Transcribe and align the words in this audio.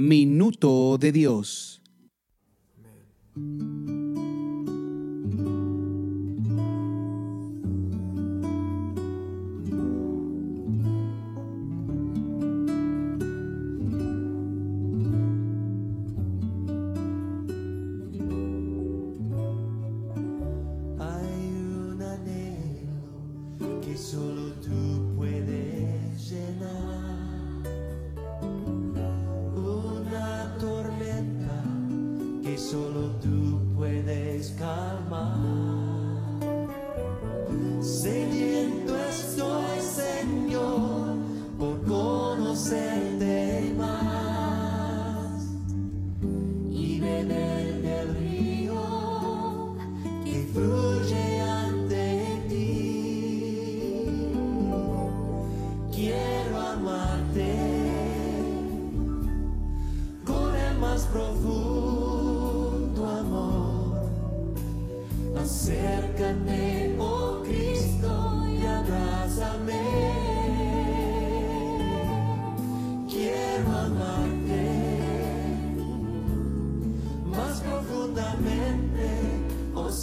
Minuto 0.00 0.96
de 0.96 1.10
Dios. 1.10 1.82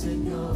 signal. 0.06 0.55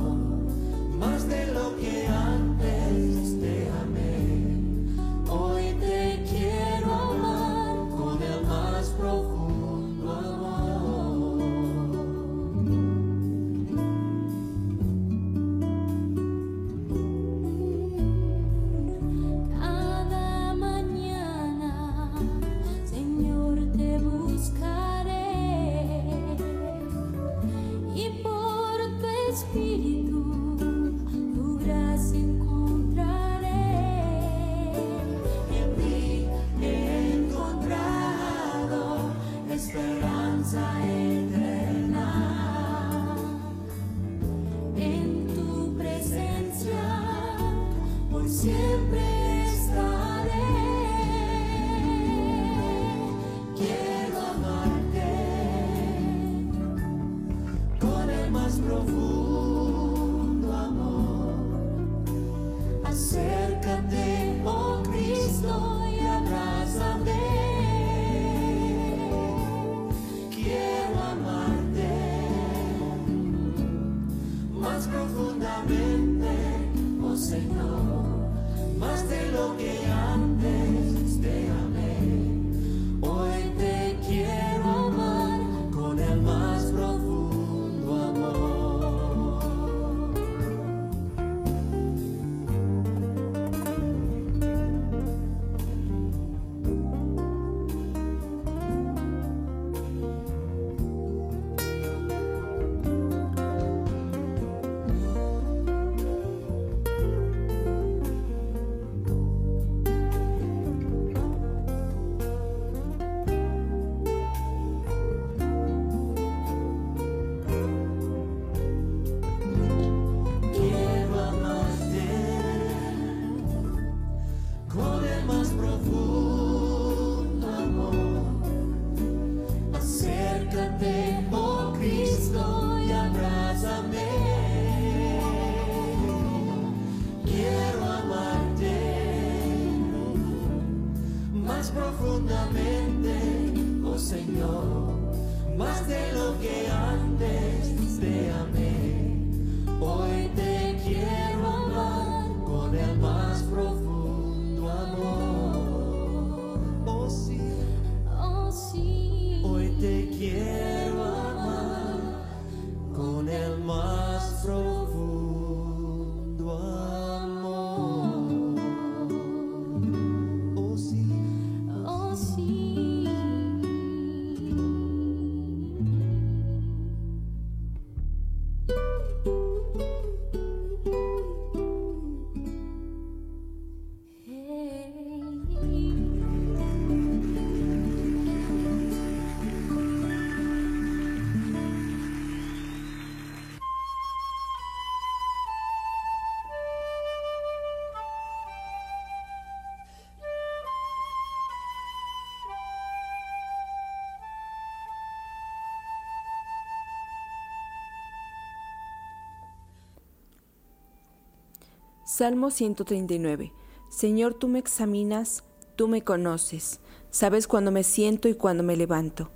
Salmo 212.19 212.51
139. 212.51 213.53
Señor, 213.87 214.33
tú 214.33 214.49
me 214.49 214.59
examinas, 214.59 215.45
tú 215.77 215.87
me 215.87 216.03
conoces, 216.03 216.81
sabes 217.11 217.47
cuando 217.47 217.71
me 217.71 217.85
siento 217.85 218.27
y 218.27 218.33
cuando 218.33 218.61
me 218.61 218.75
levanto. 218.75 219.31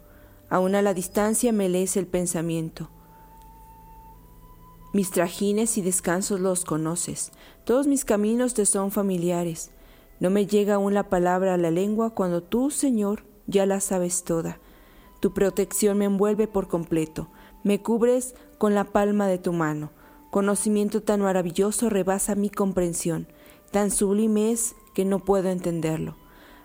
Aún 0.50 0.76
a 0.76 0.82
la 0.82 0.94
distancia 0.94 1.54
me 1.54 1.70
lees 1.70 1.96
el 1.96 2.08
pensamiento. 2.08 2.90
Mis 4.94 5.12
trajines 5.12 5.78
y 5.78 5.82
descansos 5.82 6.42
los 6.42 6.66
conoces, 6.66 7.32
todos 7.64 7.88
mis 7.88 8.04
caminos 8.04 8.54
te 8.54 8.66
son 8.66 8.92
familiares. 8.92 9.72
No 10.20 10.30
me 10.30 10.46
llega 10.46 10.74
aún 10.74 10.94
la 10.94 11.08
palabra 11.08 11.54
a 11.54 11.58
la 11.58 11.72
lengua 11.72 12.10
cuando 12.10 12.44
tú, 12.44 12.70
Señor, 12.70 13.24
ya 13.48 13.66
la 13.66 13.80
sabes 13.80 14.26
toda. 14.26 14.60
Tu 15.22 15.34
protección 15.34 16.00
me 16.00 16.04
envuelve 16.04 16.50
por 16.50 16.68
completo, 16.68 17.30
me 17.64 17.82
cubres 17.82 18.36
con 18.58 18.76
la 18.76 18.84
palma 18.84 19.28
de 19.28 19.38
tu 19.38 19.54
mano. 19.54 19.92
Conocimiento 20.34 21.04
tan 21.04 21.22
maravilloso 21.22 21.92
rebasa 21.92 22.34
mi 22.34 22.50
comprensión, 22.50 23.28
tan 23.70 23.92
sublime 23.92 24.52
es 24.52 24.76
que 24.96 25.06
no 25.06 25.20
puedo 25.20 25.50
entenderlo. 25.50 26.16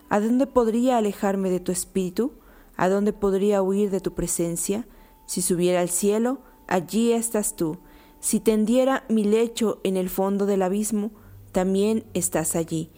¿A 0.08 0.20
dónde 0.20 0.46
podría 0.46 0.96
alejarme 0.96 1.50
de 1.50 1.60
tu 1.60 1.70
espíritu? 1.70 2.32
¿A 2.78 2.88
dónde 2.88 3.12
podría 3.12 3.60
huir 3.60 3.90
de 3.90 4.00
tu 4.00 4.14
presencia? 4.14 4.88
Si 5.26 5.42
subiera 5.42 5.82
al 5.82 5.90
cielo, 5.90 6.38
allí 6.66 7.12
estás 7.12 7.56
tú. 7.56 7.76
Si 8.20 8.40
tendiera 8.40 9.04
mi 9.10 9.22
lecho 9.22 9.80
en 9.84 9.98
el 9.98 10.08
fondo 10.08 10.46
del 10.46 10.62
abismo, 10.62 11.10
también 11.52 12.06
estás 12.14 12.56
allí. 12.56 12.90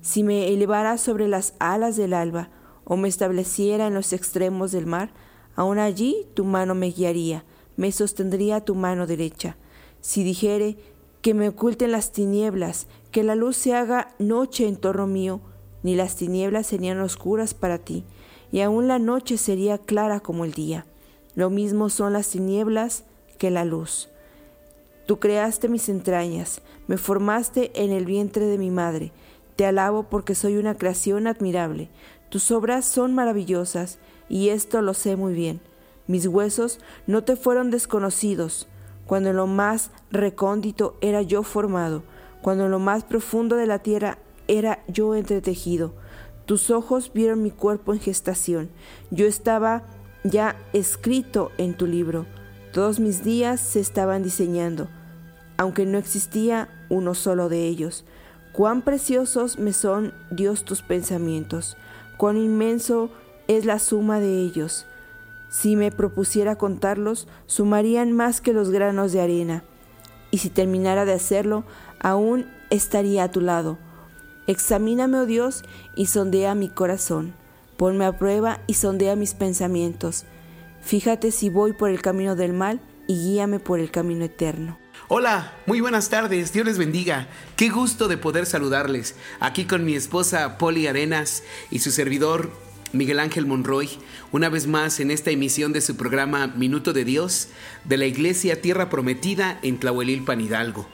Si 0.00 0.24
me 0.24 0.48
elevara 0.48 0.98
sobre 0.98 1.28
las 1.28 1.54
alas 1.60 1.94
del 1.94 2.12
alba, 2.12 2.50
o 2.82 2.96
me 2.96 3.06
estableciera 3.06 3.86
en 3.86 3.94
los 3.94 4.12
extremos 4.12 4.72
del 4.72 4.86
mar, 4.86 5.12
aun 5.54 5.78
allí 5.78 6.26
tu 6.34 6.44
mano 6.44 6.74
me 6.74 6.90
guiaría, 6.90 7.44
me 7.76 7.92
sostendría 7.92 8.64
tu 8.64 8.74
mano 8.74 9.06
derecha. 9.06 9.56
Si 10.06 10.22
dijere 10.22 10.76
que 11.20 11.34
me 11.34 11.48
oculten 11.48 11.90
las 11.90 12.12
tinieblas, 12.12 12.86
que 13.10 13.24
la 13.24 13.34
luz 13.34 13.56
se 13.56 13.74
haga 13.74 14.14
noche 14.20 14.68
en 14.68 14.76
torno 14.76 15.08
mío, 15.08 15.40
ni 15.82 15.96
las 15.96 16.14
tinieblas 16.14 16.68
serían 16.68 17.00
oscuras 17.00 17.54
para 17.54 17.78
ti, 17.78 18.04
y 18.52 18.60
aun 18.60 18.86
la 18.86 19.00
noche 19.00 19.36
sería 19.36 19.78
clara 19.78 20.20
como 20.20 20.44
el 20.44 20.52
día. 20.52 20.86
Lo 21.34 21.50
mismo 21.50 21.88
son 21.88 22.12
las 22.12 22.28
tinieblas 22.28 23.02
que 23.36 23.50
la 23.50 23.64
luz. 23.64 24.08
Tú 25.06 25.18
creaste 25.18 25.68
mis 25.68 25.88
entrañas, 25.88 26.60
me 26.86 26.98
formaste 26.98 27.72
en 27.74 27.90
el 27.90 28.04
vientre 28.04 28.46
de 28.46 28.58
mi 28.58 28.70
madre. 28.70 29.10
Te 29.56 29.66
alabo 29.66 30.04
porque 30.04 30.36
soy 30.36 30.56
una 30.56 30.76
creación 30.76 31.26
admirable. 31.26 31.88
Tus 32.28 32.52
obras 32.52 32.84
son 32.84 33.12
maravillosas, 33.12 33.98
y 34.28 34.50
esto 34.50 34.82
lo 34.82 34.94
sé 34.94 35.16
muy 35.16 35.34
bien. 35.34 35.60
Mis 36.06 36.28
huesos 36.28 36.78
no 37.08 37.24
te 37.24 37.34
fueron 37.34 37.72
desconocidos, 37.72 38.68
cuando 39.06 39.30
en 39.30 39.36
lo 39.36 39.46
más 39.46 39.90
recóndito 40.10 40.96
era 41.00 41.22
yo 41.22 41.42
formado, 41.42 42.02
cuando 42.42 42.66
en 42.66 42.70
lo 42.70 42.78
más 42.78 43.04
profundo 43.04 43.56
de 43.56 43.66
la 43.66 43.78
tierra 43.78 44.18
era 44.48 44.82
yo 44.88 45.14
entretejido. 45.14 45.94
Tus 46.44 46.70
ojos 46.70 47.10
vieron 47.12 47.42
mi 47.42 47.50
cuerpo 47.50 47.92
en 47.92 48.00
gestación. 48.00 48.70
Yo 49.10 49.26
estaba 49.26 49.82
ya 50.22 50.56
escrito 50.72 51.50
en 51.58 51.74
tu 51.74 51.86
libro. 51.86 52.26
Todos 52.72 53.00
mis 53.00 53.24
días 53.24 53.60
se 53.60 53.80
estaban 53.80 54.22
diseñando, 54.22 54.88
aunque 55.56 55.86
no 55.86 55.98
existía 55.98 56.68
uno 56.88 57.14
solo 57.14 57.48
de 57.48 57.66
ellos. 57.66 58.04
Cuán 58.52 58.82
preciosos 58.82 59.58
me 59.58 59.72
son, 59.72 60.14
Dios, 60.30 60.64
tus 60.64 60.82
pensamientos, 60.82 61.76
cuán 62.16 62.36
inmenso 62.36 63.10
es 63.48 63.64
la 63.64 63.78
suma 63.78 64.20
de 64.20 64.40
ellos. 64.40 64.86
Si 65.58 65.74
me 65.74 65.90
propusiera 65.90 66.56
contarlos, 66.56 67.28
sumarían 67.46 68.12
más 68.12 68.42
que 68.42 68.52
los 68.52 68.68
granos 68.68 69.12
de 69.12 69.22
arena. 69.22 69.64
Y 70.30 70.38
si 70.38 70.50
terminara 70.50 71.06
de 71.06 71.14
hacerlo, 71.14 71.64
aún 71.98 72.46
estaría 72.68 73.24
a 73.24 73.30
tu 73.30 73.40
lado. 73.40 73.78
Examíname, 74.46 75.16
oh 75.16 75.24
Dios, 75.24 75.62
y 75.94 76.06
sondea 76.06 76.54
mi 76.54 76.68
corazón. 76.68 77.32
Ponme 77.78 78.04
a 78.04 78.18
prueba 78.18 78.60
y 78.66 78.74
sondea 78.74 79.16
mis 79.16 79.32
pensamientos. 79.32 80.26
Fíjate 80.82 81.30
si 81.30 81.48
voy 81.48 81.72
por 81.72 81.88
el 81.88 82.02
camino 82.02 82.36
del 82.36 82.52
mal 82.52 82.82
y 83.08 83.14
guíame 83.14 83.58
por 83.58 83.80
el 83.80 83.90
camino 83.90 84.26
eterno. 84.26 84.78
Hola, 85.08 85.54
muy 85.64 85.80
buenas 85.80 86.10
tardes, 86.10 86.52
Dios 86.52 86.66
les 86.66 86.76
bendiga. 86.76 87.28
Qué 87.56 87.70
gusto 87.70 88.08
de 88.08 88.18
poder 88.18 88.44
saludarles 88.44 89.14
aquí 89.40 89.64
con 89.64 89.86
mi 89.86 89.94
esposa 89.94 90.58
Poli 90.58 90.86
Arenas 90.86 91.44
y 91.70 91.78
su 91.78 91.92
servidor 91.92 92.65
Miguel 92.92 93.18
Ángel 93.20 93.46
Monroy, 93.46 93.88
una 94.32 94.48
vez 94.48 94.66
más 94.66 95.00
en 95.00 95.10
esta 95.10 95.30
emisión 95.30 95.72
de 95.72 95.80
su 95.80 95.96
programa 95.96 96.46
Minuto 96.46 96.92
de 96.92 97.04
Dios 97.04 97.48
de 97.84 97.96
la 97.96 98.06
Iglesia 98.06 98.60
Tierra 98.60 98.88
Prometida 98.88 99.58
en 99.62 99.78
Tlahuelilpan 99.78 100.40
Hidalgo. 100.40 100.88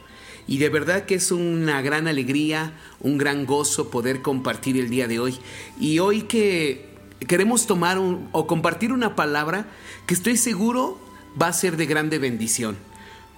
Y 0.47 0.59
de 0.59 0.69
verdad 0.69 1.05
que 1.05 1.15
es 1.15 1.31
una 1.31 1.81
gran 1.83 2.09
alegría, 2.09 2.73
un 3.01 3.19
gran 3.19 3.47
gozo 3.47 3.91
poder 3.91 4.23
compartir 4.23 4.77
el 4.77 4.91
día 4.91 5.07
de 5.07 5.21
hoy. 5.21 5.39
Y 5.79 5.99
hoy 6.01 6.23
que 6.23 6.89
queremos 7.29 7.67
tomar 7.67 7.99
o 7.99 8.47
compartir 8.47 8.93
una 8.93 9.15
palabra 9.15 9.67
que 10.07 10.15
estoy 10.15 10.37
seguro 10.37 10.99
va 11.41 11.49
a 11.49 11.53
ser 11.53 11.77
de 11.77 11.87
grande 11.87 12.19
bendición. 12.19 12.77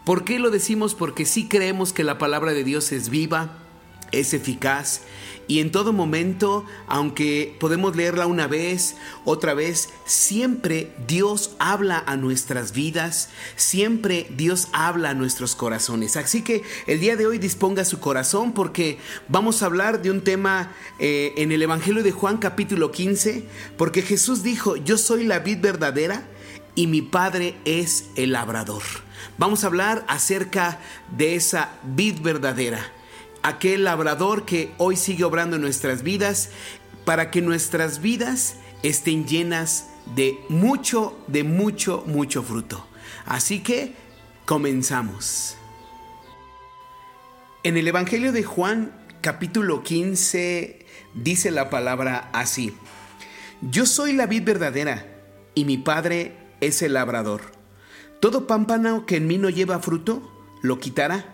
¿Por 0.05 0.25
qué 0.25 0.39
lo 0.39 0.51
decimos? 0.51 0.95
Porque 0.95 1.25
sí 1.25 1.49
creemos 1.49 1.93
que 1.93 2.05
la 2.05 2.19
palabra 2.19 2.53
de 2.53 2.65
Dios 2.65 2.93
es 2.93 3.09
viva, 3.09 3.64
es 4.21 4.35
eficaz 4.35 5.03
y 5.47 5.61
en 5.61 5.71
todo 5.71 5.93
momento, 5.93 6.65
aunque 6.87 7.55
podemos 7.61 7.97
leerla 7.97 8.27
una 8.27 8.47
vez, 8.47 8.97
otra 9.25 9.53
vez, 9.53 9.91
siempre 10.07 10.91
Dios 11.07 11.55
habla 11.59 12.03
a 12.07 12.17
nuestras 12.17 12.73
vidas, 12.73 13.29
siempre 13.57 14.27
Dios 14.37 14.69
habla 14.73 15.11
a 15.11 15.15
nuestros 15.15 15.55
corazones. 15.55 16.17
Así 16.17 16.43
que 16.43 16.63
el 16.87 17.01
día 17.01 17.17
de 17.17 17.27
hoy 17.27 17.39
disponga 17.39 17.85
su 17.85 18.01
corazón 18.01 18.53
porque 18.53 18.99
vamos 19.29 19.63
a 19.63 19.67
hablar 19.67 20.01
de 20.01 20.11
un 20.11 20.23
tema 20.23 20.73
eh, 20.99 21.35
en 21.37 21.53
el 21.53 21.61
Evangelio 21.61 22.03
de 22.03 22.13
Juan 22.13 22.39
capítulo 22.39 22.91
15, 22.91 23.45
porque 23.77 24.01
Jesús 24.01 24.43
dijo, 24.43 24.77
yo 24.77 24.97
soy 24.97 25.25
la 25.25 25.41
vid 25.41 25.59
verdadera 25.61 26.27
y 26.75 26.87
mi 26.87 27.03
Padre 27.03 27.55
es 27.67 28.07
el 28.17 28.33
labrador. 28.33 28.83
Vamos 29.37 29.63
a 29.63 29.67
hablar 29.67 30.05
acerca 30.09 30.81
de 31.17 31.35
esa 31.35 31.71
vid 31.83 32.21
verdadera, 32.23 32.93
aquel 33.45 33.85
labrador 33.85 34.47
que 34.47 34.73
hoy 34.79 34.97
sigue 34.97 35.23
obrando 35.23 35.57
en 35.57 35.63
nuestras 35.63 36.03
vidas 36.03 36.49
para 37.05 37.31
que 37.31 37.43
nuestras 37.43 38.01
vidas 38.01 38.57
estén 38.83 39.27
llenas 39.27 39.91
de 40.17 40.39
mucho, 40.49 41.17
de 41.29 41.45
mucho, 41.45 42.03
mucho 42.07 42.43
fruto. 42.43 42.85
Así 43.27 43.61
que 43.61 43.95
comenzamos. 44.47 45.57
En 47.63 47.77
el 47.77 47.87
Evangelio 47.87 48.33
de 48.33 48.43
Juan 48.43 48.93
capítulo 49.21 49.83
15 49.83 50.87
dice 51.15 51.51
la 51.51 51.69
palabra 51.69 52.31
así. 52.33 52.75
Yo 53.61 53.85
soy 53.85 54.15
la 54.15 54.27
vid 54.27 54.45
verdadera 54.45 55.07
y 55.55 55.67
mi 55.67 55.77
Padre 55.77 56.35
es 56.61 56.81
el 56.81 56.95
labrador. 56.95 57.43
Todo 58.21 58.47
pámpano 58.47 59.05
que 59.05 59.17
en 59.17 59.27
mí 59.27 59.37
no 59.37 59.51
lleva 59.51 59.81
fruto, 59.81 60.31
lo 60.63 60.79
quitará, 60.79 61.34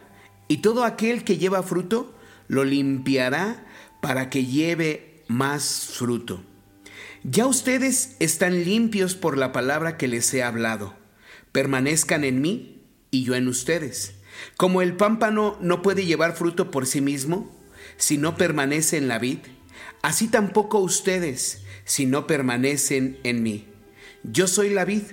y 0.50 0.56
todo 0.56 0.82
aquel 0.82 1.22
que 1.22 1.38
lleva 1.38 1.62
fruto, 1.62 2.12
lo 2.48 2.64
limpiará 2.64 3.64
para 4.02 4.30
que 4.30 4.46
lleve 4.46 5.22
más 5.28 5.86
fruto. 5.92 6.42
Ya 7.22 7.46
ustedes 7.46 8.16
están 8.18 8.64
limpios 8.64 9.14
por 9.14 9.38
la 9.38 9.52
palabra 9.52 9.96
que 9.96 10.08
les 10.08 10.34
he 10.34 10.42
hablado. 10.42 10.96
Permanezcan 11.52 12.24
en 12.24 12.40
mí 12.40 12.82
y 13.12 13.22
yo 13.22 13.36
en 13.36 13.46
ustedes. 13.46 14.14
Como 14.56 14.82
el 14.82 14.96
pámpano 14.96 15.56
no 15.60 15.82
puede 15.82 16.04
llevar 16.04 16.34
fruto 16.34 16.72
por 16.72 16.88
sí 16.88 17.00
mismo, 17.00 17.56
si 17.96 18.18
no 18.18 18.36
permanece 18.36 18.96
en 18.96 19.06
la 19.06 19.20
vid, 19.20 19.38
así 20.02 20.26
tampoco 20.26 20.80
ustedes, 20.80 21.62
si 21.84 22.06
no 22.06 22.26
permanecen 22.26 23.20
en 23.22 23.44
mí. 23.44 23.68
Yo 24.24 24.48
soy 24.48 24.70
la 24.70 24.84
vid, 24.84 25.04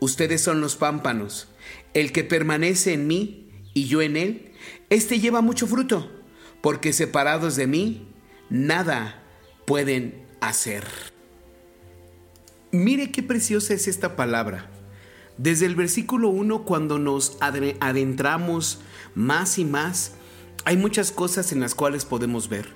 ustedes 0.00 0.40
son 0.40 0.62
los 0.62 0.76
pámpanos. 0.76 1.48
El 1.92 2.10
que 2.10 2.24
permanece 2.24 2.94
en 2.94 3.06
mí 3.06 3.47
y 3.78 3.86
yo 3.86 4.02
en 4.02 4.16
él, 4.16 4.50
éste 4.90 5.20
lleva 5.20 5.40
mucho 5.40 5.68
fruto, 5.68 6.10
porque 6.60 6.92
separados 6.92 7.54
de 7.54 7.68
mí, 7.68 8.08
nada 8.50 9.22
pueden 9.66 10.26
hacer. 10.40 10.84
Mire 12.72 13.12
qué 13.12 13.22
preciosa 13.22 13.74
es 13.74 13.86
esta 13.86 14.16
palabra. 14.16 14.68
Desde 15.36 15.66
el 15.66 15.76
versículo 15.76 16.28
1, 16.28 16.64
cuando 16.64 16.98
nos 16.98 17.38
adentramos 17.40 18.80
más 19.14 19.58
y 19.58 19.64
más, 19.64 20.14
hay 20.64 20.76
muchas 20.76 21.12
cosas 21.12 21.52
en 21.52 21.60
las 21.60 21.76
cuales 21.76 22.04
podemos 22.04 22.48
ver. 22.48 22.66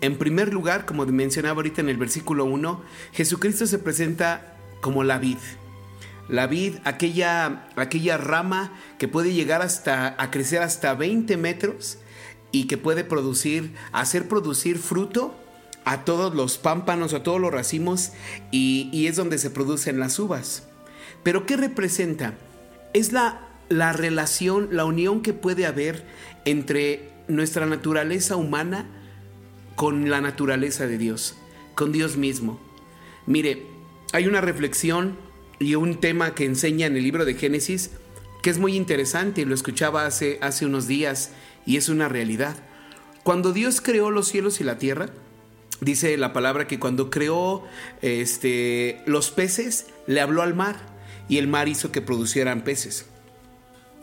En 0.00 0.18
primer 0.18 0.52
lugar, 0.52 0.84
como 0.84 1.06
mencionaba 1.06 1.58
ahorita 1.58 1.80
en 1.80 1.88
el 1.88 1.96
versículo 1.96 2.44
1, 2.44 2.82
Jesucristo 3.12 3.68
se 3.68 3.78
presenta 3.78 4.56
como 4.80 5.04
la 5.04 5.18
vid. 5.18 5.38
La 6.28 6.46
vid, 6.46 6.76
aquella, 6.84 7.66
aquella 7.76 8.16
rama 8.16 8.72
que 8.98 9.08
puede 9.08 9.32
llegar 9.32 9.62
hasta 9.62 10.14
a 10.18 10.30
crecer 10.30 10.62
hasta 10.62 10.94
20 10.94 11.36
metros 11.36 11.98
y 12.50 12.66
que 12.66 12.78
puede 12.78 13.04
producir, 13.04 13.74
hacer 13.92 14.28
producir 14.28 14.78
fruto 14.78 15.34
a 15.84 16.04
todos 16.04 16.34
los 16.34 16.56
pámpanos, 16.56 17.12
a 17.12 17.22
todos 17.22 17.40
los 17.40 17.52
racimos 17.52 18.12
y, 18.50 18.88
y 18.92 19.06
es 19.06 19.16
donde 19.16 19.38
se 19.38 19.50
producen 19.50 20.00
las 20.00 20.18
uvas. 20.18 20.66
Pero 21.22 21.46
¿qué 21.46 21.56
representa? 21.56 22.34
Es 22.94 23.12
la, 23.12 23.48
la 23.68 23.92
relación, 23.92 24.68
la 24.70 24.84
unión 24.84 25.20
que 25.20 25.32
puede 25.32 25.66
haber 25.66 26.06
entre 26.44 27.10
nuestra 27.28 27.66
naturaleza 27.66 28.36
humana 28.36 28.86
con 29.76 30.10
la 30.10 30.20
naturaleza 30.20 30.86
de 30.86 30.98
Dios, 30.98 31.36
con 31.74 31.92
Dios 31.92 32.16
mismo. 32.16 32.60
Mire, 33.26 33.66
hay 34.12 34.26
una 34.26 34.40
reflexión 34.40 35.16
y 35.58 35.74
un 35.74 36.00
tema 36.00 36.34
que 36.34 36.44
enseña 36.44 36.86
en 36.86 36.96
el 36.96 37.02
libro 37.02 37.24
de 37.24 37.34
Génesis 37.34 37.90
que 38.44 38.50
es 38.50 38.58
muy 38.58 38.76
interesante 38.76 39.46
lo 39.46 39.54
escuchaba 39.54 40.04
hace, 40.04 40.38
hace 40.42 40.66
unos 40.66 40.86
días 40.86 41.30
y 41.64 41.78
es 41.78 41.88
una 41.88 42.10
realidad. 42.10 42.54
Cuando 43.22 43.54
Dios 43.54 43.80
creó 43.80 44.10
los 44.10 44.28
cielos 44.28 44.60
y 44.60 44.64
la 44.64 44.76
tierra, 44.76 45.08
dice 45.80 46.18
la 46.18 46.34
palabra 46.34 46.66
que 46.66 46.78
cuando 46.78 47.08
creó 47.08 47.64
este, 48.02 49.00
los 49.06 49.30
peces, 49.30 49.86
le 50.06 50.20
habló 50.20 50.42
al 50.42 50.54
mar 50.54 50.76
y 51.26 51.38
el 51.38 51.48
mar 51.48 51.68
hizo 51.68 51.90
que 51.90 52.02
producieran 52.02 52.64
peces. 52.64 53.06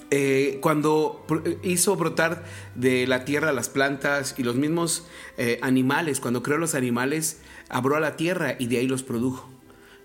Eh, 0.10 0.58
cuando 0.60 1.24
hizo 1.62 1.96
brotar 1.96 2.44
de 2.74 3.06
la 3.06 3.26
tierra 3.26 3.54
las 3.54 3.70
plantas 3.70 4.34
y 4.40 4.44
los 4.44 4.56
mismos 4.56 5.06
eh, 5.38 5.60
animales, 5.62 6.20
cuando 6.20 6.42
creó 6.42 6.58
los 6.58 6.74
animales, 6.74 7.42
abrió 7.70 7.98
a 7.98 8.00
la 8.00 8.16
tierra 8.16 8.56
y 8.58 8.66
de 8.66 8.80
ahí 8.80 8.88
los 8.88 9.04
produjo. 9.04 9.48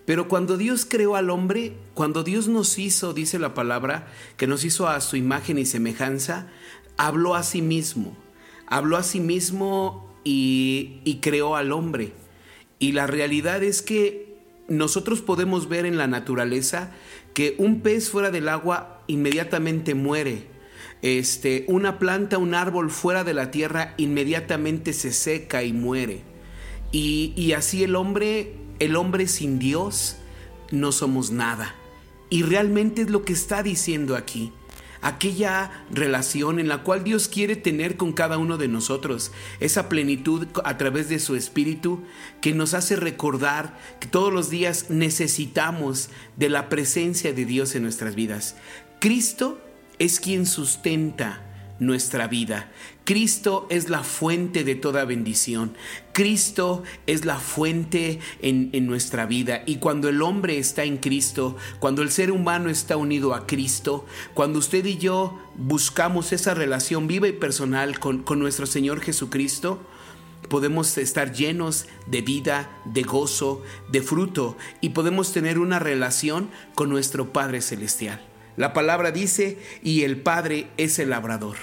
Pero 0.06 0.28
cuando 0.28 0.56
Dios 0.56 0.86
creó 0.88 1.16
al 1.16 1.30
hombre, 1.30 1.74
cuando 1.92 2.22
Dios 2.22 2.46
nos 2.46 2.78
hizo, 2.78 3.12
dice 3.12 3.40
la 3.40 3.54
palabra, 3.54 4.06
que 4.36 4.46
nos 4.46 4.64
hizo 4.64 4.88
a 4.88 5.00
su 5.00 5.16
imagen 5.16 5.58
y 5.58 5.66
semejanza, 5.66 6.46
habló 6.96 7.34
a 7.34 7.42
sí 7.42 7.60
mismo. 7.60 8.16
Habló 8.68 8.96
a 8.96 9.02
sí 9.02 9.18
mismo 9.18 10.14
y, 10.22 11.18
creó 11.22 11.56
al 11.56 11.72
hombre. 11.72 12.12
Y 12.78 12.92
la 12.92 13.08
realidad 13.08 13.64
es 13.64 13.82
que 13.82 14.36
nosotros 14.68 15.22
podemos 15.22 15.68
ver 15.68 15.86
en 15.86 15.98
la 15.98 16.06
naturaleza 16.06 16.92
que 17.34 17.56
un 17.58 17.80
pez 17.80 18.08
fuera 18.08 18.30
del 18.30 18.48
agua 18.48 19.02
inmediatamente 19.08 19.94
muere. 19.94 20.46
Este, 21.02 21.64
una 21.68 21.98
planta, 21.98 22.38
un 22.38 22.54
árbol 22.54 22.90
fuera 22.90 23.24
de 23.24 23.34
la 23.34 23.50
tierra 23.50 23.94
inmediatamente 23.96 24.92
se 24.92 25.12
seca 25.12 25.64
y 25.64 25.72
muere. 25.72 26.22
Y 26.92 27.52
así 27.52 27.84
el 27.84 27.94
hombre, 27.94 28.54
el 28.78 28.96
hombre 28.96 29.26
sin 29.26 29.58
Dios, 29.58 30.16
no 30.70 30.92
somos 30.92 31.30
nada. 31.30 31.74
Y 32.28 32.42
realmente 32.42 33.02
es 33.02 33.10
lo 33.10 33.24
que 33.24 33.32
está 33.32 33.62
diciendo 33.62 34.16
aquí. 34.16 34.52
Aquella 35.02 35.84
relación 35.90 36.58
en 36.58 36.68
la 36.68 36.82
cual 36.82 37.04
Dios 37.04 37.28
quiere 37.28 37.54
tener 37.54 37.96
con 37.96 38.12
cada 38.12 38.38
uno 38.38 38.56
de 38.56 38.66
nosotros, 38.66 39.30
esa 39.60 39.88
plenitud 39.88 40.48
a 40.64 40.78
través 40.78 41.08
de 41.08 41.20
su 41.20 41.36
espíritu 41.36 42.02
que 42.40 42.54
nos 42.54 42.74
hace 42.74 42.96
recordar 42.96 43.78
que 44.00 44.08
todos 44.08 44.32
los 44.32 44.50
días 44.50 44.86
necesitamos 44.90 46.08
de 46.36 46.48
la 46.48 46.68
presencia 46.68 47.32
de 47.32 47.44
Dios 47.44 47.74
en 47.76 47.82
nuestras 47.82 48.14
vidas. 48.14 48.56
Cristo 48.98 49.60
es 49.98 50.18
quien 50.18 50.46
sustenta 50.46 51.45
nuestra 51.78 52.28
vida. 52.28 52.70
Cristo 53.04 53.66
es 53.70 53.88
la 53.88 54.02
fuente 54.02 54.64
de 54.64 54.74
toda 54.74 55.04
bendición. 55.04 55.74
Cristo 56.12 56.82
es 57.06 57.24
la 57.24 57.38
fuente 57.38 58.18
en, 58.42 58.70
en, 58.72 58.86
nuestra 58.86 59.26
vida. 59.26 59.62
Y 59.66 59.76
cuando 59.76 60.08
el 60.08 60.22
hombre 60.22 60.58
está 60.58 60.84
en 60.84 60.96
Cristo, 60.96 61.56
cuando 61.78 62.02
el 62.02 62.10
ser 62.10 62.32
humano 62.32 62.68
está 62.68 62.96
unido 62.96 63.34
a 63.34 63.46
Cristo, 63.46 64.06
cuando 64.34 64.58
usted 64.58 64.84
y 64.84 64.96
yo 64.96 65.38
buscamos 65.56 66.32
esa 66.32 66.54
relación 66.54 67.06
viva 67.06 67.28
y 67.28 67.32
personal 67.32 68.00
con, 68.00 68.22
con 68.22 68.38
nuestro 68.38 68.66
Señor 68.66 69.00
Jesucristo, 69.00 69.80
podemos 70.48 70.96
estar 70.98 71.32
llenos 71.32 71.86
de 72.06 72.22
vida, 72.22 72.70
de 72.84 73.02
gozo, 73.02 73.62
de 73.88 74.02
fruto 74.02 74.56
y 74.80 74.90
podemos 74.90 75.32
tener 75.32 75.58
una 75.58 75.78
relación 75.78 76.50
con 76.74 76.88
nuestro 76.88 77.32
Padre 77.32 77.60
Celestial. 77.60 78.25
La 78.56 78.72
palabra 78.72 79.10
dice, 79.10 79.58
y 79.82 80.02
el 80.02 80.20
Padre 80.20 80.68
es 80.76 80.98
el 80.98 81.10
labrador. 81.10 81.56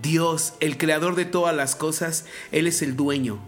Dios, 0.00 0.54
el 0.60 0.78
creador 0.78 1.14
de 1.14 1.26
todas 1.26 1.54
las 1.54 1.76
cosas, 1.76 2.24
Él 2.50 2.66
es 2.66 2.80
el 2.80 2.96
dueño, 2.96 3.38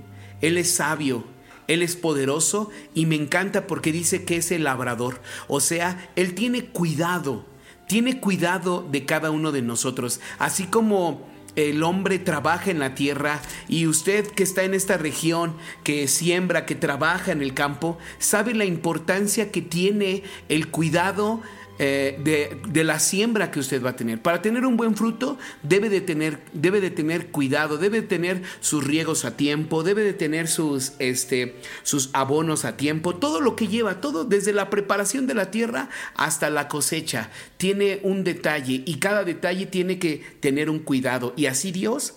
Él 0.43 0.59
es 0.59 0.75
sabio, 0.75 1.25
Él 1.67 1.83
es 1.83 1.97
poderoso 1.97 2.71
y 2.95 3.07
me 3.07 3.17
encanta 3.17 3.67
porque 3.67 3.93
dice 3.93 4.25
que 4.25 4.37
es 4.37 4.51
el 4.51 4.65
labrador. 4.65 5.21
O 5.49 5.61
sea, 5.61 6.11
Él 6.17 6.35
tiene 6.35 6.67
cuidado, 6.67 7.47
tiene 7.89 8.21
cuidado 8.21 8.87
de 8.91 9.07
cada 9.07 9.31
uno 9.31 9.53
de 9.53 9.63
nosotros. 9.63 10.21
Así 10.39 10.65
como 10.65 11.27
el 11.57 11.83
hombre 11.85 12.19
trabaja 12.19 12.71
en 12.71 12.81
la 12.81 12.95
tierra 12.95 13.41
y 13.69 13.87
usted 13.87 14.27
que 14.27 14.43
está 14.43 14.65
en 14.65 14.75
esta 14.75 14.97
región, 14.97 15.57
que 15.85 16.09
siembra, 16.09 16.67
que 16.67 16.75
trabaja 16.75 17.33
en 17.33 17.43
el 17.43 17.55
campo, 17.55 17.97
sabe 18.19 18.55
la 18.55 18.65
importancia 18.65 19.51
que 19.51 19.63
tiene 19.63 20.25
el 20.49 20.69
cuidado 20.69 21.41
eh, 21.79 22.21
de, 22.23 22.61
de, 22.69 22.85
la 22.85 23.01
siembra 23.01 23.51
que 23.51 23.59
usted 23.59 23.83
va 23.83 23.91
a 23.91 23.97
tener. 23.97 24.23
Para 24.23 24.43
tener 24.43 24.65
un 24.65 24.77
buen 24.77 24.97
fruto 24.97 25.39
debe 25.63 25.89
de 25.89 26.01
tener, 26.01 26.41
debe 26.53 26.81
de 26.81 26.91
tener 26.91 27.29
cuidado, 27.29 27.79
debe 27.79 28.03
de 28.03 28.07
tener 28.07 28.43
sus 28.61 28.85
riegos 28.85 29.25
a 29.25 29.37
tiempo, 29.37 29.83
debe 29.83 30.05
de 30.05 30.13
tener 30.13 30.47
sus, 30.47 30.93
este, 31.01 31.57
sus 31.83 32.11
abonos 32.13 32.65
a 32.65 32.77
tiempo, 32.77 33.17
todo 33.17 33.41
lo 33.41 33.57
que 33.57 33.67
lleva, 33.67 34.01
todo 34.01 34.25
desde 34.25 34.53
la 34.53 34.71
preparación 34.71 35.27
de 35.27 35.35
la 35.35 35.51
tierra 35.51 35.89
hasta 36.15 36.49
la 36.49 36.69
cosecha, 36.69 37.31
tiene 37.57 38.01
un 38.03 38.23
detalle 38.23 38.83
y 38.87 38.99
cada 38.99 39.25
detalle 39.25 39.67
tiene 39.67 39.99
que 39.99 40.23
tener 40.41 40.71
un 40.71 40.79
cuidado. 40.79 41.33
Y 41.37 41.47
así 41.47 41.73
Dios 41.73 42.15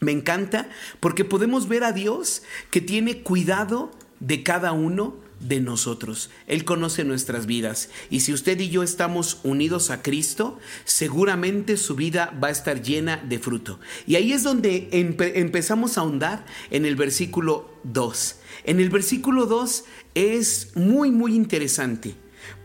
me 0.00 0.12
encanta 0.12 0.68
porque 1.00 1.24
podemos 1.24 1.68
ver 1.68 1.84
a 1.84 1.92
Dios 1.92 2.42
que 2.70 2.80
tiene 2.80 3.22
cuidado 3.22 3.90
de 4.20 4.42
cada 4.42 4.72
uno 4.72 5.21
de 5.42 5.60
nosotros. 5.60 6.30
Él 6.46 6.64
conoce 6.64 7.04
nuestras 7.04 7.46
vidas 7.46 7.90
y 8.10 8.20
si 8.20 8.32
usted 8.32 8.58
y 8.60 8.68
yo 8.68 8.82
estamos 8.82 9.40
unidos 9.42 9.90
a 9.90 10.02
Cristo, 10.02 10.58
seguramente 10.84 11.76
su 11.76 11.94
vida 11.94 12.36
va 12.42 12.48
a 12.48 12.52
estar 12.52 12.82
llena 12.82 13.16
de 13.16 13.38
fruto. 13.38 13.80
Y 14.06 14.16
ahí 14.16 14.32
es 14.32 14.42
donde 14.42 14.88
empe 14.92 15.40
empezamos 15.40 15.96
a 15.96 16.02
ahondar 16.02 16.44
en 16.70 16.86
el 16.86 16.96
versículo 16.96 17.70
2. 17.84 18.36
En 18.64 18.80
el 18.80 18.90
versículo 18.90 19.46
2 19.46 19.84
es 20.14 20.76
muy, 20.76 21.10
muy 21.10 21.34
interesante. 21.34 22.14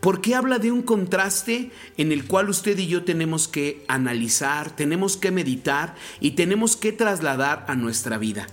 Porque 0.00 0.34
habla 0.34 0.58
de 0.58 0.72
un 0.72 0.82
contraste 0.82 1.70
en 1.96 2.12
el 2.12 2.24
cual 2.26 2.48
usted 2.48 2.78
y 2.78 2.86
yo 2.86 3.04
tenemos 3.04 3.48
que 3.48 3.84
analizar, 3.88 4.74
tenemos 4.74 5.16
que 5.16 5.30
meditar 5.30 5.94
y 6.20 6.32
tenemos 6.32 6.76
que 6.76 6.92
trasladar 6.92 7.64
a 7.68 7.74
nuestra 7.74 8.18
vida. 8.18 8.46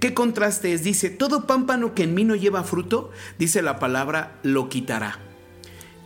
¿Qué 0.00 0.14
contraste 0.14 0.72
es? 0.72 0.82
Dice, 0.82 1.10
todo 1.10 1.46
pámpano 1.46 1.94
que 1.94 2.04
en 2.04 2.14
mí 2.14 2.24
no 2.24 2.34
lleva 2.34 2.64
fruto, 2.64 3.10
dice 3.38 3.60
la 3.60 3.78
palabra, 3.78 4.38
lo 4.42 4.70
quitará. 4.70 5.18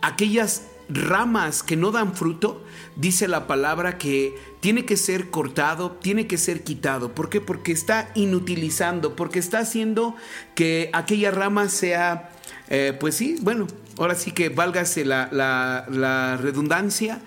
Aquellas 0.01 0.63
ramas 0.89 1.63
que 1.63 1.77
no 1.77 1.91
dan 1.91 2.13
fruto, 2.13 2.61
dice 2.97 3.29
la 3.29 3.47
palabra 3.47 3.97
que 3.97 4.35
tiene 4.59 4.85
que 4.85 4.97
ser 4.97 5.29
cortado, 5.29 5.91
tiene 5.93 6.27
que 6.27 6.37
ser 6.37 6.63
quitado. 6.63 7.15
¿Por 7.15 7.29
qué? 7.29 7.39
Porque 7.39 7.71
está 7.71 8.11
inutilizando, 8.15 9.15
porque 9.15 9.39
está 9.39 9.59
haciendo 9.59 10.15
que 10.55 10.89
aquella 10.91 11.31
rama 11.31 11.69
sea, 11.69 12.31
eh, 12.69 12.95
pues 12.99 13.15
sí, 13.15 13.37
bueno, 13.41 13.65
ahora 13.97 14.15
sí 14.15 14.31
que 14.31 14.49
válgase 14.49 15.05
la, 15.05 15.29
la, 15.31 15.85
la 15.89 16.35
redundancia, 16.35 17.21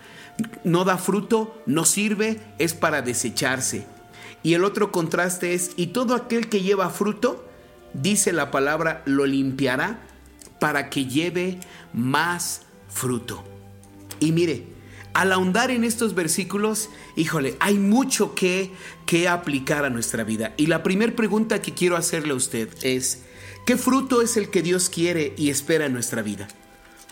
no 0.65 0.85
da 0.85 0.99
fruto, 0.99 1.63
no 1.65 1.87
sirve, 1.87 2.41
es 2.59 2.75
para 2.75 3.01
desecharse. 3.01 3.87
Y 4.43 4.55
el 4.55 4.65
otro 4.65 4.93
contraste 4.93 5.55
es, 5.55 5.73
y 5.77 5.89
todo 5.89 6.15
aquel 6.15 6.49
que 6.49 6.63
lleva 6.63 6.91
fruto, 6.91 7.45
dice 7.93 8.33
la 8.33 8.51
palabra, 8.51 9.03
lo 9.05 9.27
limpiará 9.27 10.01
para 10.61 10.91
que 10.91 11.07
lleve 11.07 11.59
más 11.93 12.63
fruto. 12.89 13.45
Y 14.21 14.33
mire, 14.33 14.67
al 15.15 15.33
ahondar 15.33 15.71
en 15.71 15.85
estos 15.85 16.15
versículos, 16.15 16.91
híjole, 17.17 17.57
hay 17.61 17.79
mucho 17.79 18.35
que, 18.35 18.71
que 19.07 19.29
aplicar 19.29 19.85
a 19.85 19.91
nuestra 19.91 20.25
vida. 20.25 20.55
Y 20.57 20.67
la 20.67 20.83
primera 20.83 21.15
pregunta 21.15 21.61
que 21.61 21.75
quiero 21.75 21.97
hacerle 21.97 22.33
a 22.33 22.37
usted 22.37 22.69
es, 22.83 23.23
¿qué 23.67 23.77
fruto 23.77 24.23
es 24.23 24.37
el 24.37 24.51
que 24.51 24.63
Dios 24.63 24.89
quiere 24.89 25.35
y 25.37 25.51
espera 25.51 25.87
en 25.87 25.93
nuestra 25.93 26.23
vida? 26.23 26.49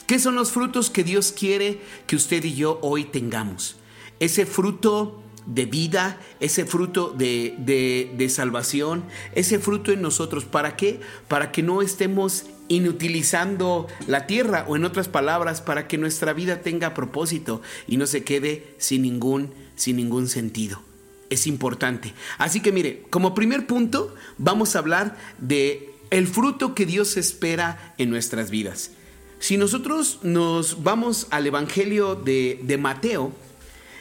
¿Qué 0.06 0.20
son 0.20 0.36
los 0.36 0.52
frutos 0.52 0.88
que 0.88 1.02
Dios 1.02 1.32
quiere 1.32 1.80
que 2.06 2.14
usted 2.14 2.44
y 2.44 2.54
yo 2.54 2.78
hoy 2.82 3.04
tengamos? 3.04 3.76
Ese 4.20 4.46
fruto 4.46 5.20
de 5.46 5.64
vida, 5.64 6.20
ese 6.40 6.66
fruto 6.66 7.14
de, 7.16 7.54
de, 7.58 8.12
de, 8.16 8.28
salvación, 8.28 9.04
ese 9.34 9.58
fruto 9.58 9.92
en 9.92 10.02
nosotros. 10.02 10.44
¿Para 10.44 10.76
qué? 10.76 11.00
Para 11.28 11.52
que 11.52 11.62
no 11.62 11.82
estemos 11.82 12.44
inutilizando 12.68 13.86
la 14.06 14.26
tierra 14.26 14.64
o 14.68 14.76
en 14.76 14.84
otras 14.84 15.08
palabras, 15.08 15.60
para 15.60 15.86
que 15.86 15.98
nuestra 15.98 16.32
vida 16.32 16.60
tenga 16.60 16.94
propósito 16.94 17.62
y 17.86 17.96
no 17.96 18.06
se 18.06 18.24
quede 18.24 18.74
sin 18.78 19.02
ningún, 19.02 19.52
sin 19.76 19.96
ningún 19.96 20.28
sentido. 20.28 20.82
Es 21.30 21.46
importante. 21.46 22.12
Así 22.38 22.60
que 22.60 22.72
mire, 22.72 23.02
como 23.10 23.34
primer 23.34 23.66
punto 23.66 24.14
vamos 24.38 24.74
a 24.74 24.80
hablar 24.80 25.16
de 25.38 25.90
el 26.10 26.26
fruto 26.26 26.74
que 26.74 26.86
Dios 26.86 27.16
espera 27.16 27.94
en 27.98 28.10
nuestras 28.10 28.50
vidas. 28.50 28.92
Si 29.38 29.56
nosotros 29.56 30.20
nos 30.22 30.82
vamos 30.82 31.26
al 31.30 31.46
Evangelio 31.46 32.14
de, 32.14 32.60
de 32.62 32.78
Mateo, 32.78 33.32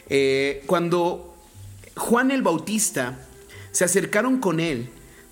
eh, 0.08 0.62
cuando 0.66 1.35
Juan 1.96 2.30
el 2.30 2.42
Bautista 2.42 3.18
se 3.72 3.84
acercaron 3.84 4.38
con 4.38 4.60
él 4.60 4.90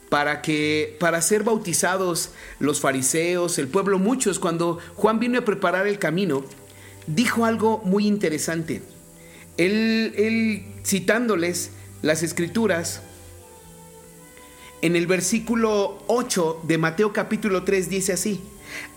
para 0.09 0.42
que 0.42 0.97
para 1.00 1.21
ser 1.21 1.44
bautizados 1.44 2.30
los 2.59 2.80
fariseos, 2.80 3.59
el 3.59 3.68
pueblo 3.68 3.99
muchos 3.99 4.38
cuando 4.38 4.78
Juan 4.94 5.18
vino 5.18 5.38
a 5.38 5.44
preparar 5.44 5.87
el 5.87 5.99
camino, 5.99 6.44
dijo 7.06 7.44
algo 7.44 7.83
muy 7.85 8.06
interesante. 8.06 8.83
Él, 9.56 10.64
citándoles 10.85 11.71
las 12.02 12.23
escrituras, 12.23 13.02
en 14.83 14.97
el 14.97 15.06
versículo 15.06 16.02
8 16.06 16.62
de 16.64 16.78
Mateo 16.78 17.12
capítulo 17.12 17.64
3 17.64 17.88
dice 17.88 18.12
así, 18.12 18.40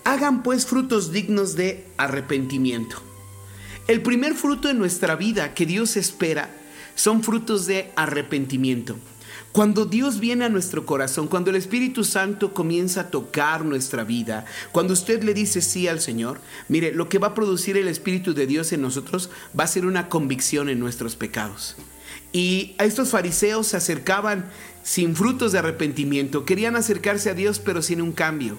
hagan 0.04 0.42
pues 0.42 0.66
frutos 0.66 1.12
dignos 1.12 1.54
de 1.54 1.86
arrepentimiento. 1.96 2.96
El 3.86 4.02
primer 4.02 4.34
fruto 4.34 4.68
en 4.68 4.78
nuestra 4.78 5.16
vida 5.16 5.54
que 5.54 5.64
Dios 5.64 5.96
espera 5.96 6.50
son 6.98 7.22
frutos 7.22 7.66
de 7.66 7.92
arrepentimiento. 7.94 8.96
Cuando 9.52 9.86
Dios 9.86 10.18
viene 10.18 10.44
a 10.44 10.48
nuestro 10.48 10.84
corazón, 10.84 11.28
cuando 11.28 11.50
el 11.50 11.56
Espíritu 11.56 12.02
Santo 12.02 12.52
comienza 12.52 13.02
a 13.02 13.10
tocar 13.10 13.64
nuestra 13.64 14.02
vida, 14.02 14.44
cuando 14.72 14.94
usted 14.94 15.22
le 15.22 15.32
dice 15.32 15.62
sí 15.62 15.86
al 15.86 16.00
Señor, 16.00 16.40
mire, 16.68 16.92
lo 16.92 17.08
que 17.08 17.18
va 17.18 17.28
a 17.28 17.34
producir 17.34 17.76
el 17.76 17.86
Espíritu 17.86 18.34
de 18.34 18.48
Dios 18.48 18.72
en 18.72 18.82
nosotros 18.82 19.30
va 19.58 19.62
a 19.62 19.68
ser 19.68 19.86
una 19.86 20.08
convicción 20.08 20.68
en 20.68 20.80
nuestros 20.80 21.14
pecados. 21.14 21.76
Y 22.32 22.74
a 22.78 22.84
estos 22.84 23.10
fariseos 23.10 23.68
se 23.68 23.76
acercaban 23.76 24.50
sin 24.82 25.14
frutos 25.14 25.52
de 25.52 25.60
arrepentimiento, 25.60 26.44
querían 26.44 26.74
acercarse 26.74 27.30
a 27.30 27.34
Dios 27.34 27.60
pero 27.60 27.80
sin 27.80 28.02
un 28.02 28.10
cambio. 28.10 28.58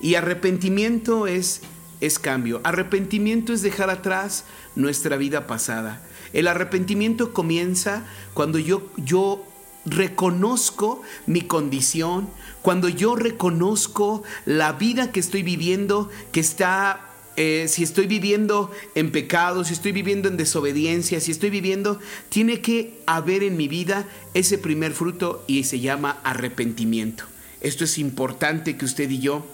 Y 0.00 0.14
arrepentimiento 0.14 1.26
es 1.26 1.62
es 2.00 2.18
cambio. 2.18 2.60
Arrepentimiento 2.64 3.52
es 3.52 3.62
dejar 3.62 3.90
atrás 3.90 4.44
nuestra 4.76 5.16
vida 5.16 5.46
pasada. 5.46 6.02
El 6.34 6.48
arrepentimiento 6.48 7.32
comienza 7.32 8.04
cuando 8.34 8.58
yo, 8.58 8.90
yo 8.96 9.46
reconozco 9.86 11.00
mi 11.26 11.42
condición, 11.42 12.28
cuando 12.60 12.88
yo 12.88 13.14
reconozco 13.14 14.24
la 14.44 14.72
vida 14.72 15.12
que 15.12 15.20
estoy 15.20 15.44
viviendo, 15.44 16.10
que 16.32 16.40
está, 16.40 17.08
eh, 17.36 17.66
si 17.68 17.84
estoy 17.84 18.08
viviendo 18.08 18.72
en 18.96 19.12
pecado, 19.12 19.62
si 19.62 19.74
estoy 19.74 19.92
viviendo 19.92 20.28
en 20.28 20.36
desobediencia, 20.36 21.20
si 21.20 21.30
estoy 21.30 21.50
viviendo, 21.50 22.00
tiene 22.30 22.60
que 22.60 23.00
haber 23.06 23.44
en 23.44 23.56
mi 23.56 23.68
vida 23.68 24.04
ese 24.34 24.58
primer 24.58 24.92
fruto 24.92 25.44
y 25.46 25.62
se 25.62 25.78
llama 25.78 26.18
arrepentimiento. 26.24 27.24
Esto 27.60 27.84
es 27.84 27.96
importante 27.96 28.76
que 28.76 28.84
usted 28.84 29.08
y 29.08 29.20
yo 29.20 29.46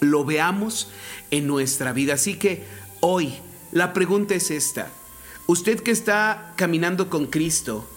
lo 0.00 0.24
veamos 0.24 0.88
en 1.30 1.46
nuestra 1.46 1.92
vida. 1.92 2.14
Así 2.14 2.34
que 2.34 2.64
hoy 3.00 3.34
la 3.70 3.92
pregunta 3.92 4.34
es 4.34 4.50
esta. 4.50 4.90
Usted 5.50 5.80
que 5.80 5.92
está 5.92 6.52
caminando 6.56 7.08
con 7.08 7.24
Cristo, 7.24 7.88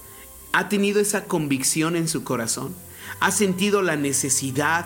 ¿ha 0.54 0.70
tenido 0.70 1.02
esa 1.02 1.26
convicción 1.26 1.98
en 1.98 2.08
su 2.08 2.24
corazón? 2.24 2.74
¿Ha 3.20 3.30
sentido 3.32 3.82
la 3.82 3.98
necesidad 3.98 4.86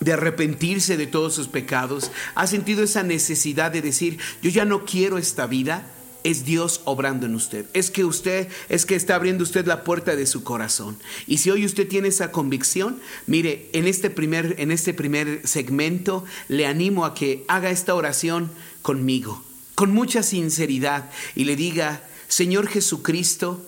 de 0.00 0.14
arrepentirse 0.14 0.96
de 0.96 1.06
todos 1.06 1.32
sus 1.32 1.46
pecados? 1.46 2.10
¿Ha 2.34 2.48
sentido 2.48 2.82
esa 2.82 3.04
necesidad 3.04 3.70
de 3.70 3.82
decir, 3.82 4.18
yo 4.42 4.50
ya 4.50 4.64
no 4.64 4.84
quiero 4.84 5.16
esta 5.16 5.46
vida? 5.46 5.86
es 6.24 6.44
Dios 6.44 6.82
obrando 6.86 7.24
en 7.24 7.36
usted. 7.36 7.64
Es 7.72 7.90
que 7.90 8.04
usted, 8.04 8.48
es 8.68 8.84
que 8.84 8.94
está 8.94 9.14
abriendo 9.14 9.42
usted 9.42 9.64
la 9.64 9.84
puerta 9.84 10.16
de 10.16 10.26
su 10.26 10.42
corazón. 10.42 10.98
Y 11.26 11.38
si 11.38 11.50
hoy 11.50 11.64
usted 11.64 11.88
tiene 11.88 12.08
esa 12.08 12.30
convicción, 12.30 13.00
mire, 13.26 13.70
en 13.72 13.86
este 13.86 14.10
primer, 14.10 14.56
en 14.58 14.70
este 14.70 14.92
primer 14.92 15.46
segmento 15.46 16.24
le 16.48 16.66
animo 16.66 17.06
a 17.06 17.14
que 17.14 17.44
haga 17.48 17.70
esta 17.70 17.94
oración 17.94 18.50
conmigo, 18.82 19.42
con 19.80 19.94
mucha 19.94 20.22
sinceridad, 20.22 21.08
y 21.34 21.44
le 21.44 21.56
diga, 21.56 22.04
Señor 22.28 22.68
Jesucristo, 22.68 23.64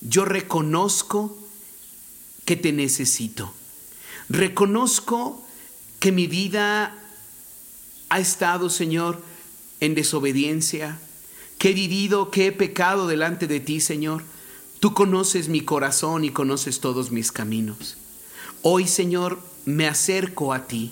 yo 0.00 0.24
reconozco 0.24 1.38
que 2.44 2.56
te 2.56 2.72
necesito. 2.72 3.54
Reconozco 4.28 5.40
que 6.00 6.10
mi 6.10 6.26
vida 6.26 6.98
ha 8.08 8.18
estado, 8.18 8.70
Señor, 8.70 9.22
en 9.78 9.94
desobediencia, 9.94 10.98
que 11.58 11.70
he 11.70 11.74
vivido, 11.74 12.32
que 12.32 12.48
he 12.48 12.52
pecado 12.52 13.06
delante 13.06 13.46
de 13.46 13.60
ti, 13.60 13.80
Señor. 13.80 14.24
Tú 14.80 14.94
conoces 14.94 15.46
mi 15.46 15.60
corazón 15.60 16.24
y 16.24 16.30
conoces 16.30 16.80
todos 16.80 17.12
mis 17.12 17.30
caminos. 17.30 17.96
Hoy, 18.62 18.88
Señor, 18.88 19.38
me 19.64 19.86
acerco 19.86 20.52
a 20.52 20.66
ti. 20.66 20.90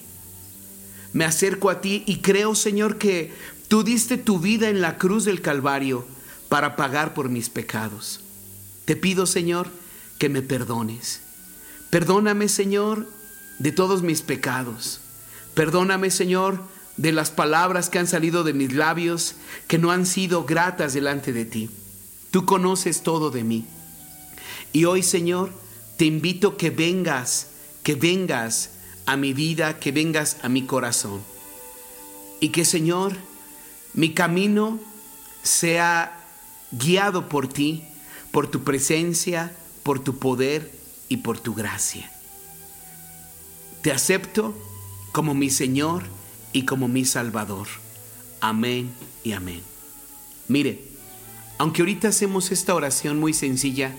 Me 1.13 1.25
acerco 1.25 1.71
a 1.71 1.81
ti 1.81 2.05
y 2.07 2.19
creo, 2.19 2.55
Señor, 2.55 2.99
que 2.99 3.33
tú 3.71 3.85
diste 3.85 4.19
tu 4.19 4.41
vida 4.41 4.69
en 4.69 4.81
la 4.81 4.99
cruz 4.99 5.25
del 5.25 5.43
Calvario 5.43 6.05
para 6.49 6.75
pagar 6.75 7.15
por 7.15 7.29
mis 7.29 7.51
pecados. 7.51 8.19
Te 8.85 8.97
pido, 8.97 9.27
Señor, 9.27 9.69
que 10.19 10.29
me 10.29 10.43
perdones. 10.43 11.21
Perdóname, 11.89 12.49
Señor, 12.49 13.07
de 13.61 13.71
todos 13.71 14.03
mis 14.03 14.23
pecados. 14.23 15.01
Perdóname, 15.55 16.11
Señor, 16.11 16.65
de 16.97 17.13
las 17.13 17.31
palabras 17.31 17.91
que 17.91 18.01
han 18.01 18.09
salido 18.09 18.43
de 18.43 18.55
mis 18.55 18.73
labios 18.73 19.37
que 19.69 19.79
no 19.79 19.93
han 19.93 20.05
sido 20.05 20.45
gratas 20.45 20.93
delante 20.93 21.33
de 21.33 21.45
ti. 21.45 21.71
Tú 22.33 22.45
conoces 22.47 23.05
todo 23.05 23.31
de 23.31 23.45
mí. 23.45 23.67
Y 24.73 24.87
hoy, 24.87 25.05
Señor, 25.05 25.53
te 25.97 26.07
invito 26.07 26.57
que 26.57 26.71
vengas, 26.71 27.47
que 27.85 27.95
vengas 27.95 28.71
a 29.07 29.17
mi 29.17 29.33
vida, 29.33 29.79
que 29.79 29.93
vengas 29.93 30.39
a 30.43 30.49
mi 30.49 30.67
corazón. 30.67 31.23
Y 32.41 32.49
que, 32.49 32.65
Señor, 32.65 33.30
mi 33.95 34.15
camino 34.15 34.79
sea 35.43 36.25
guiado 36.71 37.29
por 37.29 37.49
ti, 37.49 37.85
por 38.31 38.49
tu 38.49 38.63
presencia, 38.63 39.53
por 39.83 39.99
tu 40.01 40.19
poder 40.19 40.71
y 41.09 41.19
por 41.19 41.39
tu 41.39 41.55
gracia. 41.55 42.11
Te 43.83 43.93
acepto 43.93 44.55
como 45.13 45.35
mi 45.35 45.51
Señor 45.51 46.05
y 46.53 46.65
como 46.65 46.89
mi 46.89 47.05
Salvador. 47.05 47.67
Amén 48.41 48.93
y 49.25 49.33
amén. 49.33 49.63
Mire, 50.49 50.85
aunque 51.59 51.83
ahorita 51.83 52.09
hacemos 52.09 52.53
esta 52.53 52.75
oración 52.75 53.19
muy 53.19 53.33
sencilla, 53.35 53.95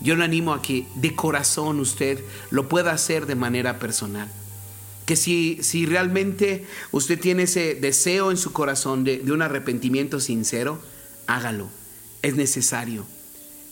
yo 0.00 0.16
le 0.16 0.24
animo 0.24 0.52
a 0.52 0.62
que 0.62 0.86
de 0.94 1.14
corazón 1.14 1.80
usted 1.80 2.22
lo 2.50 2.68
pueda 2.68 2.92
hacer 2.92 3.26
de 3.26 3.34
manera 3.34 3.78
personal. 3.78 4.30
Que 5.06 5.16
si, 5.16 5.58
si 5.62 5.86
realmente 5.86 6.66
usted 6.92 7.20
tiene 7.20 7.44
ese 7.44 7.74
deseo 7.74 8.30
en 8.30 8.36
su 8.36 8.52
corazón 8.52 9.04
de, 9.04 9.18
de 9.18 9.32
un 9.32 9.42
arrepentimiento 9.42 10.20
sincero, 10.20 10.80
hágalo. 11.26 11.68
Es 12.22 12.36
necesario. 12.36 13.06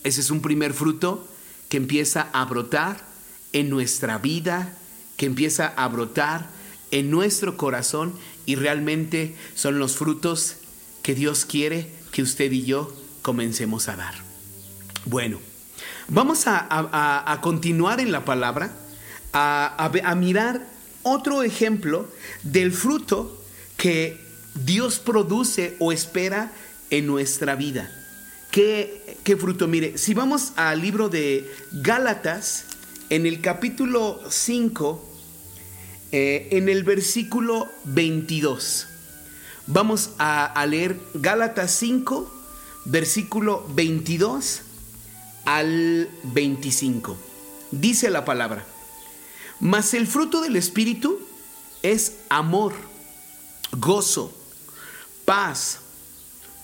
Ese 0.05 0.21
es 0.21 0.31
un 0.31 0.43
primer 0.43 0.75
fruto 0.75 1.27
que 1.69 1.79
empieza 1.79 2.29
a 2.33 2.45
brotar 2.45 3.05
en 3.53 3.71
nuestra 3.71 4.19
vida, 4.19 4.77
que 5.17 5.27
empieza 5.27 5.69
a 5.69 5.89
brotar 5.89 6.49
en 6.91 7.11
nuestro 7.11 7.57
corazón 7.57 8.15
y 8.47 8.57
realmente 8.57 9.37
son 9.55 9.79
los 9.79 9.97
frutos 9.97 10.57
que 11.03 11.15
Dios 11.15 11.45
quiere 11.45 11.91
que 12.13 12.23
usted 12.23 12.53
y 12.53 12.65
yo 12.65 12.95
comencemos 13.23 13.89
a 13.89 13.97
dar. 13.97 14.15
Bueno, 15.07 15.39
vamos 16.09 16.45
a, 16.47 17.39
continuar 17.43 18.01
en 18.01 18.13
la 18.13 18.25
palabra, 18.25 18.77
a, 19.33 19.91
a 20.05 20.15
mirar 20.15 20.67
otro 21.03 21.43
ejemplo 21.43 22.09
del 22.43 22.73
fruto 22.73 23.43
que 23.77 24.21
Dios 24.55 24.99
produce 24.99 25.77
o 25.79 25.93
espera 25.93 26.53
en 26.91 27.07
nuestra 27.07 27.55
vida. 27.55 27.91
¿Qué, 28.51 29.19
¿Qué, 29.25 29.37
fruto? 29.37 29.67
Mire, 29.67 29.97
si 29.97 30.13
vamos 30.15 30.53
al 30.57 30.81
libro 30.81 31.09
de 31.09 31.51
Gálatas, 31.73 32.67
en 33.09 33.27
el 33.27 33.41
capítulo 33.41 34.21
5, 34.29 35.09
eh, 36.13 36.49
en 36.53 36.69
el 36.69 36.85
versículo 36.85 37.69
22. 37.85 38.89
Vamos 39.67 40.11
a, 40.19 40.45
a 40.45 40.67
leer 40.67 40.99
Gálatas 41.15 41.73
5, 41.73 42.31
versículo 42.85 43.67
22 43.75 44.63
al 45.45 46.09
25. 46.25 47.17
Dice 47.71 48.11
la 48.11 48.25
palabra, 48.25 48.67
mas 49.63 49.95
el 49.95 50.09
fruto 50.09 50.41
del 50.41 50.57
Espíritu 50.57 51.21
es 51.85 52.17
amor, 52.29 52.75
gozo, 53.71 54.37
paz, 55.25 55.79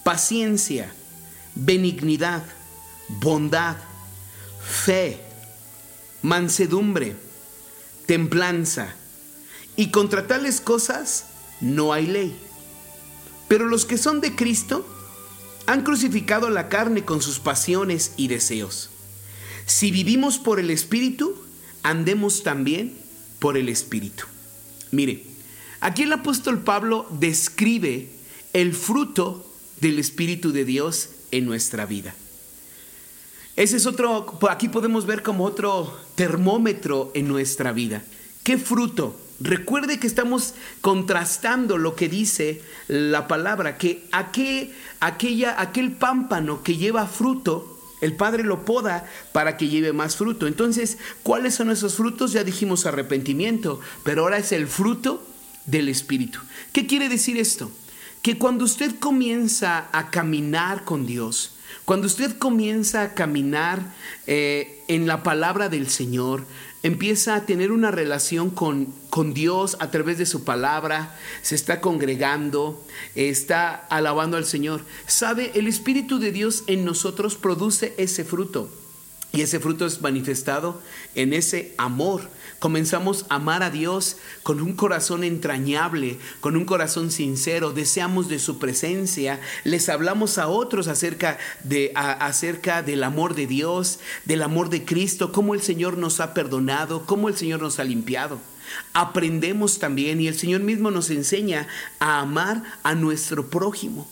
paciencia, 0.03 0.93
benignidad, 1.55 2.43
bondad, 3.09 3.77
fe, 4.69 5.21
mansedumbre, 6.23 7.15
templanza. 8.07 8.93
Y 9.77 9.93
contra 9.93 10.27
tales 10.27 10.61
cosas 10.61 11.27
no 11.61 11.93
hay 11.93 12.09
ley. 12.09 12.37
Pero 13.47 13.67
los 13.67 13.85
que 13.85 13.97
son 13.97 14.21
de 14.21 14.35
Cristo 14.35 14.85
han 15.67 15.85
crucificado 15.85 16.51
la 16.51 16.69
carne 16.69 17.05
con 17.05 17.23
sus 17.23 17.39
pasiones 17.39 18.11
y 18.17 18.27
deseos. 18.27 18.91
Si 19.67 19.93
vivimos 19.93 20.39
por 20.39 20.59
el 20.59 20.71
Espíritu, 20.71 21.37
andemos 21.88 22.42
también 22.42 22.92
por 23.38 23.57
el 23.57 23.70
Espíritu. 23.70 24.24
Mire, 24.90 25.24
aquí 25.81 26.03
el 26.03 26.12
apóstol 26.12 26.62
Pablo 26.62 27.07
describe 27.18 28.11
el 28.53 28.74
fruto 28.74 29.51
del 29.81 29.98
Espíritu 29.98 30.53
de 30.53 30.66
Dios 30.66 31.09
en 31.31 31.46
nuestra 31.46 31.87
vida. 31.87 32.14
Ese 33.57 33.79
es 33.79 33.87
otro, 33.87 34.38
aquí 34.51 34.68
podemos 34.68 35.07
ver 35.07 35.22
como 35.22 35.44
otro 35.44 35.98
termómetro 36.14 37.11
en 37.14 37.27
nuestra 37.27 37.72
vida. 37.72 38.05
¿Qué 38.44 38.59
fruto? 38.59 39.18
Recuerde 39.40 39.98
que 39.98 40.07
estamos 40.07 40.55
contrastando 40.83 41.79
lo 41.79 41.96
que 41.96 42.11
dice 42.11 42.61
la 42.88 43.27
palabra, 43.29 43.79
que 43.79 44.07
aquel, 44.12 44.74
aquella, 45.01 45.59
aquel 45.59 45.92
pámpano 45.92 46.62
que 46.62 46.77
lleva 46.77 47.07
fruto 47.07 47.78
El 48.01 48.15
Padre 48.15 48.45
lo 48.45 48.65
poda 48.65 49.07
para 49.33 49.57
que 49.57 49.69
lleve 49.69 49.93
más 49.93 50.17
fruto. 50.17 50.47
Entonces, 50.47 50.99
¿cuáles 51.23 51.55
son 51.55 51.71
esos 51.71 51.95
frutos? 51.95 52.33
Ya 52.33 52.45
dijimos 52.45 52.87
arrepentimiento, 52.87 53.81
pero 54.05 54.23
ahora 54.23 54.39
es 54.39 54.53
el 54.53 54.67
fruto 54.67 55.27
del 55.67 55.89
Espíritu. 55.89 56.41
¿Qué 56.73 56.87
quiere 56.87 57.09
decir 57.09 57.39
esto? 57.39 57.71
Que 58.23 58.39
cuando 58.39 58.65
usted 58.65 58.99
comienza 58.99 59.89
a 59.93 60.11
caminar 60.11 60.85
con 60.85 61.07
Dios, 61.07 61.53
cuando 61.85 62.07
usted 62.07 62.37
comienza 62.39 63.03
a 63.03 63.15
caminar 63.15 63.95
eh, 64.27 64.85
en 64.89 65.07
la 65.07 65.23
palabra 65.23 65.69
del 65.69 65.89
Señor, 65.89 66.45
empieza 66.83 67.35
a 67.35 67.47
tener 67.47 67.73
una 67.73 67.91
relación 67.91 68.51
con, 68.51 68.87
con 69.11 69.35
Dios 69.35 69.77
a 69.81 69.91
través 69.91 70.19
de 70.19 70.27
su 70.27 70.45
palabra, 70.45 71.17
se 71.43 71.55
está 71.55 71.81
congregando, 71.81 72.85
está 73.14 73.75
alabando 73.75 74.37
al 74.37 74.45
Señor. 74.45 74.83
Sabe, 75.07 75.53
el 75.55 75.67
Espíritu 75.67 76.19
de 76.19 76.33
Dios 76.33 76.64
en 76.67 76.85
nosotros 76.85 77.35
produce 77.35 77.95
ese 77.99 78.25
fruto. 78.25 78.71
Y 79.33 79.43
ese 79.43 79.61
fruto 79.61 79.85
es 79.87 80.01
manifestado 80.01 80.81
en 81.14 81.35
ese 81.35 81.75
amor. 81.77 82.23
Comenzamos 82.59 83.25
a 83.29 83.37
amar 83.37 83.62
a 83.62 83.71
Dios 83.71 84.16
con 84.42 84.61
un 84.61 84.73
corazón 84.73 85.23
entrañable, 85.23 86.18
con 86.40 86.57
un 86.57 86.64
corazón 86.64 87.12
sincero, 87.12 87.71
deseamos 87.73 88.29
de 88.29 88.40
su 88.40 88.59
presencia, 88.59 89.40
les 89.62 89.88
hablamos 89.88 90.38
a 90.38 90.49
otros 90.49 90.88
acerca, 90.88 91.38
de, 91.62 91.92
acerca 91.94 92.83
del 92.83 93.05
amor 93.05 93.37
de 93.37 93.47
Dios, 93.47 94.01
del 94.25 94.42
amor 94.42 94.71
de 94.71 94.85
Cristo, 94.85 95.31
cómo 95.31 95.55
el 95.55 95.62
Señor 95.62 95.99
nos 95.99 96.18
ha 96.18 96.35
perdonado, 96.35 97.07
cómo 97.07 97.29
el 97.29 97.37
Señor 97.37 97.62
nos 97.62 97.79
ha 97.79 97.85
limpiado. 97.85 98.40
Aprendemos 98.92 99.79
también 99.79 100.21
y 100.21 100.27
el 100.27 100.37
Señor 100.37 100.61
mismo 100.62 100.90
nos 100.90 101.11
enseña 101.11 101.68
a 102.01 102.18
amar 102.18 102.64
a 102.83 102.94
nuestro 102.97 103.49
prójimo 103.51 104.09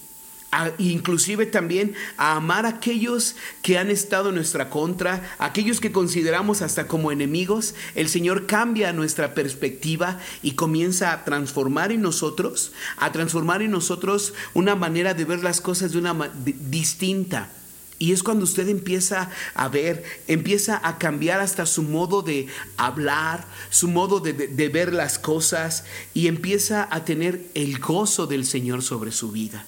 a- 0.52 0.70
inclusive 0.78 1.46
también 1.46 1.94
a 2.16 2.36
amar 2.36 2.66
a 2.66 2.70
aquellos 2.70 3.36
que 3.62 3.78
han 3.78 3.90
estado 3.90 4.28
en 4.30 4.36
nuestra 4.36 4.70
contra, 4.70 5.34
aquellos 5.38 5.80
que 5.80 5.92
consideramos 5.92 6.62
hasta 6.62 6.86
como 6.86 7.12
enemigos. 7.12 7.74
El 7.94 8.08
Señor 8.08 8.46
cambia 8.46 8.92
nuestra 8.92 9.34
perspectiva 9.34 10.18
y 10.42 10.52
comienza 10.52 11.12
a 11.12 11.24
transformar 11.24 11.92
en 11.92 12.02
nosotros, 12.02 12.72
a 12.96 13.12
transformar 13.12 13.62
en 13.62 13.70
nosotros 13.72 14.34
una 14.54 14.74
manera 14.76 15.14
de 15.14 15.24
ver 15.24 15.42
las 15.42 15.60
cosas 15.60 15.92
de 15.92 15.98
una 15.98 16.30
distinta. 16.44 17.50
Y 17.98 18.12
es 18.12 18.22
cuando 18.22 18.44
usted 18.44 18.68
empieza 18.68 19.30
a 19.54 19.68
ver, 19.68 20.04
empieza 20.28 20.78
a 20.84 20.98
cambiar 20.98 21.40
hasta 21.40 21.64
su 21.64 21.82
modo 21.82 22.20
de 22.20 22.46
hablar, 22.76 23.46
su 23.70 23.88
modo 23.88 24.20
de- 24.20 24.34
de 24.34 24.68
ver 24.68 24.92
las 24.92 25.18
cosas 25.18 25.84
y 26.12 26.26
empieza 26.26 26.86
a 26.90 27.06
tener 27.06 27.46
el 27.54 27.78
gozo 27.78 28.26
del 28.26 28.44
Señor 28.44 28.82
sobre 28.82 29.12
su 29.12 29.32
vida. 29.32 29.64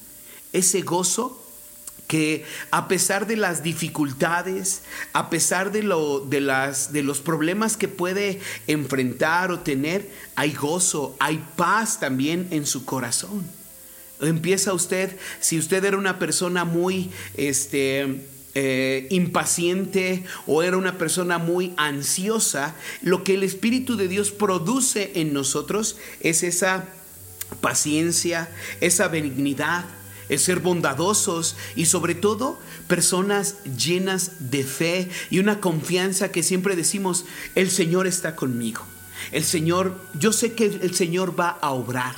Ese 0.52 0.82
gozo 0.82 1.44
que 2.08 2.44
a 2.70 2.88
pesar 2.88 3.26
de 3.26 3.36
las 3.36 3.62
dificultades, 3.62 4.82
a 5.12 5.28
pesar 5.30 5.70
de, 5.70 5.82
lo, 5.82 6.20
de, 6.20 6.40
las, 6.40 6.92
de 6.92 7.02
los 7.02 7.20
problemas 7.20 7.76
que 7.76 7.86
puede 7.86 8.40
enfrentar 8.66 9.52
o 9.52 9.60
tener, 9.60 10.10
hay 10.34 10.52
gozo, 10.52 11.14
hay 11.20 11.44
paz 11.54 12.00
también 12.00 12.48
en 12.50 12.66
su 12.66 12.86
corazón. 12.86 13.46
Empieza 14.20 14.72
usted, 14.72 15.16
si 15.38 15.58
usted 15.58 15.84
era 15.84 15.98
una 15.98 16.18
persona 16.18 16.64
muy 16.64 17.10
este, 17.34 18.26
eh, 18.54 19.06
impaciente 19.10 20.24
o 20.46 20.62
era 20.62 20.78
una 20.78 20.96
persona 20.96 21.38
muy 21.38 21.74
ansiosa, 21.76 22.74
lo 23.02 23.22
que 23.22 23.34
el 23.34 23.42
Espíritu 23.42 23.96
de 23.96 24.08
Dios 24.08 24.32
produce 24.32 25.12
en 25.14 25.34
nosotros 25.34 25.98
es 26.20 26.42
esa 26.42 26.86
paciencia, 27.60 28.50
esa 28.80 29.08
benignidad, 29.08 29.84
el 30.28 30.38
ser 30.38 30.60
bondadosos 30.60 31.56
y 31.76 31.86
sobre 31.86 32.14
todo 32.14 32.60
personas 32.86 33.56
llenas 33.64 34.32
de 34.50 34.64
fe 34.64 35.10
y 35.30 35.38
una 35.38 35.60
confianza 35.60 36.30
que 36.30 36.42
siempre 36.42 36.76
decimos, 36.76 37.24
el 37.54 37.70
Señor 37.70 38.06
está 38.06 38.36
conmigo. 38.36 38.82
El 39.32 39.44
Señor, 39.44 40.00
yo 40.18 40.32
sé 40.32 40.52
que 40.52 40.66
el 40.66 40.94
Señor 40.94 41.38
va 41.38 41.58
a 41.60 41.70
obrar. 41.70 42.14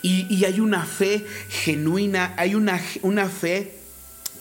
Y, 0.00 0.32
y 0.32 0.44
hay 0.44 0.60
una 0.60 0.84
fe 0.84 1.26
genuina, 1.48 2.34
hay 2.36 2.54
una, 2.54 2.80
una 3.02 3.28
fe 3.28 3.82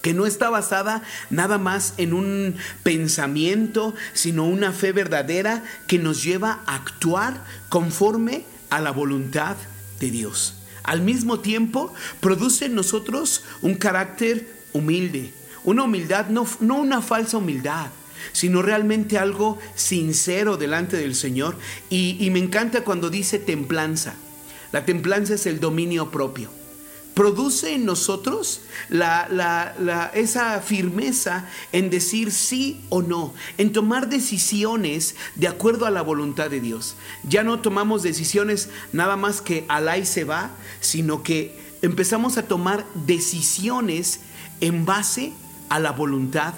que 0.01 0.13
no 0.13 0.25
está 0.25 0.49
basada 0.49 1.03
nada 1.29 1.57
más 1.57 1.93
en 1.97 2.13
un 2.13 2.55
pensamiento, 2.83 3.93
sino 4.13 4.45
una 4.45 4.71
fe 4.71 4.91
verdadera 4.91 5.63
que 5.87 5.99
nos 5.99 6.23
lleva 6.23 6.61
a 6.65 6.75
actuar 6.75 7.43
conforme 7.69 8.43
a 8.69 8.81
la 8.81 8.91
voluntad 8.91 9.55
de 9.99 10.11
Dios. 10.11 10.60
Al 10.83 11.01
mismo 11.01 11.39
tiempo, 11.39 11.93
produce 12.19 12.65
en 12.65 12.75
nosotros 12.75 13.43
un 13.61 13.75
carácter 13.75 14.47
humilde, 14.73 15.33
una 15.63 15.83
humildad, 15.83 16.27
no, 16.27 16.47
no 16.59 16.77
una 16.77 17.01
falsa 17.01 17.37
humildad, 17.37 17.87
sino 18.31 18.61
realmente 18.61 19.17
algo 19.17 19.59
sincero 19.75 20.57
delante 20.57 20.97
del 20.97 21.15
Señor. 21.15 21.57
Y, 21.89 22.17
y 22.19 22.29
me 22.29 22.39
encanta 22.39 22.83
cuando 22.83 23.09
dice 23.09 23.39
templanza. 23.39 24.15
La 24.71 24.85
templanza 24.85 25.35
es 25.35 25.45
el 25.45 25.59
dominio 25.59 26.11
propio 26.11 26.60
produce 27.13 27.73
en 27.73 27.85
nosotros 27.85 28.61
la, 28.89 30.11
esa 30.13 30.59
firmeza 30.61 31.47
en 31.71 31.89
decir 31.89 32.31
sí 32.31 32.81
o 32.89 33.01
no, 33.01 33.33
en 33.57 33.73
tomar 33.73 34.09
decisiones 34.09 35.15
de 35.35 35.47
acuerdo 35.47 35.85
a 35.85 35.91
la 35.91 36.01
voluntad 36.01 36.49
de 36.49 36.61
Dios. 36.61 36.95
Ya 37.23 37.43
no 37.43 37.59
tomamos 37.59 38.03
decisiones 38.03 38.69
nada 38.93 39.17
más 39.17 39.41
que 39.41 39.65
al 39.67 39.91
y 39.99 40.05
se 40.05 40.23
va, 40.23 40.51
sino 40.79 41.23
que 41.23 41.59
empezamos 41.81 42.37
a 42.37 42.43
tomar 42.43 42.85
decisiones 42.93 44.21
en 44.61 44.85
base 44.85 45.33
a 45.69 45.79
la 45.79 45.91
voluntad 45.91 46.53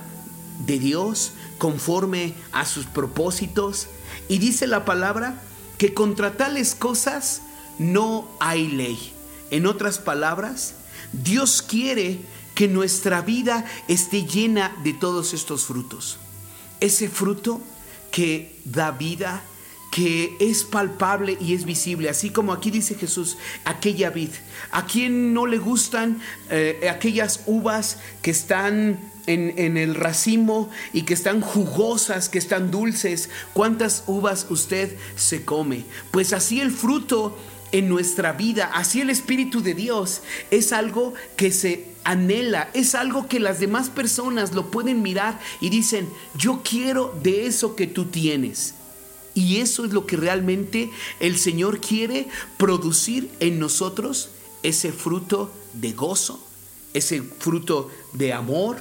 de 0.66 0.78
Dios, 0.78 1.34
conforme 1.58 2.36
a 2.52 2.66
sus 2.66 2.86
propósitos. 2.86 3.88
Y 4.28 4.38
dice 4.38 4.68
la 4.68 4.86
palabra 4.86 5.42
que 5.78 5.94
contra 5.94 6.38
tales 6.38 6.76
cosas 6.76 7.42
no 7.80 8.28
hay 8.40 8.68
ley. 8.68 9.13
En 9.54 9.68
otras 9.68 10.00
palabras, 10.00 10.74
Dios 11.12 11.62
quiere 11.62 12.20
que 12.56 12.68
nuestra 12.68 13.22
vida 13.22 13.66
esté 13.88 14.26
llena 14.26 14.76
de 14.84 14.94
todos 14.94 15.36
estos 15.36 15.66
frutos. 15.66 16.18
Ese 16.80 17.08
fruto 17.08 17.62
que 18.12 18.60
da 18.66 18.90
vida, 18.90 19.44
que 19.92 20.36
es 20.40 20.64
palpable 20.64 21.38
y 21.40 21.54
es 21.54 21.66
visible, 21.66 22.10
así 22.10 22.32
como 22.32 22.52
aquí 22.52 22.72
dice 22.72 22.96
Jesús, 22.96 23.38
aquella 23.64 24.10
vid. 24.10 24.32
¿A 24.72 24.88
quién 24.88 25.36
no 25.36 25.46
le 25.46 25.60
gustan 25.60 26.20
eh, 26.50 26.90
aquellas 26.90 27.42
uvas 27.46 28.00
que 28.24 28.32
están 28.32 29.00
en, 29.28 29.78
el 29.78 29.94
racimo 29.94 30.72
y 30.94 31.04
que 31.04 31.14
están 31.14 31.42
jugosas, 31.42 32.28
que 32.28 32.40
están 32.40 32.72
dulces? 32.72 33.30
¿Cuántas 33.54 34.04
uvas 34.08 34.48
usted 34.50 34.98
se 35.16 35.46
come? 35.46 35.86
Pues 36.10 36.34
así 36.34 36.60
el 36.60 36.72
fruto 36.72 37.38
en 37.74 37.90
nuestra 37.90 38.32
vida, 38.32 38.70
así 38.74 39.02
el 39.02 39.10
Espíritu 39.10 39.62
de 39.62 39.74
Dios 39.74 40.22
es 40.52 40.72
algo 40.72 41.14
que 41.36 41.52
se 41.52 41.88
anhela, 42.04 42.70
es 42.74 42.96
algo 42.96 43.28
que 43.28 43.40
las 43.40 43.60
demás 43.60 43.90
personas 43.90 44.54
lo 44.54 44.70
pueden 44.70 45.02
mirar 45.02 45.40
y 45.60 45.70
dicen, 45.70 46.08
yo 46.38 46.62
quiero 46.64 47.14
de 47.24 47.48
eso 47.48 47.76
que 47.76 47.88
tú 47.88 48.06
tienes. 48.06 48.76
Y 49.34 49.58
eso 49.58 49.86
es 49.86 49.92
lo 49.92 50.06
que 50.06 50.16
realmente 50.16 50.92
el 51.20 51.38
Señor 51.40 51.82
quiere 51.82 52.28
producir 52.58 53.32
en 53.40 53.60
nosotros, 53.60 54.30
ese 54.62 54.92
fruto 54.94 55.52
de 55.74 55.94
gozo, 55.94 56.40
ese 56.94 57.24
fruto 57.24 57.90
de 58.14 58.34
amor, 58.34 58.78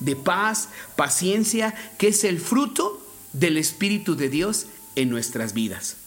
de 0.00 0.16
paz, 0.16 0.68
paciencia, 0.96 1.74
que 1.96 2.08
es 2.08 2.24
el 2.24 2.40
fruto 2.40 3.00
del 3.32 3.56
Espíritu 3.56 4.16
de 4.16 4.28
Dios 4.28 4.66
en 4.96 5.10
nuestras 5.10 5.54
vidas. 5.54 6.01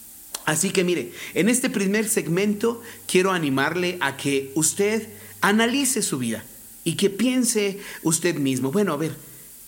Así 0.45 0.69
que 0.69 0.84
mire, 0.84 1.12
en 1.34 1.49
este 1.49 1.69
primer 1.69 2.08
segmento 2.08 2.81
quiero 3.08 3.31
animarle 3.31 3.97
a 3.99 4.15
que 4.15 4.51
usted 4.55 5.10
analice 5.41 6.01
su 6.01 6.19
vida 6.19 6.43
y 6.84 6.95
que 6.95 7.10
piense 7.10 7.79
usted 8.03 8.36
mismo, 8.36 8.71
bueno, 8.71 8.93
a 8.93 8.97
ver, 8.97 9.15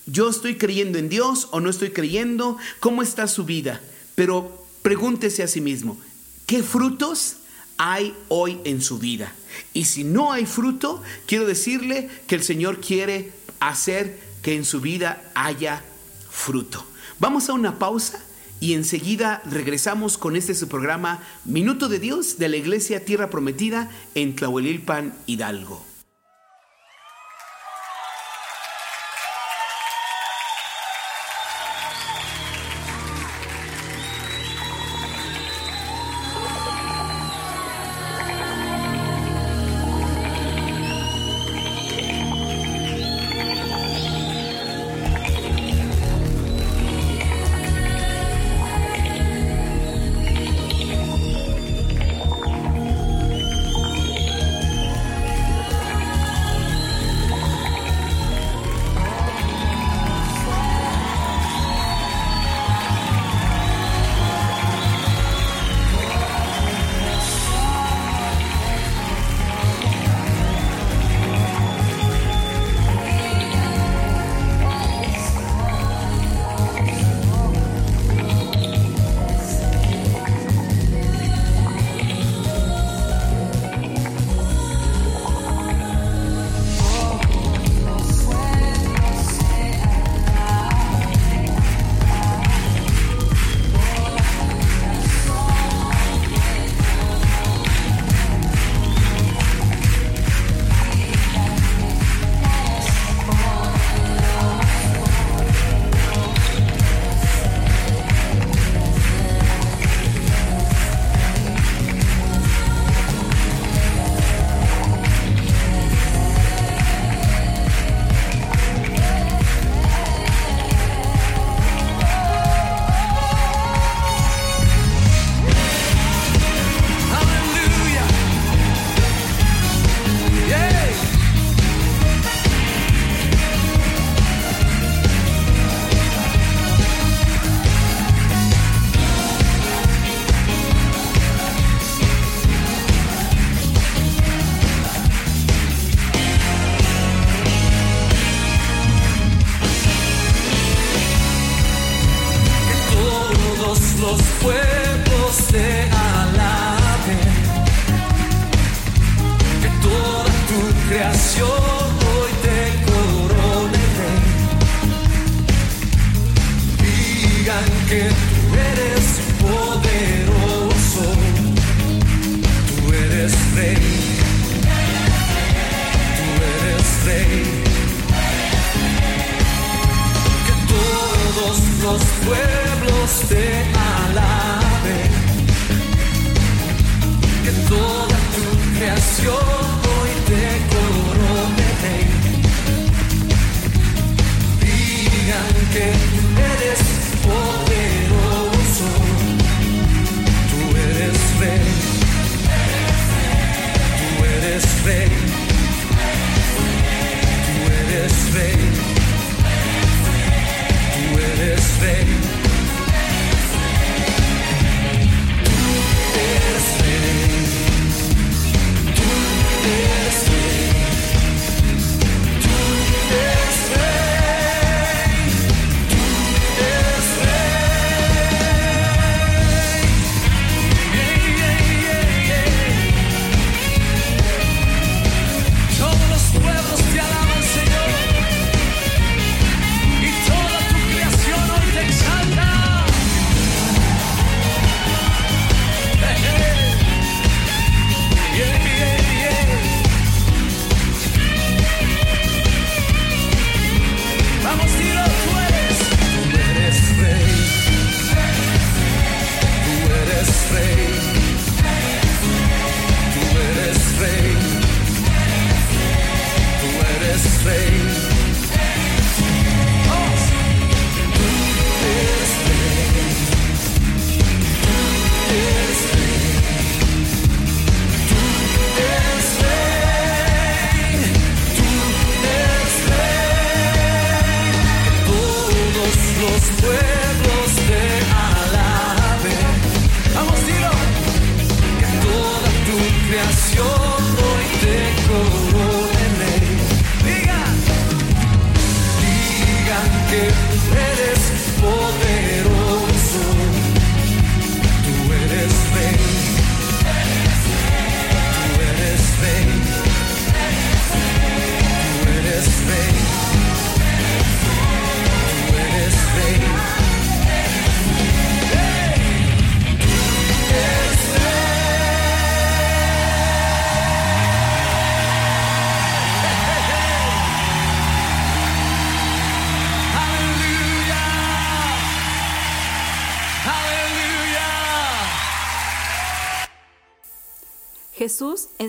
yo 0.06 0.30
estoy 0.30 0.56
creyendo 0.56 0.98
en 0.98 1.08
Dios 1.08 1.48
o 1.50 1.60
no 1.60 1.68
estoy 1.68 1.90
creyendo, 1.90 2.56
¿cómo 2.80 3.02
está 3.02 3.26
su 3.26 3.44
vida? 3.44 3.80
Pero 4.14 4.66
pregúntese 4.82 5.42
a 5.42 5.48
sí 5.48 5.60
mismo, 5.60 5.98
¿qué 6.46 6.62
frutos 6.62 7.36
hay 7.76 8.14
hoy 8.28 8.60
en 8.64 8.80
su 8.80 8.98
vida? 8.98 9.34
Y 9.74 9.86
si 9.86 10.04
no 10.04 10.32
hay 10.32 10.46
fruto, 10.46 11.02
quiero 11.26 11.44
decirle 11.44 12.08
que 12.28 12.36
el 12.36 12.44
Señor 12.44 12.80
quiere 12.80 13.32
hacer 13.60 14.18
que 14.42 14.54
en 14.54 14.64
su 14.64 14.80
vida 14.80 15.30
haya 15.34 15.82
fruto. 16.30 16.84
Vamos 17.18 17.48
a 17.48 17.52
una 17.52 17.78
pausa 17.78 18.24
y 18.60 18.74
enseguida 18.74 19.42
regresamos 19.44 20.18
con 20.18 20.36
este 20.36 20.54
su 20.54 20.68
programa 20.68 21.22
Minuto 21.44 21.88
de 21.88 21.98
Dios 21.98 22.38
de 22.38 22.48
la 22.48 22.56
Iglesia 22.56 23.04
Tierra 23.04 23.30
Prometida 23.30 23.90
en 24.14 24.34
Tlahuelilpan, 24.34 25.14
Hidalgo. 25.26 25.87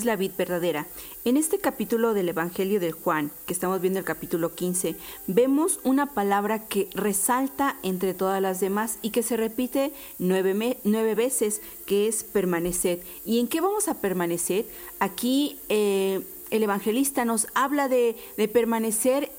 La 0.10 0.16
vid 0.16 0.32
verdadera. 0.36 0.88
En 1.24 1.38
este 1.38 1.60
capítulo 1.60 2.16
del 2.16 2.30
Evangelio 2.30 2.80
de 2.80 2.92
Juan, 2.92 3.30
que 3.46 3.54
estamos 3.54 3.80
viendo 3.80 4.00
el 4.00 4.06
capítulo 4.06 4.56
15, 4.56 4.96
vemos 5.28 5.80
una 5.84 6.08
palabra 6.08 6.66
que 6.66 6.90
resalta 6.96 7.78
entre 7.84 8.16
todas 8.16 8.42
las 8.42 8.60
demás 8.60 8.98
y 9.04 9.12
que 9.12 9.22
se 9.22 9.38
repite 9.38 9.94
nueve, 10.18 10.80
nueve 10.84 11.14
veces, 11.14 11.62
que 11.86 12.08
es 12.08 12.24
permanecer. 12.24 13.02
¿Y 13.24 13.40
en 13.40 13.48
qué 13.48 13.62
vamos 13.62 13.88
a 13.88 14.02
permanecer? 14.02 14.66
Aquí 15.00 15.60
eh, 15.70 16.22
el 16.50 16.64
evangelista 16.64 17.24
nos 17.24 17.46
habla 17.54 17.88
de, 17.88 18.18
de 18.36 18.48
permanecer 18.48 19.32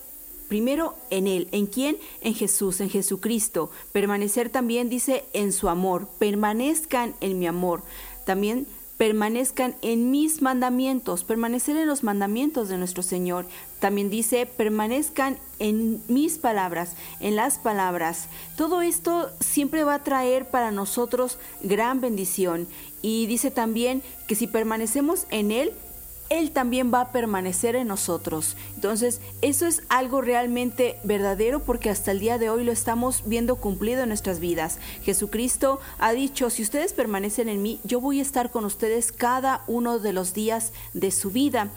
Primero 0.46 0.96
en 1.11 1.28
Él. 1.28 1.46
¿En 1.52 1.66
quién? 1.66 1.96
En 2.22 2.35
Jesús, 2.35 2.80
en 2.80 2.90
Jesucristo. 2.90 3.70
Permanecer 3.92 4.50
también 4.50 4.88
dice 4.88 5.24
en 5.33 5.52
su 5.52 5.68
amor. 5.68 6.09
Permanezcan 6.18 7.14
en 7.20 7.38
mi 7.38 7.46
amor. 7.46 7.83
También 8.26 8.66
permanezcan 9.00 9.76
en 9.80 10.10
mis 10.10 10.42
mandamientos. 10.42 11.24
Permanecer 11.24 11.74
en 11.78 11.86
los 11.86 12.02
mandamientos 12.02 12.68
de 12.68 12.76
nuestro 12.76 13.02
Señor. 13.02 13.46
También 13.78 14.10
dice 14.10 14.44
permanezcan 14.44 15.38
en 15.58 16.02
mis 16.08 16.36
palabras, 16.36 16.96
en 17.18 17.34
las 17.34 17.56
palabras. 17.56 18.26
Todo 18.58 18.82
esto 18.82 19.30
siempre 19.40 19.84
va 19.84 19.94
a 19.94 20.04
traer 20.04 20.50
para 20.50 20.70
nosotros 20.70 21.38
gran 21.62 22.02
bendición. 22.02 22.68
Y 23.00 23.24
dice 23.24 23.50
también 23.50 24.02
que 24.28 24.34
si 24.34 24.46
permanecemos 24.46 25.26
en 25.30 25.50
Él, 25.50 25.72
él 26.30 26.52
también 26.52 26.94
va 26.94 27.00
a 27.00 27.12
permanecer 27.12 27.74
en 27.76 27.88
nosotros. 27.88 28.56
Entonces, 28.76 29.20
eso 29.42 29.66
es 29.66 29.82
algo 29.88 30.22
realmente 30.22 30.98
verdadero 31.02 31.60
porque 31.60 31.90
hasta 31.90 32.12
el 32.12 32.20
día 32.20 32.38
de 32.38 32.48
hoy 32.48 32.64
lo 32.64 32.72
estamos 32.72 33.24
viendo 33.26 33.56
cumplido 33.56 34.02
en 34.02 34.08
nuestras 34.08 34.38
vidas. 34.38 34.78
Jesucristo 35.02 35.80
ha 35.98 36.12
dicho, 36.12 36.48
si 36.48 36.62
ustedes 36.62 36.92
permanecen 36.92 37.48
en 37.48 37.60
mí, 37.60 37.80
yo 37.82 38.00
voy 38.00 38.20
a 38.20 38.22
estar 38.22 38.50
con 38.50 38.64
ustedes 38.64 39.10
cada 39.10 39.64
uno 39.66 39.98
de 39.98 40.12
los 40.12 40.32
días 40.32 40.72
de 40.94 41.10
su 41.10 41.30
vida. 41.30 41.68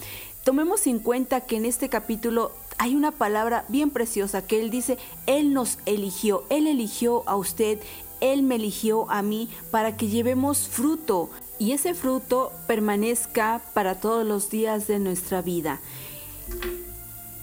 Tomemos 0.43 0.85
en 0.85 0.99
cuenta 0.99 1.41
que 1.41 1.57
en 1.57 1.65
este 1.65 1.89
capítulo 1.89 2.51
hay 2.77 2.95
una 2.95 3.11
palabra 3.11 3.65
bien 3.69 3.89
preciosa 3.89 4.45
que 4.45 4.61
Él 4.61 4.69
dice, 4.69 4.99
Él 5.25 5.53
nos 5.53 5.79
eligió, 5.87 6.43
Él 6.49 6.67
eligió 6.67 7.27
a 7.27 7.35
usted, 7.37 7.79
Él 8.21 8.43
me 8.43 8.55
eligió 8.55 9.09
a 9.09 9.23
mí 9.23 9.49
para 9.71 9.97
que 9.97 10.09
llevemos 10.09 10.67
fruto 10.67 11.29
y 11.63 11.71
ese 11.71 11.93
fruto 11.93 12.51
permanezca 12.67 13.61
para 13.73 13.95
todos 13.95 14.27
los 14.27 14.49
días 14.49 14.85
de 14.85 14.99
nuestra 14.99 15.41
vida. 15.41 15.79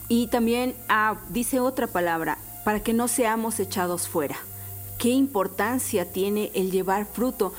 Y 0.09 0.27
también 0.27 0.75
ah, 0.91 1.19
dice 1.31 1.59
otra 1.59 1.87
palabra, 1.87 2.37
para 2.63 2.83
que 2.83 2.93
no 2.93 3.09
seamos 3.09 3.59
echados 3.61 4.09
fuera. 4.09 4.37
¿Qué 4.99 5.09
importancia 5.09 6.13
tiene 6.13 6.51
el 6.53 6.71
llevar 6.71 7.07
fruto? 7.07 7.55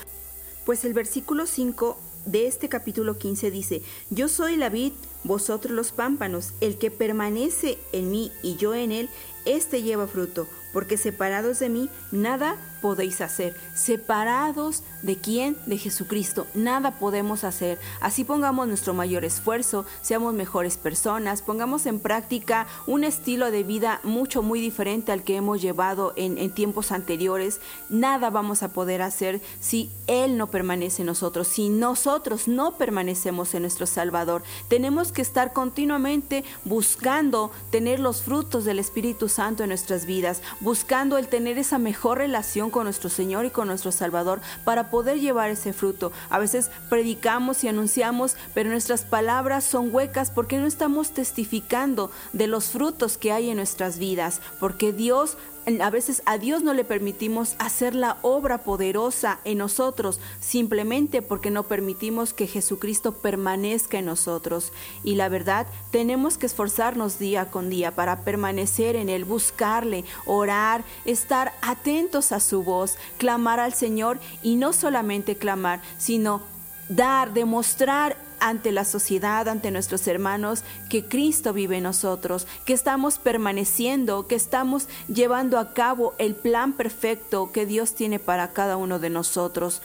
Pues 0.64 0.84
el 0.84 0.94
versículo 0.94 1.46
5 1.46 1.98
de 2.26 2.46
este 2.46 2.68
capítulo 2.68 3.18
15 3.18 3.50
dice, 3.50 3.82
Yo 4.10 4.28
soy 4.28 4.54
la 4.54 4.68
vid, 4.68 4.92
vosotros 5.24 5.74
los 5.74 5.90
pámpanos, 5.90 6.52
el 6.60 6.78
que 6.78 6.92
permanece 6.92 7.76
en 7.90 8.12
mí 8.12 8.30
y 8.40 8.54
yo 8.54 8.72
en 8.72 8.92
él, 8.92 9.10
éste 9.46 9.82
lleva 9.82 10.06
fruto, 10.06 10.46
porque 10.72 10.96
separados 10.96 11.58
de 11.58 11.70
mí 11.70 11.90
nada 12.12 12.56
podéis 12.82 13.22
hacer. 13.22 13.56
Separados 13.74 14.82
de 15.02 15.16
quién? 15.16 15.56
De 15.66 15.78
Jesucristo. 15.78 16.46
Nada 16.54 16.98
podemos 16.98 17.44
hacer. 17.44 17.78
Así 18.00 18.24
pongamos 18.24 18.68
nuestro 18.68 18.92
mayor 18.92 19.24
esfuerzo, 19.24 19.86
seamos 20.02 20.34
mejores 20.34 20.76
personas, 20.76 21.40
pongamos 21.40 21.86
en 21.86 22.00
práctica 22.00 22.66
un 22.86 23.04
estilo 23.04 23.50
de 23.50 23.62
vida 23.62 24.00
mucho, 24.02 24.42
muy 24.42 24.60
diferente 24.60 25.12
al 25.12 25.22
que 25.22 25.36
hemos 25.36 25.62
llevado 25.62 26.12
en, 26.16 26.42
tiempos 26.50 26.92
anteriores. 26.92 27.60
Nada 27.88 28.30
vamos 28.30 28.62
a 28.62 28.68
poder 28.68 29.00
hacer 29.00 29.40
si 29.60 29.90
Él 30.08 30.36
no 30.36 30.48
permanece 30.48 31.02
en 31.02 31.06
nosotros, 31.06 31.46
si 31.46 31.68
nosotros 31.68 32.48
no 32.48 32.76
permanecemos 32.76 33.54
en 33.54 33.62
nuestro 33.62 33.86
Salvador. 33.86 34.42
Tenemos 34.68 35.12
que 35.12 35.22
estar 35.22 35.52
continuamente 35.52 36.44
buscando 36.64 37.52
tener 37.70 38.00
los 38.00 38.22
frutos 38.22 38.64
del 38.64 38.80
Espíritu 38.80 39.28
Santo 39.28 39.62
en 39.62 39.68
nuestras 39.68 40.04
vidas, 40.04 40.42
buscando 40.60 41.16
el 41.16 41.28
tener 41.28 41.58
esa 41.58 41.78
mejor 41.78 42.18
relación 42.18 42.71
con 42.72 42.84
nuestro 42.84 43.08
Señor 43.08 43.44
y 43.44 43.50
con 43.50 43.68
nuestro 43.68 43.92
Salvador 43.92 44.40
para 44.64 44.90
poder 44.90 45.20
llevar 45.20 45.50
ese 45.50 45.72
fruto. 45.72 46.10
A 46.28 46.40
veces 46.40 46.72
predicamos 46.88 47.62
y 47.62 47.68
anunciamos, 47.68 48.34
pero 48.54 48.70
nuestras 48.70 49.02
palabras 49.02 49.62
son 49.62 49.94
huecas 49.94 50.32
porque 50.32 50.58
no 50.58 50.66
estamos 50.66 51.12
testificando 51.12 52.10
de 52.32 52.48
los 52.48 52.70
frutos 52.70 53.16
que 53.16 53.30
hay 53.30 53.50
en 53.50 53.58
nuestras 53.58 53.98
vidas, 53.98 54.40
porque 54.58 54.92
Dios 54.92 55.36
a 55.80 55.90
veces 55.90 56.22
a 56.26 56.38
Dios 56.38 56.62
no 56.62 56.74
le 56.74 56.84
permitimos 56.84 57.54
hacer 57.58 57.94
la 57.94 58.18
obra 58.22 58.58
poderosa 58.58 59.40
en 59.44 59.58
nosotros, 59.58 60.20
simplemente 60.40 61.22
porque 61.22 61.50
no 61.50 61.62
permitimos 61.64 62.32
que 62.32 62.46
Jesucristo 62.46 63.12
permanezca 63.12 63.98
en 63.98 64.06
nosotros. 64.06 64.72
Y 65.04 65.14
la 65.14 65.28
verdad, 65.28 65.66
tenemos 65.90 66.38
que 66.38 66.46
esforzarnos 66.46 67.18
día 67.18 67.50
con 67.50 67.70
día 67.70 67.94
para 67.94 68.24
permanecer 68.24 68.96
en 68.96 69.08
Él, 69.08 69.24
buscarle, 69.24 70.04
orar, 70.26 70.84
estar 71.04 71.52
atentos 71.62 72.32
a 72.32 72.40
su 72.40 72.62
voz, 72.62 72.96
clamar 73.18 73.60
al 73.60 73.74
Señor 73.74 74.18
y 74.42 74.56
no 74.56 74.72
solamente 74.72 75.36
clamar, 75.36 75.80
sino 75.98 76.42
dar, 76.88 77.32
demostrar 77.32 78.16
ante 78.42 78.72
la 78.72 78.84
sociedad, 78.84 79.48
ante 79.48 79.70
nuestros 79.70 80.06
hermanos, 80.08 80.64
que 80.90 81.04
Cristo 81.04 81.52
vive 81.52 81.76
en 81.76 81.84
nosotros, 81.84 82.48
que 82.66 82.72
estamos 82.72 83.18
permaneciendo, 83.18 84.26
que 84.26 84.34
estamos 84.34 84.88
llevando 85.08 85.58
a 85.58 85.72
cabo 85.72 86.12
el 86.18 86.34
plan 86.34 86.72
perfecto 86.72 87.52
que 87.52 87.66
Dios 87.66 87.94
tiene 87.94 88.18
para 88.18 88.52
cada 88.52 88.76
uno 88.76 88.98
de 88.98 89.10
nosotros. 89.10 89.80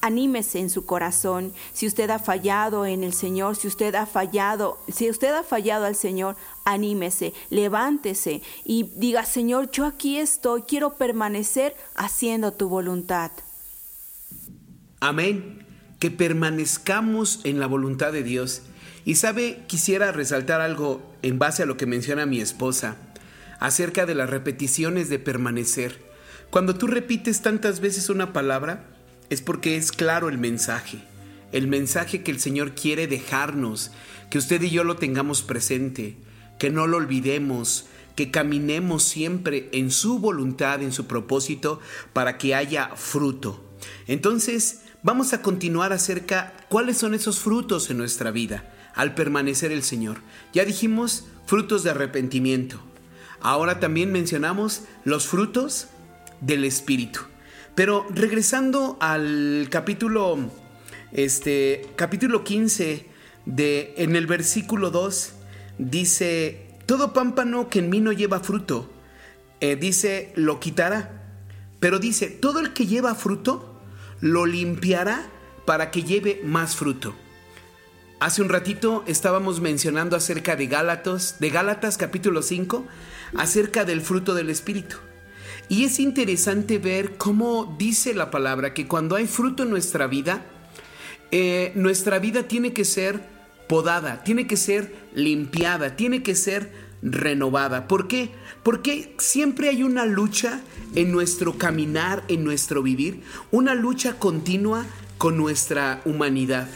Anímese 0.00 0.58
en 0.58 0.70
su 0.70 0.86
corazón. 0.86 1.52
Si 1.74 1.86
usted 1.86 2.08
ha 2.08 2.18
fallado 2.18 2.86
en 2.86 3.04
el 3.04 3.12
Señor, 3.12 3.56
si 3.56 3.68
usted 3.68 3.94
ha 3.94 4.06
fallado, 4.06 4.78
si 4.88 5.10
usted 5.10 5.34
ha 5.34 5.42
fallado 5.42 5.84
al 5.84 5.94
Señor, 5.94 6.36
anímese, 6.64 7.34
levántese 7.50 8.40
y 8.64 8.84
diga, 8.96 9.26
Señor, 9.26 9.70
yo 9.70 9.84
aquí 9.84 10.16
estoy, 10.16 10.62
quiero 10.62 10.94
permanecer 10.94 11.76
haciendo 11.94 12.54
tu 12.54 12.70
voluntad. 12.70 13.32
Amén. 15.00 15.69
Que 16.00 16.10
permanezcamos 16.10 17.40
en 17.44 17.60
la 17.60 17.68
voluntad 17.68 18.12
de 18.12 18.24
Dios. 18.24 18.62
Y 19.04 19.14
sabe, 19.14 19.62
quisiera 19.68 20.10
resaltar 20.10 20.60
algo 20.60 21.14
en 21.22 21.38
base 21.38 21.62
a 21.62 21.66
lo 21.66 21.76
que 21.76 21.86
menciona 21.86 22.26
mi 22.26 22.40
esposa 22.40 22.96
acerca 23.60 24.06
de 24.06 24.14
las 24.14 24.28
repeticiones 24.28 25.08
de 25.08 25.20
permanecer. 25.20 26.02
Cuando 26.50 26.74
tú 26.74 26.88
repites 26.88 27.42
tantas 27.42 27.80
veces 27.80 28.08
una 28.08 28.32
palabra, 28.32 28.88
es 29.28 29.42
porque 29.42 29.76
es 29.76 29.92
claro 29.92 30.28
el 30.28 30.38
mensaje. 30.38 30.98
El 31.52 31.68
mensaje 31.68 32.22
que 32.22 32.32
el 32.32 32.40
Señor 32.40 32.74
quiere 32.74 33.06
dejarnos, 33.06 33.92
que 34.30 34.38
usted 34.38 34.60
y 34.62 34.70
yo 34.70 34.82
lo 34.82 34.96
tengamos 34.96 35.42
presente, 35.42 36.16
que 36.58 36.70
no 36.70 36.86
lo 36.86 36.96
olvidemos, 36.96 37.86
que 38.16 38.30
caminemos 38.30 39.02
siempre 39.02 39.68
en 39.72 39.90
su 39.90 40.18
voluntad, 40.18 40.82
en 40.82 40.92
su 40.92 41.06
propósito, 41.06 41.80
para 42.12 42.38
que 42.38 42.54
haya 42.54 42.90
fruto. 42.96 43.64
Entonces, 44.06 44.82
vamos 45.02 45.32
a 45.32 45.42
continuar 45.42 45.92
acerca 45.92 46.52
cuáles 46.68 46.98
son 46.98 47.14
esos 47.14 47.38
frutos 47.38 47.90
en 47.90 47.98
nuestra 47.98 48.30
vida 48.30 48.72
al 48.94 49.14
permanecer 49.14 49.72
el 49.72 49.82
Señor. 49.82 50.18
Ya 50.52 50.64
dijimos 50.64 51.26
frutos 51.46 51.82
de 51.82 51.90
arrepentimiento. 51.90 52.80
Ahora 53.40 53.80
también 53.80 54.12
mencionamos 54.12 54.82
los 55.04 55.26
frutos 55.26 55.88
del 56.40 56.64
Espíritu. 56.64 57.20
Pero 57.74 58.06
regresando 58.10 58.98
al 59.00 59.68
capítulo, 59.70 60.38
este, 61.12 61.88
capítulo 61.96 62.44
15, 62.44 63.06
de, 63.46 63.94
en 63.96 64.16
el 64.16 64.26
versículo 64.26 64.90
2, 64.90 65.32
dice, 65.78 66.76
todo 66.86 67.12
pámpano 67.12 67.68
que 67.68 67.78
en 67.78 67.88
mí 67.88 68.00
no 68.00 68.12
lleva 68.12 68.40
fruto, 68.40 68.90
eh, 69.60 69.76
dice, 69.76 70.32
lo 70.36 70.60
quitará. 70.60 71.22
Pero 71.78 71.98
dice, 71.98 72.28
todo 72.28 72.60
el 72.60 72.74
que 72.74 72.86
lleva 72.86 73.14
fruto, 73.14 73.69
lo 74.20 74.46
limpiará 74.46 75.28
para 75.64 75.90
que 75.90 76.02
lleve 76.02 76.40
más 76.44 76.76
fruto. 76.76 77.14
Hace 78.18 78.42
un 78.42 78.50
ratito 78.50 79.02
estábamos 79.06 79.60
mencionando 79.60 80.14
acerca 80.14 80.56
de 80.56 80.66
Gálatas, 80.66 81.36
de 81.40 81.48
Gálatas 81.48 81.96
capítulo 81.96 82.42
5, 82.42 82.86
acerca 83.36 83.84
del 83.84 84.02
fruto 84.02 84.34
del 84.34 84.50
Espíritu. 84.50 84.96
Y 85.68 85.84
es 85.84 86.00
interesante 86.00 86.78
ver 86.78 87.16
cómo 87.16 87.76
dice 87.78 88.12
la 88.12 88.30
palabra 88.30 88.74
que 88.74 88.86
cuando 88.86 89.16
hay 89.16 89.26
fruto 89.26 89.62
en 89.62 89.70
nuestra 89.70 90.06
vida, 90.06 90.44
eh, 91.30 91.72
nuestra 91.76 92.18
vida 92.18 92.42
tiene 92.42 92.72
que 92.72 92.84
ser 92.84 93.20
podada, 93.68 94.24
tiene 94.24 94.46
que 94.46 94.56
ser 94.56 94.92
limpiada, 95.14 95.96
tiene 95.96 96.22
que 96.22 96.34
ser 96.34 96.89
renovada. 97.02 97.88
¿Por 97.88 98.08
qué? 98.08 98.32
Porque 98.62 99.14
siempre 99.18 99.68
hay 99.68 99.82
una 99.82 100.04
lucha 100.04 100.60
en 100.94 101.12
nuestro 101.12 101.56
caminar, 101.58 102.24
en 102.28 102.44
nuestro 102.44 102.82
vivir, 102.82 103.22
una 103.50 103.74
lucha 103.74 104.18
continua 104.18 104.86
con 105.18 105.36
nuestra 105.36 106.02
humanidad, 106.04 106.68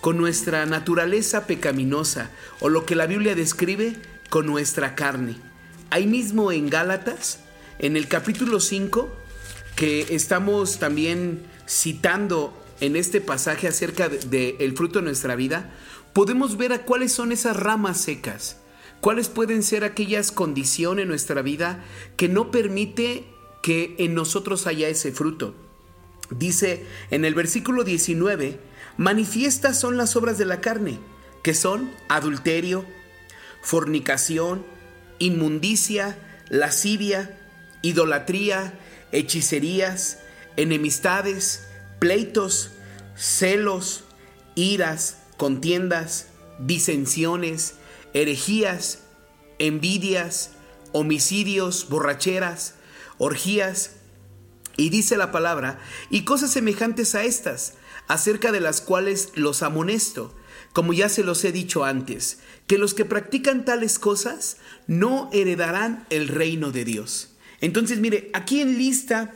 con 0.00 0.18
nuestra 0.18 0.66
naturaleza 0.66 1.46
pecaminosa 1.46 2.30
o 2.60 2.68
lo 2.68 2.86
que 2.86 2.94
la 2.94 3.06
Biblia 3.06 3.34
describe 3.34 3.96
con 4.30 4.46
nuestra 4.46 4.94
carne. 4.94 5.36
Ahí 5.90 6.06
mismo 6.06 6.52
en 6.52 6.68
Gálatas, 6.68 7.40
en 7.78 7.96
el 7.96 8.08
capítulo 8.08 8.60
5, 8.60 9.08
que 9.74 10.14
estamos 10.14 10.78
también 10.78 11.42
citando 11.68 12.52
en 12.80 12.96
este 12.96 13.20
pasaje 13.20 13.68
acerca 13.68 14.08
del 14.08 14.30
de, 14.30 14.56
el 14.60 14.76
fruto 14.76 14.98
de 14.98 15.06
nuestra 15.06 15.36
vida, 15.36 15.70
podemos 16.12 16.56
ver 16.56 16.72
a 16.72 16.82
cuáles 16.82 17.12
son 17.12 17.32
esas 17.32 17.56
ramas 17.56 18.00
secas, 18.00 18.58
cuáles 19.00 19.28
pueden 19.28 19.62
ser 19.62 19.84
aquellas 19.84 20.32
condiciones 20.32 21.02
en 21.04 21.08
nuestra 21.08 21.42
vida 21.42 21.84
que 22.16 22.28
no 22.28 22.50
permite 22.50 23.24
que 23.62 23.96
en 23.98 24.14
nosotros 24.14 24.66
haya 24.66 24.88
ese 24.88 25.12
fruto. 25.12 25.54
Dice 26.30 26.84
en 27.10 27.24
el 27.24 27.34
versículo 27.34 27.84
19, 27.84 28.60
manifiestas 28.96 29.78
son 29.78 29.96
las 29.96 30.16
obras 30.16 30.38
de 30.38 30.44
la 30.44 30.60
carne, 30.60 30.98
que 31.42 31.54
son 31.54 31.90
adulterio, 32.08 32.84
fornicación, 33.62 34.64
inmundicia, 35.18 36.18
lascivia, 36.48 37.38
idolatría, 37.82 38.78
hechicerías, 39.12 40.18
enemistades, 40.56 41.66
pleitos, 41.98 42.72
celos, 43.16 44.04
iras, 44.54 45.18
contiendas, 45.36 46.28
disensiones, 46.58 47.74
herejías, 48.14 49.00
envidias, 49.58 50.50
homicidios, 50.92 51.88
borracheras, 51.88 52.74
orgías, 53.18 53.92
y 54.76 54.90
dice 54.90 55.16
la 55.16 55.32
palabra, 55.32 55.80
y 56.08 56.22
cosas 56.22 56.52
semejantes 56.52 57.14
a 57.14 57.24
estas, 57.24 57.74
acerca 58.06 58.52
de 58.52 58.60
las 58.60 58.80
cuales 58.80 59.30
los 59.34 59.62
amonesto, 59.62 60.34
como 60.72 60.92
ya 60.92 61.08
se 61.08 61.24
los 61.24 61.44
he 61.44 61.52
dicho 61.52 61.84
antes, 61.84 62.38
que 62.66 62.78
los 62.78 62.94
que 62.94 63.04
practican 63.04 63.64
tales 63.64 63.98
cosas 63.98 64.58
no 64.86 65.30
heredarán 65.32 66.06
el 66.10 66.28
reino 66.28 66.70
de 66.70 66.84
Dios. 66.84 67.30
Entonces, 67.60 67.98
mire, 67.98 68.30
aquí 68.34 68.60
en 68.60 68.78
lista, 68.78 69.34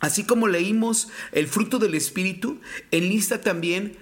así 0.00 0.24
como 0.24 0.48
leímos 0.48 1.08
el 1.32 1.46
fruto 1.46 1.78
del 1.78 1.94
Espíritu, 1.94 2.60
en 2.90 3.08
lista 3.08 3.42
también 3.42 3.98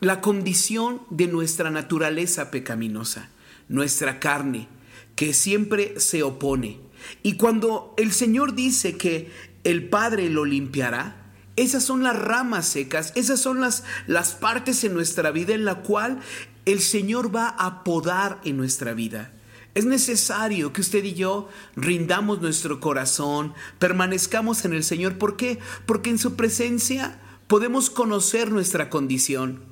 la 0.00 0.20
condición 0.20 1.02
de 1.10 1.26
nuestra 1.26 1.70
naturaleza 1.70 2.50
pecaminosa, 2.50 3.30
nuestra 3.68 4.20
carne, 4.20 4.68
que 5.14 5.32
siempre 5.32 5.98
se 5.98 6.22
opone. 6.22 6.80
Y 7.22 7.34
cuando 7.34 7.94
el 7.96 8.12
Señor 8.12 8.54
dice 8.54 8.96
que 8.96 9.30
el 9.64 9.88
Padre 9.88 10.28
lo 10.28 10.44
limpiará, 10.44 11.32
esas 11.56 11.82
son 11.82 12.02
las 12.02 12.18
ramas 12.18 12.68
secas, 12.68 13.12
esas 13.16 13.40
son 13.40 13.60
las, 13.60 13.84
las 14.06 14.34
partes 14.34 14.84
en 14.84 14.92
nuestra 14.92 15.30
vida 15.30 15.54
en 15.54 15.64
la 15.64 15.76
cual 15.76 16.20
el 16.66 16.80
Señor 16.80 17.34
va 17.34 17.48
a 17.48 17.82
podar 17.82 18.40
en 18.44 18.58
nuestra 18.58 18.92
vida. 18.92 19.32
Es 19.74 19.84
necesario 19.84 20.72
que 20.72 20.80
usted 20.80 21.04
y 21.04 21.14
yo 21.14 21.48
rindamos 21.74 22.40
nuestro 22.40 22.80
corazón, 22.80 23.54
permanezcamos 23.78 24.64
en 24.64 24.72
el 24.72 24.84
Señor. 24.84 25.18
¿Por 25.18 25.36
qué? 25.36 25.58
Porque 25.84 26.10
en 26.10 26.18
su 26.18 26.34
presencia 26.34 27.20
podemos 27.46 27.90
conocer 27.90 28.50
nuestra 28.50 28.90
condición. 28.90 29.62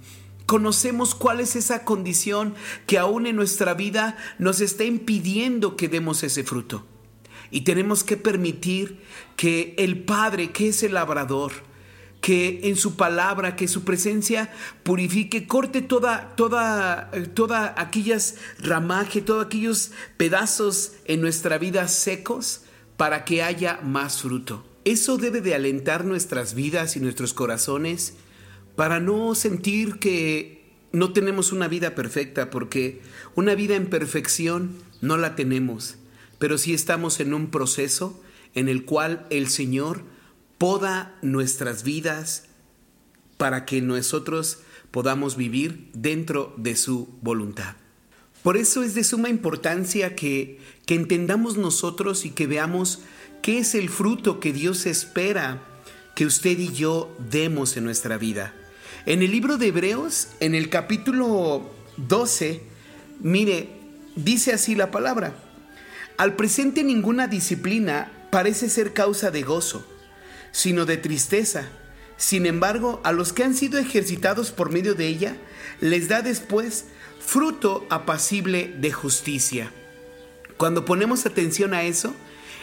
Conocemos 0.46 1.14
cuál 1.14 1.40
es 1.40 1.56
esa 1.56 1.84
condición 1.84 2.54
que 2.86 2.98
aún 2.98 3.26
en 3.26 3.36
nuestra 3.36 3.74
vida 3.74 4.16
nos 4.38 4.60
está 4.60 4.84
impidiendo 4.84 5.76
que 5.76 5.88
demos 5.88 6.22
ese 6.22 6.44
fruto. 6.44 6.84
Y 7.50 7.62
tenemos 7.62 8.04
que 8.04 8.16
permitir 8.16 9.00
que 9.36 9.74
el 9.78 10.04
Padre, 10.04 10.50
que 10.50 10.68
es 10.68 10.82
el 10.82 10.94
labrador, 10.94 11.52
que 12.20 12.60
en 12.64 12.76
su 12.76 12.96
palabra, 12.96 13.54
que 13.54 13.68
su 13.68 13.84
presencia 13.84 14.50
purifique, 14.82 15.46
corte 15.46 15.82
toda, 15.82 16.34
toda, 16.36 17.10
toda 17.34 17.74
aquellas 17.76 18.36
ramaje, 18.58 19.20
todos 19.20 19.44
aquellos 19.44 19.92
pedazos 20.16 20.92
en 21.04 21.20
nuestra 21.20 21.58
vida 21.58 21.86
secos 21.86 22.62
para 22.96 23.24
que 23.24 23.42
haya 23.42 23.78
más 23.82 24.22
fruto. 24.22 24.64
Eso 24.84 25.16
debe 25.18 25.42
de 25.42 25.54
alentar 25.54 26.04
nuestras 26.04 26.54
vidas 26.54 26.96
y 26.96 27.00
nuestros 27.00 27.34
corazones 27.34 28.14
para 28.76 29.00
no 29.00 29.34
sentir 29.34 29.98
que 29.98 30.64
no 30.92 31.12
tenemos 31.12 31.52
una 31.52 31.68
vida 31.68 31.94
perfecta, 31.94 32.50
porque 32.50 33.00
una 33.34 33.54
vida 33.54 33.74
en 33.74 33.86
perfección 33.86 34.76
no 35.00 35.16
la 35.16 35.36
tenemos, 35.36 35.96
pero 36.38 36.58
sí 36.58 36.72
estamos 36.72 37.20
en 37.20 37.34
un 37.34 37.50
proceso 37.50 38.22
en 38.54 38.68
el 38.68 38.84
cual 38.84 39.26
el 39.30 39.48
Señor 39.48 40.02
poda 40.58 41.16
nuestras 41.20 41.82
vidas 41.82 42.44
para 43.36 43.64
que 43.64 43.82
nosotros 43.82 44.58
podamos 44.90 45.36
vivir 45.36 45.90
dentro 45.92 46.54
de 46.56 46.76
su 46.76 47.08
voluntad. 47.20 47.74
Por 48.42 48.56
eso 48.56 48.82
es 48.82 48.94
de 48.94 49.04
suma 49.04 49.28
importancia 49.28 50.14
que, 50.14 50.60
que 50.86 50.94
entendamos 50.94 51.56
nosotros 51.56 52.24
y 52.24 52.30
que 52.30 52.46
veamos 52.46 53.00
qué 53.42 53.58
es 53.58 53.74
el 53.74 53.88
fruto 53.88 54.38
que 54.38 54.52
Dios 54.52 54.86
espera 54.86 55.62
que 56.14 56.26
usted 56.26 56.58
y 56.58 56.72
yo 56.72 57.14
demos 57.30 57.76
en 57.76 57.84
nuestra 57.84 58.18
vida. 58.18 58.54
En 59.06 59.22
el 59.22 59.32
libro 59.32 59.58
de 59.58 59.66
Hebreos, 59.66 60.28
en 60.40 60.54
el 60.54 60.70
capítulo 60.70 61.70
12, 61.98 62.62
mire, 63.20 63.68
dice 64.16 64.54
así 64.54 64.74
la 64.74 64.90
palabra. 64.90 65.34
Al 66.16 66.36
presente 66.36 66.82
ninguna 66.84 67.26
disciplina 67.26 68.10
parece 68.30 68.70
ser 68.70 68.94
causa 68.94 69.30
de 69.30 69.42
gozo, 69.42 69.86
sino 70.52 70.86
de 70.86 70.96
tristeza. 70.96 71.68
Sin 72.16 72.46
embargo, 72.46 73.02
a 73.04 73.12
los 73.12 73.34
que 73.34 73.44
han 73.44 73.54
sido 73.54 73.78
ejercitados 73.78 74.52
por 74.52 74.72
medio 74.72 74.94
de 74.94 75.06
ella, 75.06 75.36
les 75.82 76.08
da 76.08 76.22
después 76.22 76.86
fruto 77.20 77.86
apacible 77.90 78.74
de 78.78 78.90
justicia. 78.90 79.70
Cuando 80.56 80.86
ponemos 80.86 81.26
atención 81.26 81.74
a 81.74 81.82
eso, 81.82 82.14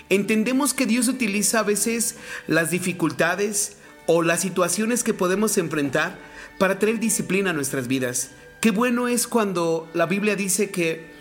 entendemos 0.10 0.74
que 0.74 0.88
Dios 0.88 1.08
utiliza 1.08 1.60
a 1.60 1.64
veces 1.64 2.16
las 2.48 2.72
dificultades 2.72 3.74
o 4.08 4.24
las 4.24 4.40
situaciones 4.40 5.04
que 5.04 5.14
podemos 5.14 5.60
enfrentar 5.60 6.31
para 6.62 6.78
traer 6.78 7.00
disciplina 7.00 7.50
a 7.50 7.54
nuestras 7.54 7.88
vidas. 7.88 8.30
Qué 8.60 8.70
bueno 8.70 9.08
es 9.08 9.26
cuando 9.26 9.90
la 9.96 10.06
Biblia 10.06 10.36
dice 10.36 10.70
que 10.70 11.12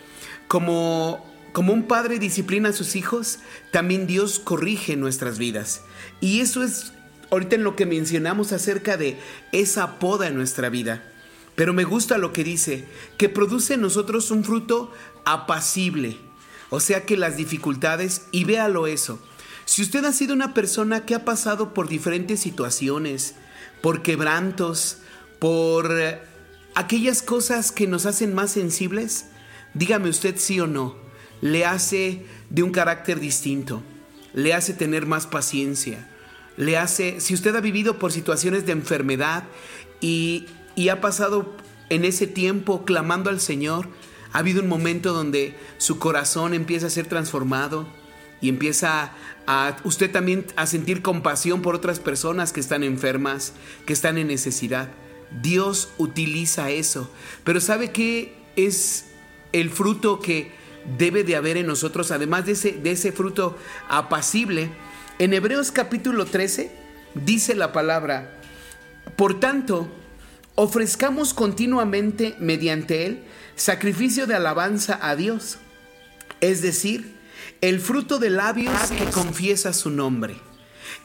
como 0.49 1.25
como 1.55 1.73
un 1.73 1.85
padre 1.85 2.19
disciplina 2.19 2.69
a 2.69 2.73
sus 2.75 2.95
hijos, 2.95 3.39
también 3.71 4.07
Dios 4.07 4.39
corrige 4.39 4.97
nuestras 4.97 5.39
vidas. 5.39 5.81
Y 6.21 6.41
eso 6.41 6.63
es 6.63 6.93
ahorita 7.31 7.57
en 7.57 7.65
lo 7.65 7.75
que 7.75 7.87
mencionamos 7.87 8.53
acerca 8.53 8.99
de 8.99 9.17
esa 9.51 9.99
poda 9.99 10.29
en 10.29 10.35
nuestra 10.37 10.69
vida. 10.69 11.11
Pero 11.55 11.73
me 11.73 11.85
gusta 11.85 12.19
lo 12.19 12.35
que 12.35 12.45
dice, 12.45 12.85
que 13.17 13.31
produce 13.31 13.75
en 13.75 13.81
nosotros 13.81 14.31
un 14.31 14.45
fruto 14.45 14.93
apacible. 15.25 16.19
O 16.69 16.81
sea 16.81 17.07
que 17.07 17.17
las 17.17 17.39
dificultades, 17.39 18.27
y 18.31 18.45
véalo 18.45 18.87
eso, 18.87 19.19
si 19.65 19.81
usted 19.81 20.05
ha 20.05 20.13
sido 20.13 20.35
una 20.35 20.53
persona 20.53 21.07
que 21.07 21.15
ha 21.15 21.25
pasado 21.25 21.73
por 21.73 21.89
diferentes 21.89 22.41
situaciones, 22.41 23.37
por 23.81 24.03
quebrantos, 24.03 24.99
por 25.41 25.91
eh, 25.99 26.21
aquellas 26.77 27.23
cosas 27.23 27.73
que 27.73 27.89
nos 27.89 28.07
hacen 28.07 28.33
más 28.33 28.53
sensibles, 28.53 29.27
dígame 29.75 30.09
usted 30.09 30.37
sí 30.39 30.61
o 30.61 30.69
no 30.69 31.11
le 31.41 31.65
hace 31.65 32.25
de 32.51 32.63
un 32.63 32.71
carácter 32.71 33.21
distinto, 33.21 33.83
le 34.35 34.55
hace 34.55 34.75
tener 34.75 35.07
más 35.07 35.27
paciencia, 35.27 36.09
le 36.57 36.77
hace, 36.77 37.21
si 37.21 37.35
usted 37.35 37.57
ha 37.57 37.61
vivido 37.61 37.99
por 37.99 38.13
situaciones 38.13 38.67
de 38.67 38.73
enfermedad 38.73 39.45
y, 40.01 40.47
y 40.75 40.89
ha 40.89 41.01
pasado 41.01 41.55
en 41.89 42.05
ese 42.05 42.27
tiempo 42.27 42.85
clamando 42.85 43.31
al 43.31 43.41
Señor, 43.41 43.89
ha 44.33 44.39
habido 44.39 44.63
un 44.63 44.69
momento 44.69 45.13
donde 45.13 45.57
su 45.79 45.99
corazón 45.99 46.55
empieza 46.55 46.87
a 46.87 46.91
ser 46.91 47.07
transformado 47.07 47.89
y 48.41 48.49
empieza 48.49 49.13
a 49.47 49.77
usted 49.85 50.11
también 50.11 50.47
a 50.57 50.67
sentir 50.67 51.03
compasión 51.03 51.63
por 51.63 51.75
otras 51.75 51.99
personas 51.99 52.53
que 52.53 52.61
están 52.61 52.85
enfermas, 52.85 53.55
que 53.87 53.93
están 53.93 54.19
en 54.19 54.29
necesidad. 54.29 54.91
Dios 55.43 55.91
utiliza 55.99 56.71
eso, 56.71 57.11
pero 57.45 57.61
¿sabe 57.61 57.93
qué 57.93 58.35
es 58.57 59.07
el 59.53 59.71
fruto 59.71 60.21
que 60.21 60.53
debe 60.99 61.25
de 61.25 61.37
haber 61.37 61.57
en 61.57 61.67
nosotros, 61.67 62.11
además 62.11 62.47
de 62.47 62.53
ese, 62.53 62.73
de 62.73 62.93
ese 62.93 63.13
fruto 63.13 63.57
apacible. 63.89 64.71
En 65.19 65.35
Hebreos 65.35 65.73
capítulo 65.73 66.25
13 66.25 66.71
dice 67.15 67.55
la 67.55 67.73
palabra, 67.73 68.41
por 69.17 69.39
tanto, 69.39 69.89
ofrezcamos 70.55 71.35
continuamente 71.35 72.35
mediante 72.39 73.07
él 73.07 73.23
sacrificio 73.57 74.27
de 74.27 74.35
alabanza 74.35 74.99
a 75.03 75.17
Dios, 75.17 75.59
es 76.41 76.63
decir, 76.63 77.15
el 77.61 77.81
fruto 77.81 78.19
de 78.19 78.31
labios 78.31 78.91
que 78.91 79.05
confiesa 79.07 79.73
su 79.73 79.91
nombre 79.91 80.37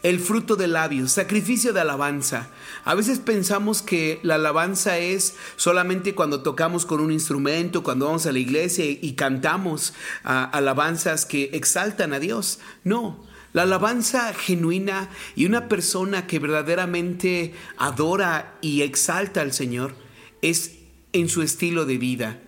el 0.06 0.20
fruto 0.20 0.56
de 0.56 0.68
labios, 0.68 1.14
sacrificio 1.14 1.74
de 1.74 1.82
alabanza. 1.82 2.52
A 2.84 2.94
veces 2.94 3.18
pensamos 3.18 3.82
que 3.82 4.20
la 4.22 4.36
alabanza 4.36 5.00
es 5.00 5.36
solamente 5.56 6.14
cuando 6.14 6.44
tocamos 6.44 6.86
con 6.86 7.00
un 7.00 7.12
instrumento, 7.12 7.82
cuando 7.82 8.06
vamos 8.06 8.28
a 8.28 8.32
la 8.32 8.38
iglesia 8.38 8.86
y 8.86 9.14
cantamos 9.14 9.96
ah, 10.24 10.44
alabanzas 10.54 11.26
que 11.26 11.50
exaltan 11.54 12.14
a 12.14 12.20
Dios. 12.20 12.60
No, 12.84 13.26
la 13.52 13.64
alabanza 13.64 14.32
genuina 14.36 15.10
y 15.36 15.48
una 15.48 15.68
persona 15.68 16.28
que 16.28 16.38
verdaderamente 16.38 17.56
adora 17.76 18.60
y 18.62 18.84
exalta 18.84 19.42
al 19.42 19.54
Señor 19.54 19.96
es 20.44 20.74
en 21.14 21.30
su 21.30 21.42
estilo 21.42 21.86
de 21.86 21.98
vida, 21.98 22.40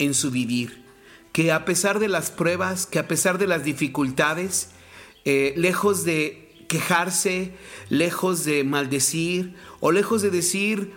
en 0.00 0.14
su 0.14 0.32
vivir. 0.32 0.82
Que 1.30 1.52
a 1.52 1.64
pesar 1.64 2.00
de 2.00 2.08
las 2.08 2.32
pruebas, 2.32 2.86
que 2.86 2.98
a 2.98 3.06
pesar 3.06 3.38
de 3.38 3.46
las 3.46 3.62
dificultades, 3.62 4.70
eh, 5.24 5.54
lejos 5.56 6.04
de 6.04 6.43
quejarse, 6.74 7.52
lejos 7.88 8.44
de 8.44 8.64
maldecir 8.64 9.54
o 9.78 9.92
lejos 9.92 10.22
de 10.22 10.30
decir, 10.30 10.92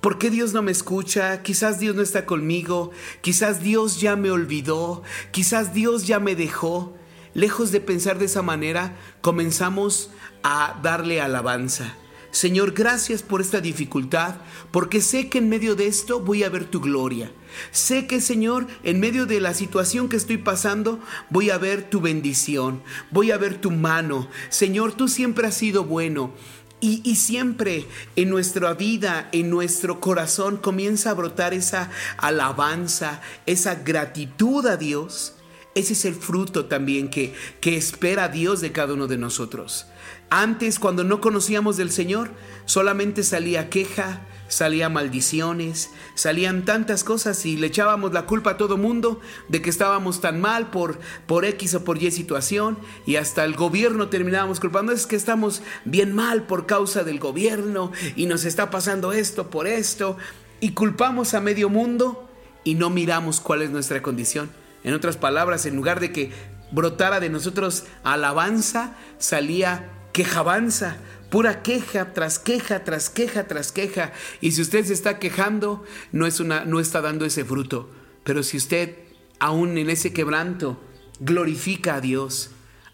¿por 0.00 0.18
qué 0.18 0.30
Dios 0.30 0.52
no 0.52 0.62
me 0.62 0.70
escucha? 0.70 1.42
Quizás 1.42 1.80
Dios 1.80 1.96
no 1.96 2.02
está 2.02 2.26
conmigo, 2.26 2.92
quizás 3.22 3.60
Dios 3.60 4.00
ya 4.00 4.14
me 4.14 4.30
olvidó, 4.30 5.02
quizás 5.32 5.74
Dios 5.74 6.06
ya 6.06 6.20
me 6.20 6.36
dejó. 6.36 6.96
Lejos 7.34 7.72
de 7.72 7.80
pensar 7.80 8.20
de 8.20 8.26
esa 8.26 8.42
manera, 8.42 8.96
comenzamos 9.20 10.10
a 10.44 10.78
darle 10.80 11.20
alabanza. 11.20 11.96
Señor, 12.36 12.72
gracias 12.72 13.22
por 13.22 13.40
esta 13.40 13.62
dificultad, 13.62 14.34
porque 14.70 15.00
sé 15.00 15.30
que 15.30 15.38
en 15.38 15.48
medio 15.48 15.74
de 15.74 15.86
esto 15.86 16.20
voy 16.20 16.44
a 16.44 16.50
ver 16.50 16.66
tu 16.66 16.82
gloria. 16.82 17.32
Sé 17.70 18.06
que, 18.06 18.20
Señor, 18.20 18.66
en 18.82 19.00
medio 19.00 19.24
de 19.24 19.40
la 19.40 19.54
situación 19.54 20.10
que 20.10 20.18
estoy 20.18 20.36
pasando, 20.36 21.00
voy 21.30 21.48
a 21.48 21.56
ver 21.56 21.88
tu 21.88 22.02
bendición, 22.02 22.82
voy 23.10 23.30
a 23.30 23.38
ver 23.38 23.58
tu 23.58 23.70
mano. 23.70 24.28
Señor, 24.50 24.92
tú 24.92 25.08
siempre 25.08 25.46
has 25.46 25.54
sido 25.54 25.84
bueno. 25.84 26.34
Y, 26.78 27.00
y, 27.04 27.16
siempre 27.16 27.86
en 28.16 28.28
nuestra 28.28 28.74
vida, 28.74 29.30
en 29.32 29.48
nuestro 29.48 29.98
corazón, 29.98 30.58
comienza 30.58 31.12
a 31.12 31.14
brotar 31.14 31.54
esa 31.54 31.88
alabanza, 32.18 33.22
esa 33.46 33.76
gratitud 33.76 34.66
a 34.66 34.76
Dios. 34.76 35.35
Ese 35.76 35.92
es 35.92 36.06
el 36.06 36.14
fruto 36.14 36.64
también 36.64 37.10
que, 37.10 37.34
que 37.60 37.76
espera 37.76 38.28
Dios 38.28 38.62
de 38.62 38.72
cada 38.72 38.94
uno 38.94 39.08
de 39.08 39.18
nosotros. 39.18 39.86
Antes, 40.30 40.78
cuando 40.78 41.04
no 41.04 41.20
conocíamos 41.20 41.76
del 41.76 41.90
Señor, 41.92 42.30
solamente 42.64 43.22
salía 43.22 43.68
queja, 43.68 44.26
salía 44.48 44.88
maldiciones, 44.88 45.90
salían 46.14 46.64
tantas 46.64 47.04
cosas 47.04 47.44
y 47.44 47.58
le 47.58 47.66
echábamos 47.66 48.14
la 48.14 48.24
culpa 48.24 48.52
a 48.52 48.56
todo 48.56 48.78
mundo 48.78 49.20
de 49.50 49.60
que 49.60 49.68
estábamos 49.68 50.22
tan 50.22 50.40
mal 50.40 50.70
por, 50.70 50.98
por 51.26 51.44
X 51.44 51.74
o 51.74 51.84
por 51.84 52.02
Y 52.02 52.10
situación 52.10 52.78
y 53.04 53.16
hasta 53.16 53.44
el 53.44 53.54
gobierno 53.54 54.08
terminábamos 54.08 54.60
culpando, 54.60 54.92
es 54.92 55.06
que 55.06 55.16
estamos 55.16 55.60
bien 55.84 56.14
mal 56.14 56.44
por 56.44 56.64
causa 56.64 57.04
del 57.04 57.18
gobierno 57.18 57.92
y 58.16 58.24
nos 58.24 58.46
está 58.46 58.70
pasando 58.70 59.12
esto 59.12 59.50
por 59.50 59.66
esto 59.66 60.16
y 60.58 60.70
culpamos 60.70 61.34
a 61.34 61.42
medio 61.42 61.68
mundo 61.68 62.30
y 62.64 62.76
no 62.76 62.88
miramos 62.88 63.40
cuál 63.40 63.60
es 63.60 63.68
nuestra 63.68 64.00
condición. 64.00 64.64
En 64.86 64.94
otras 64.94 65.16
palabras, 65.16 65.66
en 65.66 65.74
lugar 65.74 65.98
de 65.98 66.12
que 66.12 66.30
brotara 66.70 67.18
de 67.18 67.28
nosotros 67.28 67.86
alabanza, 68.04 68.96
salía 69.18 69.90
quejabanza, 70.12 70.98
pura 71.28 71.60
queja 71.60 72.12
tras 72.12 72.38
queja 72.38 72.84
tras 72.84 73.10
queja 73.10 73.48
tras 73.48 73.72
queja. 73.72 74.12
Y 74.40 74.52
si 74.52 74.62
usted 74.62 74.84
se 74.84 74.92
está 74.92 75.18
quejando, 75.18 75.84
no, 76.12 76.24
es 76.24 76.38
una, 76.38 76.64
no 76.64 76.78
está 76.78 77.00
dando 77.00 77.24
ese 77.24 77.44
fruto. 77.44 77.90
Pero 78.22 78.44
si 78.44 78.58
usted, 78.58 78.96
aún 79.40 79.76
en 79.76 79.90
ese 79.90 80.12
quebranto, 80.12 80.80
glorifica 81.18 81.96
a 81.96 82.00
Dios, 82.00 82.50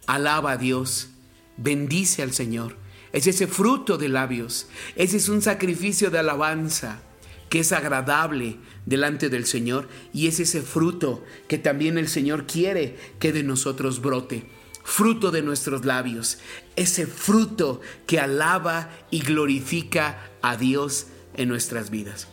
alaba 0.06 0.52
a 0.52 0.56
Dios, 0.56 1.10
bendice 1.58 2.22
al 2.22 2.32
Señor, 2.32 2.78
es 3.12 3.26
ese 3.26 3.46
fruto 3.46 3.98
de 3.98 4.08
labios, 4.08 4.66
ese 4.96 5.18
es 5.18 5.28
un 5.28 5.42
sacrificio 5.42 6.10
de 6.10 6.20
alabanza 6.20 7.02
que 7.50 7.60
es 7.60 7.72
agradable 7.72 8.56
delante 8.86 9.28
del 9.28 9.46
Señor 9.46 9.88
y 10.12 10.26
es 10.26 10.40
ese 10.40 10.62
fruto 10.62 11.24
que 11.48 11.58
también 11.58 11.98
el 11.98 12.08
Señor 12.08 12.46
quiere 12.46 12.96
que 13.18 13.32
de 13.32 13.42
nosotros 13.42 14.00
brote. 14.00 14.44
fruto 14.84 15.30
de 15.30 15.42
nuestros 15.42 15.84
labios, 15.84 16.38
ese 16.74 17.06
fruto 17.06 17.80
que 18.04 18.18
alaba 18.18 18.90
y 19.12 19.20
glorifica 19.20 20.32
a 20.42 20.56
Dios 20.56 21.06
en 21.34 21.48
nuestras 21.48 21.90
vidas. 21.90 22.26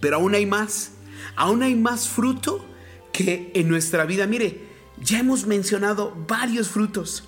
Pero 0.00 0.16
aún 0.16 0.34
hay 0.34 0.46
más, 0.46 0.92
aún 1.34 1.64
hay 1.64 1.74
más 1.74 2.08
fruto 2.08 2.64
que 3.12 3.50
en 3.54 3.68
nuestra 3.68 4.04
vida. 4.04 4.28
Mire, 4.28 4.60
ya 5.02 5.18
hemos 5.18 5.46
mencionado 5.46 6.14
varios 6.28 6.68
frutos. 6.68 7.24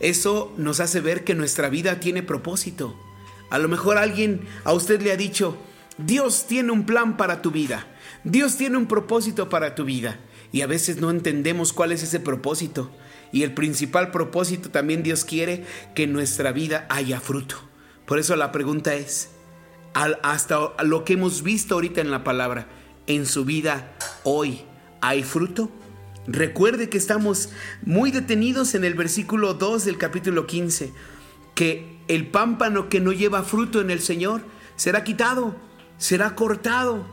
Eso 0.00 0.52
nos 0.58 0.80
hace 0.80 1.00
ver 1.00 1.24
que 1.24 1.34
nuestra 1.34 1.68
vida 1.68 2.00
tiene 2.00 2.22
propósito. 2.22 2.94
A 3.50 3.58
lo 3.58 3.68
mejor 3.68 3.98
alguien 3.98 4.42
a 4.64 4.72
usted 4.72 5.00
le 5.00 5.12
ha 5.12 5.16
dicho, 5.16 5.56
Dios 5.98 6.46
tiene 6.46 6.72
un 6.72 6.86
plan 6.86 7.16
para 7.16 7.42
tu 7.42 7.50
vida, 7.50 7.86
Dios 8.24 8.56
tiene 8.56 8.76
un 8.76 8.86
propósito 8.86 9.48
para 9.48 9.74
tu 9.74 9.84
vida. 9.84 10.18
Y 10.52 10.60
a 10.60 10.66
veces 10.66 11.00
no 11.00 11.10
entendemos 11.10 11.72
cuál 11.72 11.92
es 11.92 12.02
ese 12.02 12.20
propósito. 12.20 12.90
Y 13.32 13.42
el 13.42 13.54
principal 13.54 14.10
propósito 14.10 14.70
también 14.70 15.02
Dios 15.02 15.24
quiere 15.24 15.64
que 15.94 16.04
en 16.04 16.12
nuestra 16.12 16.52
vida 16.52 16.86
haya 16.90 17.20
fruto. 17.20 17.56
Por 18.06 18.18
eso 18.18 18.36
la 18.36 18.52
pregunta 18.52 18.94
es, 18.94 19.30
hasta 19.94 20.72
lo 20.84 21.04
que 21.04 21.14
hemos 21.14 21.42
visto 21.42 21.74
ahorita 21.74 22.00
en 22.00 22.10
la 22.10 22.24
palabra, 22.24 22.68
en 23.06 23.26
su 23.26 23.44
vida 23.44 23.94
hoy, 24.24 24.62
¿hay 25.00 25.22
fruto? 25.22 25.70
Recuerde 26.26 26.88
que 26.88 26.98
estamos 26.98 27.48
muy 27.84 28.10
detenidos 28.10 28.74
en 28.74 28.84
el 28.84 28.94
versículo 28.94 29.54
2 29.54 29.86
del 29.86 29.98
capítulo 29.98 30.46
15, 30.46 30.92
que 31.54 31.98
el 32.08 32.28
pámpano 32.28 32.88
que 32.88 33.00
no 33.00 33.12
lleva 33.12 33.42
fruto 33.42 33.80
en 33.80 33.90
el 33.90 34.00
Señor 34.00 34.42
será 34.76 35.04
quitado, 35.04 35.56
será 35.96 36.34
cortado, 36.34 37.06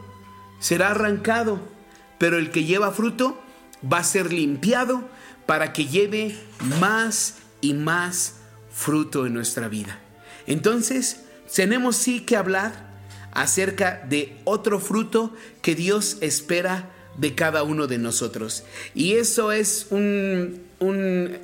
será 0.59 0.91
arrancado, 0.91 1.59
pero 2.17 2.37
el 2.37 2.51
que 2.51 2.65
lleva 2.65 2.91
fruto 2.91 3.41
va 3.81 3.99
a 3.99 4.03
ser 4.03 4.31
limpiado 4.31 5.07
para 5.45 5.73
que 5.73 5.87
lleve 5.87 6.37
más 6.79 7.35
y 7.61 7.73
más 7.73 8.35
fruto 8.71 9.25
en 9.25 9.33
nuestra 9.33 9.67
vida. 9.67 9.99
Entonces, 10.45 11.21
tenemos 11.53 11.95
sí 11.95 12.21
que 12.21 12.35
hablar 12.35 12.89
acerca 13.31 14.05
de 14.07 14.37
otro 14.43 14.79
fruto 14.79 15.33
que 15.61 15.75
Dios 15.75 16.17
espera 16.21 16.89
de 17.17 17.35
cada 17.35 17.63
uno 17.63 17.87
de 17.87 17.97
nosotros. 17.97 18.63
Y 18.93 19.13
eso 19.13 19.51
es 19.51 19.87
un, 19.89 20.61
un, 20.79 21.37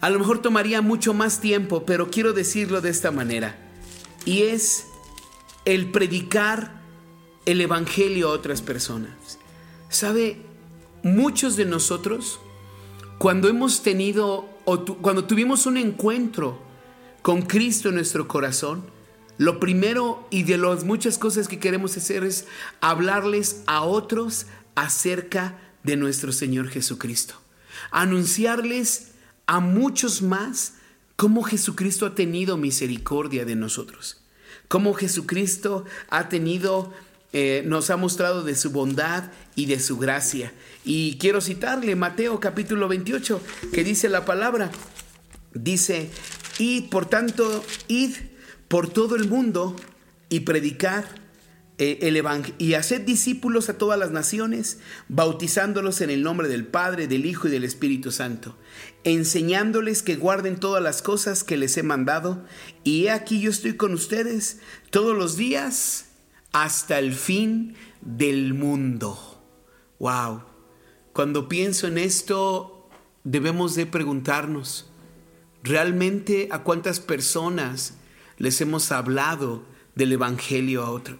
A 0.00 0.10
lo 0.10 0.18
mejor 0.18 0.40
tomaría 0.40 0.82
mucho 0.82 1.14
más 1.14 1.40
tiempo, 1.40 1.84
pero 1.84 2.10
quiero 2.10 2.32
decirlo 2.32 2.80
de 2.80 2.90
esta 2.90 3.10
manera. 3.10 3.56
Y 4.24 4.42
es 4.42 4.84
el 5.64 5.90
predicar 5.90 6.81
el 7.46 7.60
Evangelio 7.60 8.28
a 8.28 8.32
otras 8.32 8.62
personas. 8.62 9.38
¿Sabe? 9.88 10.38
Muchos 11.02 11.56
de 11.56 11.64
nosotros, 11.64 12.40
cuando 13.18 13.48
hemos 13.48 13.82
tenido 13.82 14.48
o 14.64 14.84
cuando 14.84 15.24
tuvimos 15.24 15.66
un 15.66 15.76
encuentro 15.76 16.60
con 17.22 17.42
Cristo 17.42 17.88
en 17.88 17.96
nuestro 17.96 18.28
corazón, 18.28 18.84
lo 19.38 19.58
primero 19.58 20.26
y 20.30 20.44
de 20.44 20.58
las 20.58 20.84
muchas 20.84 21.18
cosas 21.18 21.48
que 21.48 21.58
queremos 21.58 21.96
hacer 21.96 22.22
es 22.22 22.46
hablarles 22.80 23.62
a 23.66 23.82
otros 23.82 24.46
acerca 24.74 25.58
de 25.82 25.96
nuestro 25.96 26.32
Señor 26.32 26.68
Jesucristo. 26.68 27.34
Anunciarles 27.90 29.12
a 29.46 29.60
muchos 29.60 30.22
más 30.22 30.74
cómo 31.16 31.42
Jesucristo 31.42 32.06
ha 32.06 32.14
tenido 32.14 32.56
misericordia 32.56 33.44
de 33.44 33.56
nosotros. 33.56 34.20
Cómo 34.68 34.94
Jesucristo 34.94 35.84
ha 36.08 36.28
tenido, 36.28 36.92
eh, 37.32 37.62
nos 37.66 37.90
ha 37.90 37.96
mostrado 37.96 38.42
de 38.42 38.54
su 38.54 38.70
bondad 38.70 39.30
y 39.54 39.66
de 39.66 39.80
su 39.80 39.98
gracia. 39.98 40.52
Y 40.84 41.16
quiero 41.18 41.40
citarle 41.40 41.96
Mateo 41.96 42.40
capítulo 42.40 42.88
28, 42.88 43.40
que 43.72 43.84
dice 43.84 44.08
la 44.08 44.24
palabra. 44.24 44.70
Dice, 45.54 46.10
id 46.58 46.90
por 46.90 47.06
tanto, 47.06 47.64
id 47.88 48.16
por 48.68 48.88
todo 48.88 49.16
el 49.16 49.28
mundo 49.28 49.76
y 50.28 50.40
predicar 50.40 51.04
eh, 51.78 51.98
el 52.02 52.16
evangelio 52.16 52.54
y 52.58 52.74
haced 52.74 53.00
discípulos 53.00 53.70
a 53.70 53.78
todas 53.78 53.98
las 53.98 54.10
naciones, 54.10 54.78
bautizándolos 55.08 56.02
en 56.02 56.10
el 56.10 56.22
nombre 56.22 56.48
del 56.48 56.66
Padre, 56.66 57.06
del 57.06 57.24
Hijo 57.24 57.48
y 57.48 57.50
del 57.50 57.64
Espíritu 57.64 58.12
Santo, 58.12 58.58
enseñándoles 59.04 60.02
que 60.02 60.16
guarden 60.16 60.60
todas 60.60 60.82
las 60.82 61.00
cosas 61.00 61.44
que 61.44 61.56
les 61.56 61.76
he 61.78 61.82
mandado, 61.82 62.44
y 62.84 63.06
he 63.06 63.10
aquí 63.10 63.40
yo 63.40 63.50
estoy 63.50 63.76
con 63.76 63.94
ustedes 63.94 64.58
todos 64.90 65.16
los 65.16 65.36
días 65.36 66.11
hasta 66.52 66.98
el 66.98 67.14
fin 67.14 67.74
del 68.00 68.54
mundo. 68.54 69.18
Wow. 69.98 70.42
Cuando 71.12 71.48
pienso 71.48 71.86
en 71.86 71.98
esto, 71.98 72.88
debemos 73.24 73.74
de 73.74 73.86
preguntarnos, 73.86 74.90
¿realmente 75.62 76.48
a 76.50 76.62
cuántas 76.62 77.00
personas 77.00 77.94
les 78.38 78.60
hemos 78.60 78.92
hablado 78.92 79.62
del 79.94 80.12
Evangelio 80.12 80.84
a 80.84 80.90
otro? 80.90 81.18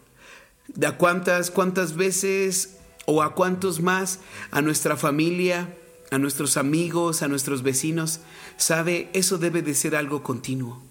¿De 0.68 0.87
a 0.87 0.97
cuántas, 0.97 1.51
cuántas 1.51 1.97
veces 1.97 2.78
o 3.07 3.22
a 3.22 3.35
cuántos 3.35 3.80
más 3.80 4.20
a 4.51 4.62
nuestra 4.62 4.97
familia, 4.97 5.76
a 6.11 6.18
nuestros 6.18 6.57
amigos, 6.57 7.22
a 7.22 7.28
nuestros 7.28 7.62
vecinos? 7.62 8.20
Sabe, 8.57 9.11
eso 9.12 9.39
debe 9.39 9.62
de 9.62 9.74
ser 9.74 9.97
algo 9.97 10.22
continuo. 10.22 10.83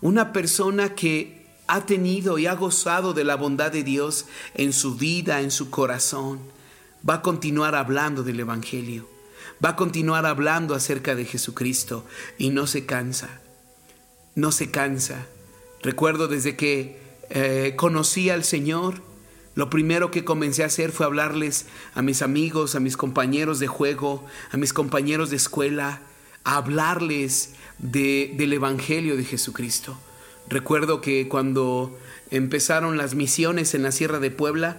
Una 0.00 0.32
persona 0.32 0.94
que 0.94 1.37
ha 1.68 1.84
tenido 1.84 2.38
y 2.38 2.46
ha 2.46 2.54
gozado 2.54 3.12
de 3.12 3.24
la 3.24 3.36
bondad 3.36 3.70
de 3.70 3.84
Dios 3.84 4.26
en 4.54 4.72
su 4.72 4.96
vida, 4.96 5.42
en 5.42 5.50
su 5.50 5.70
corazón, 5.70 6.40
va 7.08 7.14
a 7.14 7.22
continuar 7.22 7.74
hablando 7.74 8.22
del 8.22 8.40
Evangelio, 8.40 9.08
va 9.64 9.70
a 9.70 9.76
continuar 9.76 10.24
hablando 10.26 10.74
acerca 10.74 11.14
de 11.14 11.26
Jesucristo 11.26 12.04
y 12.38 12.50
no 12.50 12.66
se 12.66 12.86
cansa, 12.86 13.40
no 14.34 14.50
se 14.50 14.70
cansa. 14.70 15.26
Recuerdo 15.82 16.26
desde 16.26 16.56
que 16.56 16.98
eh, 17.28 17.74
conocí 17.76 18.30
al 18.30 18.44
Señor, 18.44 19.02
lo 19.54 19.68
primero 19.68 20.10
que 20.10 20.24
comencé 20.24 20.62
a 20.62 20.66
hacer 20.66 20.90
fue 20.90 21.04
hablarles 21.04 21.66
a 21.94 22.00
mis 22.00 22.22
amigos, 22.22 22.76
a 22.76 22.80
mis 22.80 22.96
compañeros 22.96 23.58
de 23.58 23.66
juego, 23.66 24.24
a 24.50 24.56
mis 24.56 24.72
compañeros 24.72 25.28
de 25.28 25.36
escuela, 25.36 26.00
a 26.44 26.56
hablarles 26.56 27.54
de, 27.78 28.34
del 28.38 28.54
Evangelio 28.54 29.16
de 29.18 29.24
Jesucristo. 29.24 29.98
Recuerdo 30.48 31.00
que 31.00 31.28
cuando 31.28 31.98
empezaron 32.30 32.96
las 32.96 33.14
misiones 33.14 33.74
en 33.74 33.82
la 33.82 33.92
Sierra 33.92 34.18
de 34.18 34.30
Puebla, 34.30 34.78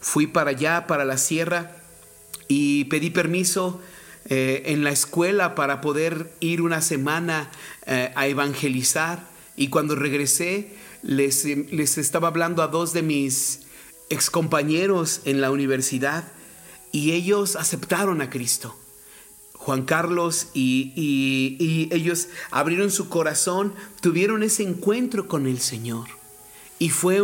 fui 0.00 0.26
para 0.26 0.50
allá, 0.50 0.86
para 0.86 1.04
la 1.04 1.18
sierra, 1.18 1.76
y 2.48 2.84
pedí 2.84 3.10
permiso 3.10 3.80
eh, 4.28 4.62
en 4.66 4.84
la 4.84 4.90
escuela 4.90 5.54
para 5.54 5.80
poder 5.80 6.32
ir 6.40 6.62
una 6.62 6.80
semana 6.80 7.50
eh, 7.86 8.12
a 8.14 8.26
evangelizar. 8.26 9.26
Y 9.56 9.68
cuando 9.68 9.96
regresé, 9.96 10.74
les, 11.02 11.44
les 11.44 11.98
estaba 11.98 12.28
hablando 12.28 12.62
a 12.62 12.68
dos 12.68 12.92
de 12.92 13.02
mis 13.02 13.62
excompañeros 14.08 15.20
en 15.24 15.40
la 15.40 15.50
universidad 15.50 16.24
y 16.92 17.12
ellos 17.12 17.56
aceptaron 17.56 18.22
a 18.22 18.30
Cristo. 18.30 18.76
Juan 19.66 19.82
Carlos 19.82 20.46
y, 20.54 20.92
y, 20.94 21.88
ellos 21.92 22.28
abrieron 22.52 22.92
su 22.92 23.08
corazón, 23.08 23.74
tuvieron 24.00 24.44
ese 24.44 24.62
encuentro 24.62 25.26
con 25.26 25.48
el 25.48 25.58
Señor. 25.58 26.06
Y 26.78 26.90
fue 26.90 27.20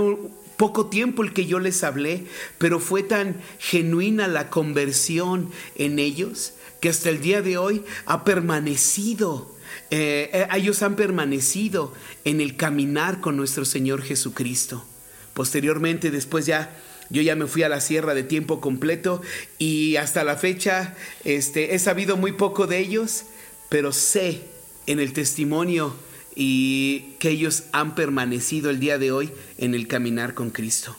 poco 0.57 0.87
tiempo 0.87 1.23
el 1.23 1.33
que 1.35 1.47
yo 1.47 1.61
les 1.61 1.85
hablé, 1.85 2.27
pero 2.59 2.81
fue 2.81 3.05
tan 3.05 3.41
genuina 3.61 4.27
la 4.27 4.51
conversión 4.51 5.53
en 5.77 6.01
ellos 6.01 6.55
que 6.81 6.89
hasta 6.89 7.11
el 7.11 7.21
día 7.21 7.43
de 7.43 7.59
hoy 7.59 7.85
ha 8.07 8.25
permanecido. 8.25 9.55
Eh, 9.91 10.49
ellos 10.53 10.83
han 10.83 10.97
permanecido 10.97 11.93
en 12.25 12.41
el 12.41 12.57
caminar 12.57 13.21
con 13.21 13.37
nuestro 13.37 13.65
Señor 13.65 14.03
Jesucristo. 14.03 14.85
Posteriormente, 15.33 16.11
después 16.11 16.47
ya 16.47 16.77
yo 17.13 17.21
ya 17.21 17.37
me 17.37 17.47
fui 17.47 17.63
a 17.63 17.69
la 17.69 17.83
sierra 17.83 18.15
de 18.15 18.23
tiempo 18.23 18.61
completo 18.61 19.21
y 19.59 19.97
hasta 19.97 20.25
la 20.25 20.37
fecha 20.37 20.97
este, 21.25 21.75
he 21.75 21.79
sabido 21.79 22.17
muy 22.17 22.33
poco 22.33 22.67
de 22.67 22.79
ellos, 22.79 23.25
pero 23.69 23.93
sé 23.93 24.41
en 24.87 24.99
el 24.99 25.13
testimonio 25.13 25.95
y 26.35 27.15
que 27.19 27.29
ellos 27.29 27.65
han 27.73 27.95
permanecido 27.95 28.71
el 28.71 28.81
día 28.81 28.97
de 28.97 29.13
hoy 29.13 29.31
en 29.59 29.75
el 29.75 29.89
caminar 29.89 30.33
con 30.33 30.49
Cristo. 30.49 30.97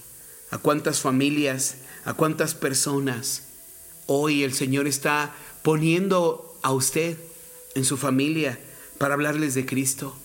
A 0.52 0.60
cuántas 0.60 1.02
familias, 1.02 1.78
a 2.06 2.14
cuántas 2.14 2.54
personas 2.54 3.48
hoy 4.06 4.44
el 4.44 4.54
Señor 4.54 4.86
está 4.86 5.36
poniendo 5.64 6.60
a 6.62 6.74
usted 6.74 7.18
en 7.74 7.86
su 7.86 7.98
familia 7.98 8.60
para 9.00 9.16
hablarles 9.16 9.56
de 9.56 9.66
Cristo. 9.66 10.16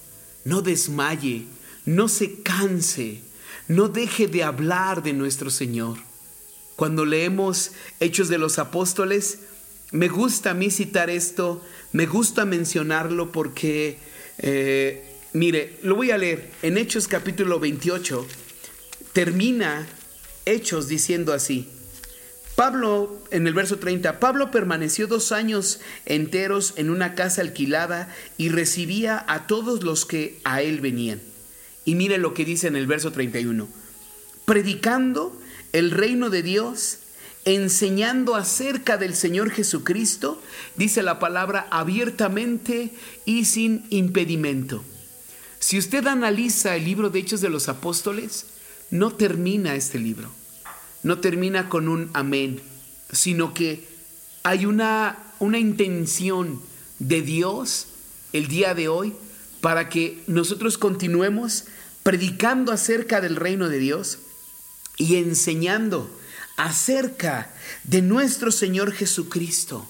No 0.44 0.60
desmaye, 0.60 1.46
no 1.86 2.08
se 2.08 2.42
canse, 2.42 3.22
no 3.68 3.88
deje 3.88 4.26
de 4.26 4.42
hablar 4.42 5.02
de 5.02 5.12
nuestro 5.12 5.50
Señor. 5.50 5.98
Cuando 6.74 7.04
leemos 7.04 7.72
Hechos 8.00 8.28
de 8.28 8.38
los 8.38 8.58
Apóstoles, 8.58 9.40
me 9.92 10.08
gusta 10.08 10.50
a 10.50 10.54
mí 10.54 10.70
citar 10.70 11.10
esto, 11.10 11.62
me 11.92 12.06
gusta 12.06 12.44
mencionarlo 12.44 13.30
porque, 13.30 13.98
eh, 14.38 15.16
mire, 15.32 15.78
lo 15.82 15.96
voy 15.96 16.10
a 16.10 16.18
leer. 16.18 16.50
En 16.62 16.78
Hechos 16.78 17.08
capítulo 17.08 17.60
28, 17.60 18.26
termina 19.12 19.86
Hechos 20.46 20.88
diciendo 20.88 21.32
así. 21.32 21.68
Pablo, 22.54 23.22
en 23.30 23.46
el 23.46 23.54
verso 23.54 23.78
30, 23.78 24.18
Pablo 24.18 24.50
permaneció 24.50 25.06
dos 25.06 25.30
años 25.30 25.80
enteros 26.06 26.74
en 26.76 26.90
una 26.90 27.14
casa 27.14 27.40
alquilada 27.42 28.12
y 28.36 28.48
recibía 28.48 29.24
a 29.28 29.46
todos 29.46 29.84
los 29.84 30.04
que 30.04 30.40
a 30.42 30.62
él 30.62 30.80
venían. 30.80 31.20
Y 31.88 31.94
mire 31.94 32.18
lo 32.18 32.34
que 32.34 32.44
dice 32.44 32.66
en 32.66 32.76
el 32.76 32.86
verso 32.86 33.12
31, 33.12 33.66
predicando 34.44 35.40
el 35.72 35.90
reino 35.90 36.28
de 36.28 36.42
Dios, 36.42 36.98
enseñando 37.44 38.36
acerca 38.36 38.98
del 38.98 39.14
Señor 39.14 39.50
Jesucristo, 39.50 40.42
dice 40.76 41.02
la 41.02 41.18
palabra 41.18 41.66
abiertamente 41.70 42.90
y 43.24 43.46
sin 43.46 43.86
impedimento. 43.88 44.84
Si 45.60 45.78
usted 45.78 46.06
analiza 46.06 46.76
el 46.76 46.84
libro 46.84 47.08
de 47.08 47.20
Hechos 47.20 47.40
de 47.40 47.48
los 47.48 47.70
Apóstoles, 47.70 48.46
no 48.90 49.12
termina 49.12 49.74
este 49.74 49.98
libro 49.98 50.30
no 51.02 51.18
termina 51.20 51.68
con 51.68 51.88
un 51.88 52.10
amén, 52.12 52.60
sino 53.12 53.54
que 53.54 53.86
hay 54.42 54.66
una, 54.66 55.18
una 55.38 55.58
intención 55.58 56.60
de 56.98 57.22
Dios 57.22 57.86
el 58.32 58.48
día 58.48 58.74
de 58.74 58.88
hoy 58.88 59.14
para 59.60 59.88
que 59.88 60.22
nosotros 60.26 60.78
continuemos 60.78 61.64
predicando 62.08 62.72
acerca 62.72 63.20
del 63.20 63.36
reino 63.36 63.68
de 63.68 63.78
Dios 63.78 64.20
y 64.96 65.16
enseñando 65.16 66.10
acerca 66.56 67.50
de 67.84 68.00
nuestro 68.00 68.50
Señor 68.50 68.92
Jesucristo 68.92 69.86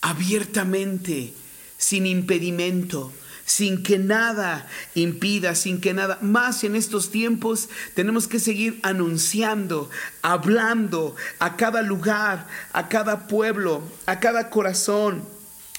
abiertamente, 0.00 1.34
sin 1.76 2.06
impedimento, 2.06 3.12
sin 3.44 3.82
que 3.82 3.98
nada 3.98 4.66
impida, 4.94 5.54
sin 5.54 5.82
que 5.82 5.92
nada, 5.92 6.16
más 6.22 6.64
en 6.64 6.76
estos 6.76 7.10
tiempos 7.10 7.68
tenemos 7.92 8.26
que 8.26 8.40
seguir 8.40 8.80
anunciando, 8.82 9.90
hablando 10.22 11.14
a 11.40 11.58
cada 11.58 11.82
lugar, 11.82 12.48
a 12.72 12.88
cada 12.88 13.28
pueblo, 13.28 13.82
a 14.06 14.18
cada 14.18 14.48
corazón, 14.48 15.28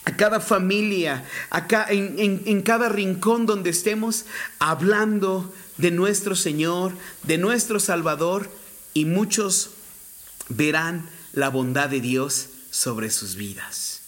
a 0.06 0.16
cada 0.16 0.42
familia, 0.42 1.26
acá 1.50 1.88
en, 1.90 2.20
en, 2.20 2.44
en 2.46 2.62
cada 2.62 2.88
rincón 2.88 3.48
donde 3.48 3.72
estemos, 3.72 4.26
hablando 4.60 5.52
de 5.82 5.92
nuestro 5.92 6.36
Señor, 6.36 6.94
de 7.24 7.38
nuestro 7.38 7.80
Salvador, 7.80 8.50
y 8.94 9.06
muchos 9.06 9.72
verán 10.48 11.10
la 11.34 11.50
bondad 11.50 11.90
de 11.90 12.00
Dios 12.02 12.48
sobre 12.70 13.10
sus 13.10 13.36
vidas. 13.36 14.02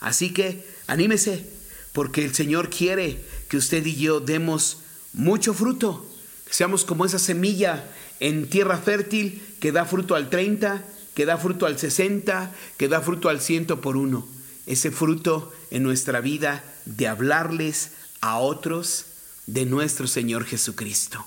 Así 0.00 0.32
que 0.32 0.66
anímese, 0.88 1.48
porque 1.92 2.24
el 2.24 2.34
Señor 2.34 2.70
quiere 2.70 3.24
que 3.48 3.56
usted 3.56 3.86
y 3.86 3.94
yo 3.94 4.20
demos 4.20 4.78
mucho 5.12 5.54
fruto, 5.54 6.04
que 6.46 6.54
seamos 6.54 6.84
como 6.84 7.04
esa 7.04 7.18
semilla 7.18 7.88
en 8.18 8.48
tierra 8.48 8.78
fértil 8.78 9.42
que 9.60 9.72
da 9.72 9.84
fruto 9.84 10.16
al 10.16 10.28
30, 10.28 10.84
que 11.14 11.24
da 11.24 11.36
fruto 11.36 11.66
al 11.66 11.78
60, 11.78 12.52
que 12.76 12.88
da 12.88 13.00
fruto 13.00 13.28
al 13.28 13.40
ciento 13.40 13.80
por 13.80 13.96
uno. 13.96 14.26
Ese 14.66 14.90
fruto 14.90 15.52
en 15.70 15.82
nuestra 15.82 16.20
vida 16.20 16.64
de 16.84 17.06
hablarles 17.06 17.92
a 18.20 18.38
otros 18.38 19.06
de 19.46 19.66
nuestro 19.66 20.06
Señor 20.06 20.44
Jesucristo. 20.44 21.24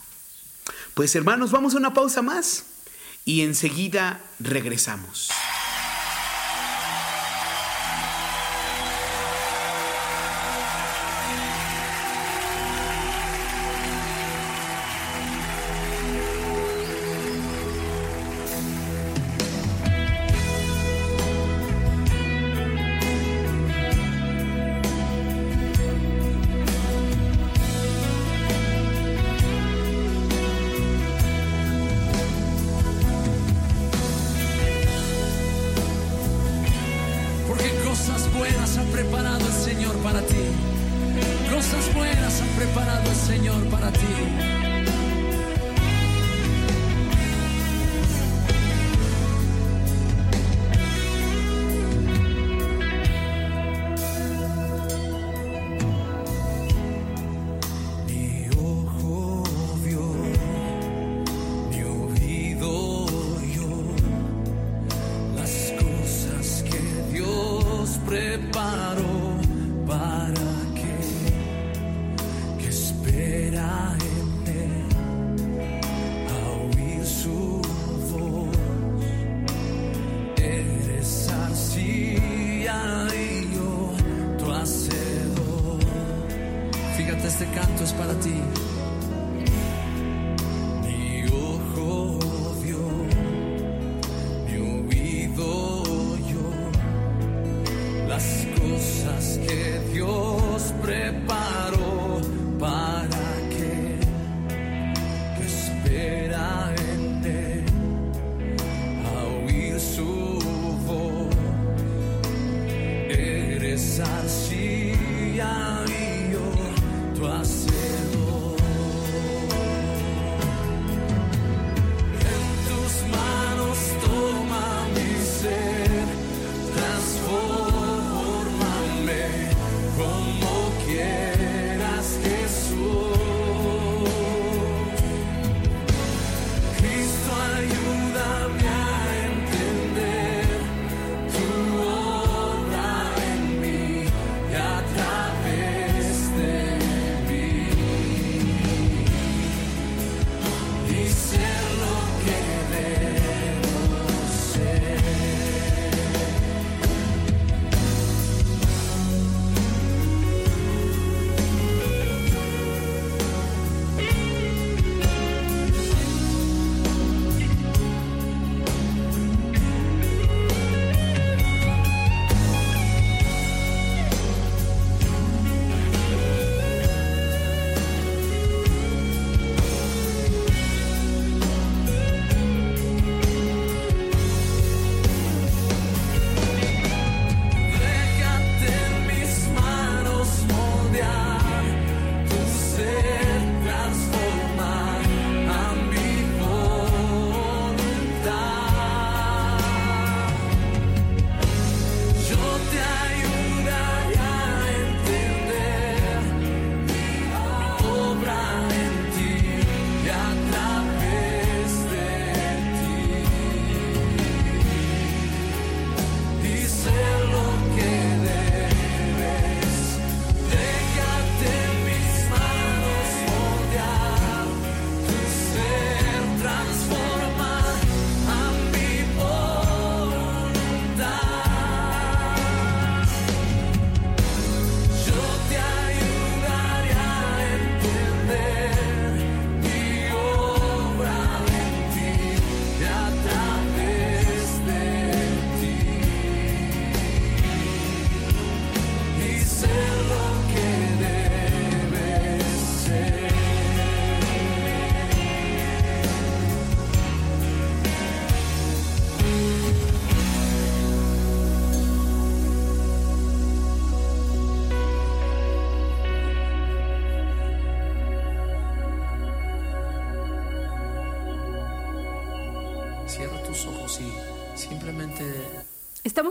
Pues 0.93 1.15
hermanos, 1.15 1.51
vamos 1.51 1.73
a 1.73 1.77
una 1.77 1.93
pausa 1.93 2.21
más 2.21 2.65
y 3.25 3.41
enseguida 3.41 4.23
regresamos. 4.39 5.29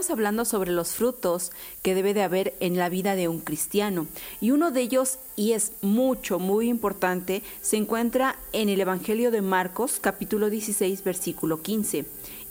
Hablando 0.09 0.45
sobre 0.45 0.71
los 0.71 0.93
frutos 0.93 1.51
que 1.81 1.95
debe 1.95 2.13
de 2.13 2.23
haber 2.23 2.55
en 2.59 2.77
la 2.77 2.89
vida 2.89 3.15
de 3.15 3.27
un 3.27 3.39
cristiano. 3.39 4.07
Y 4.39 4.51
uno 4.51 4.71
de 4.71 4.81
ellos, 4.81 5.19
y 5.35 5.53
es 5.53 5.71
mucho, 5.81 6.39
muy 6.39 6.69
importante, 6.69 7.41
se 7.61 7.77
encuentra 7.77 8.37
en 8.53 8.69
el 8.69 8.81
Evangelio 8.81 9.31
de 9.31 9.41
Marcos, 9.41 9.99
capítulo 9.99 10.49
16, 10.49 11.03
versículo 11.03 11.61
15. 11.61 12.05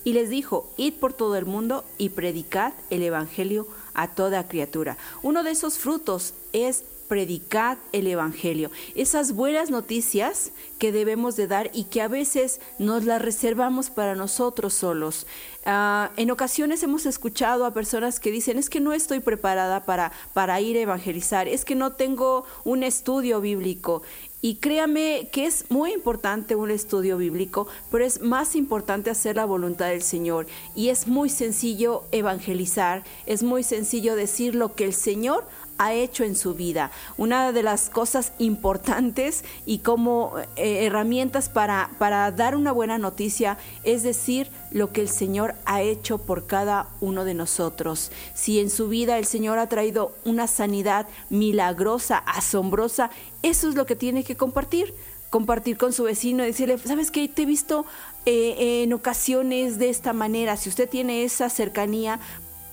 Y 0.05 0.13
les 0.13 0.31
dijo, 0.31 0.69
id 0.77 0.95
por 0.95 1.13
todo 1.13 1.37
el 1.37 1.47
mundo 1.47 1.85
y 1.97 2.11
predicad 2.11 2.73
el 2.91 3.03
Evangelio 3.03 3.67
a 3.95 4.09
toda 4.15 4.49
criatura. 4.49 4.99
Uno 5.23 5.43
de 5.43 5.53
esos 5.53 5.79
frutos 5.79 6.35
es 6.53 6.85
predicad 7.09 7.79
el 7.93 8.07
Evangelio. 8.07 8.71
Esas 8.95 9.33
buenas 9.33 9.71
noticias 9.71 10.53
que 10.79 10.93
debemos 10.93 11.37
de 11.37 11.47
dar 11.47 11.71
y 11.73 11.85
que 11.85 12.03
a 12.03 12.09
veces 12.09 12.61
nos 12.79 13.05
las 13.05 13.23
reservamos 13.23 13.91
para 13.91 14.15
nosotros 14.15 14.75
solos. 14.75 15.27
Ah, 15.67 16.11
en 16.17 16.31
ocasiones 16.31 16.83
hemos 16.83 17.07
escuchado 17.07 17.65
a 17.65 17.73
personas 17.73 18.21
que 18.21 18.31
dicen, 18.31 18.59
es 18.59 18.69
que 18.69 18.81
no 18.81 18.93
estoy 18.93 19.21
preparada 19.21 19.85
para, 19.85 20.13
para 20.33 20.61
ir 20.61 20.77
a 20.77 20.81
evangelizar, 20.81 21.49
es 21.49 21.65
que 21.65 21.75
no 21.75 21.93
tengo 21.93 22.45
un 22.65 22.83
estudio 22.83 23.41
bíblico. 23.41 24.03
Y 24.43 24.57
créame 24.57 25.31
que 25.33 25.47
es 25.47 25.71
muy 25.71 25.95
importante 25.95 26.55
un 26.55 26.71
estudio 26.71 27.17
bíblico, 27.17 27.67
pero 27.91 28.05
es 28.05 28.21
más 28.21 28.57
importante 28.57 29.09
hacer 29.09 29.37
la 29.37 29.47
voluntad 29.47 29.87
del 29.87 30.03
Señor. 30.03 30.47
Y 30.77 30.91
es 30.91 31.07
muy 31.07 31.31
sencillo 31.31 32.05
evangelizar, 32.13 33.05
es 33.25 33.43
muy 33.43 33.63
sencillo 33.63 34.17
decir 34.17 34.55
lo 34.55 34.75
que 34.75 34.85
el 34.85 34.93
Señor 34.93 35.47
ha 35.79 35.93
hecho 35.93 36.25
en 36.25 36.37
su 36.37 36.55
vida. 36.55 36.91
Una 37.17 37.53
de 37.53 37.63
las 37.63 37.91
cosas 37.91 38.33
importantes 38.39 39.45
y 39.67 39.79
como 39.79 40.35
eh, 40.57 40.87
herramientas 40.87 41.49
para, 41.49 41.91
para 41.99 42.31
dar 42.31 42.57
una 42.57 42.73
buena 42.73 42.99
noticia 42.99 43.59
es 43.83 44.03
decir 44.03 44.51
lo 44.71 44.93
que 44.93 45.01
el 45.01 45.09
Señor 45.09 45.55
ha 45.65 45.83
hecho 45.83 46.19
por 46.19 46.47
cada 46.47 46.89
uno 47.01 47.25
de 47.25 47.35
nosotros. 47.35 48.11
Si 48.35 48.61
en 48.61 48.71
su 48.71 48.89
vida 48.89 49.19
el 49.19 49.27
Señor 49.27 49.59
ha 49.59 49.69
traído 49.69 50.15
una 50.25 50.47
sanidad 50.47 51.07
milagrosa, 51.31 52.19
asombrosa, 52.19 53.11
eso 53.43 53.69
es 53.69 53.75
lo 53.75 53.87
que 53.87 53.97
tiene 53.97 54.25
que 54.25 54.37
compartir 54.37 54.95
compartir 55.35 55.77
con 55.77 55.93
su 55.93 56.05
vecino 56.05 56.45
y 56.45 56.47
decirle, 56.47 56.79
¿sabes 56.79 57.11
qué? 57.11 57.27
Te 57.27 57.43
he 57.43 57.45
visto 57.45 57.85
eh, 58.25 58.85
en 58.85 58.93
ocasiones 58.93 59.81
de 59.81 59.91
esta 59.91 60.13
manera. 60.13 60.57
Si 60.57 60.69
usted 60.69 60.89
tiene 60.89 61.25
esa 61.25 61.51
cercanía, 61.51 62.21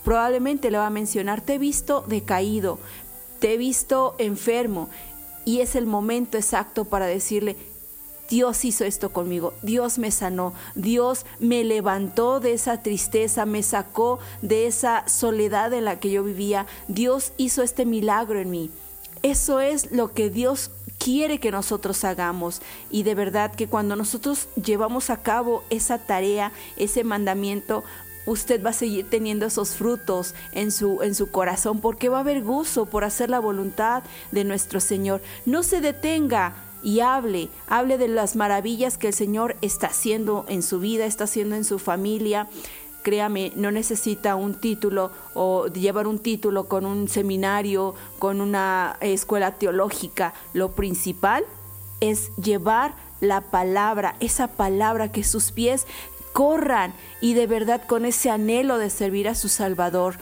probablemente 0.04 0.72
le 0.72 0.78
va 0.78 0.88
a 0.88 0.92
mencionar, 0.92 1.42
te 1.42 1.56
he 1.56 1.58
visto 1.58 2.04
decaído, 2.08 2.80
te 3.40 3.54
he 3.54 3.58
visto 3.58 4.16
enfermo 4.18 4.90
y 5.46 5.62
es 5.62 5.76
el 5.76 5.86
momento 5.86 6.38
exacto 6.38 6.86
para 6.86 7.06
decirle, 7.06 7.56
Dios 8.30 8.64
hizo 8.64 8.86
esto 8.86 9.12
conmigo, 9.12 9.54
Dios 9.62 9.98
me 10.00 10.10
sanó, 10.10 10.54
Dios 10.76 11.26
me 11.40 11.66
levantó 11.66 12.40
de 12.40 12.54
esa 12.54 12.82
tristeza, 12.82 13.46
me 13.46 13.62
sacó 13.62 14.20
de 14.42 14.68
esa 14.68 15.06
soledad 15.10 15.74
en 15.74 15.84
la 15.84 16.00
que 16.00 16.12
yo 16.12 16.24
vivía, 16.24 16.66
Dios 16.88 17.34
hizo 17.36 17.62
este 17.62 17.86
milagro 17.86 18.40
en 18.40 18.50
mí. 18.50 18.70
Eso 19.22 19.60
es 19.60 19.92
lo 19.92 20.14
que 20.14 20.30
Dios 20.30 20.72
quiere 20.98 21.40
que 21.40 21.52
nosotros 21.52 22.04
hagamos 22.06 22.62
y 22.90 23.04
de 23.04 23.16
verdad 23.16 23.54
que 23.54 23.68
cuando 23.68 23.96
nosotros 23.96 24.48
llevamos 24.56 25.10
a 25.10 25.22
cabo 25.22 25.64
esa 25.70 25.98
tarea, 25.98 26.52
ese 26.78 27.04
mandamiento, 27.04 27.84
usted 28.26 28.64
va 28.64 28.72
a 28.72 28.74
seguir 28.74 29.10
teniendo 29.10 29.46
esos 29.46 29.76
frutos 29.76 30.36
en 30.52 30.72
su, 30.72 31.02
en 31.02 31.16
su 31.16 31.32
corazón 31.32 31.80
porque 31.80 32.10
va 32.10 32.18
a 32.18 32.22
haber 32.22 32.44
gozo 32.44 32.86
por 32.86 33.04
hacer 33.04 33.30
la 33.30 33.40
voluntad 33.40 34.04
de 34.32 34.44
nuestro 34.44 34.80
Señor. 34.80 35.22
No 35.46 35.64
se 35.64 35.82
detenga 35.82 36.54
y 36.84 37.02
hable, 37.02 37.50
hable 37.68 37.98
de 37.98 38.08
las 38.08 38.36
maravillas 38.36 38.98
que 38.98 39.08
el 39.08 39.14
Señor 39.14 39.56
está 39.62 39.88
haciendo 39.88 40.46
en 40.48 40.64
su 40.64 40.80
vida, 40.80 41.06
está 41.06 41.26
haciendo 41.26 41.56
en 41.56 41.64
su 41.64 41.80
familia. 41.80 42.48
Créame, 43.04 43.52
no 43.56 43.72
necesita 43.72 44.36
un 44.36 44.54
título 44.54 45.12
o 45.34 45.68
llevar 45.68 46.08
un 46.08 46.20
título 46.20 46.66
con 46.66 46.86
un 46.86 47.08
seminario, 47.08 47.96
con 48.20 48.42
una 48.42 48.98
escuela 49.02 49.56
teológica. 49.56 50.34
Lo 50.54 50.74
principal 50.74 51.46
es 52.00 52.32
llevar 52.36 52.94
la 53.22 53.42
palabra, 53.42 54.16
esa 54.20 54.48
palabra 54.48 55.12
que 55.12 55.24
sus 55.24 55.52
pies 55.52 55.86
corran 56.34 56.94
y 57.20 57.34
de 57.34 57.48
verdad 57.48 57.82
con 57.88 58.06
ese 58.06 58.30
anhelo 58.30 58.78
de 58.78 58.90
servir 58.90 59.28
a 59.28 59.36
su 59.36 59.50
Salvador. 59.50 60.16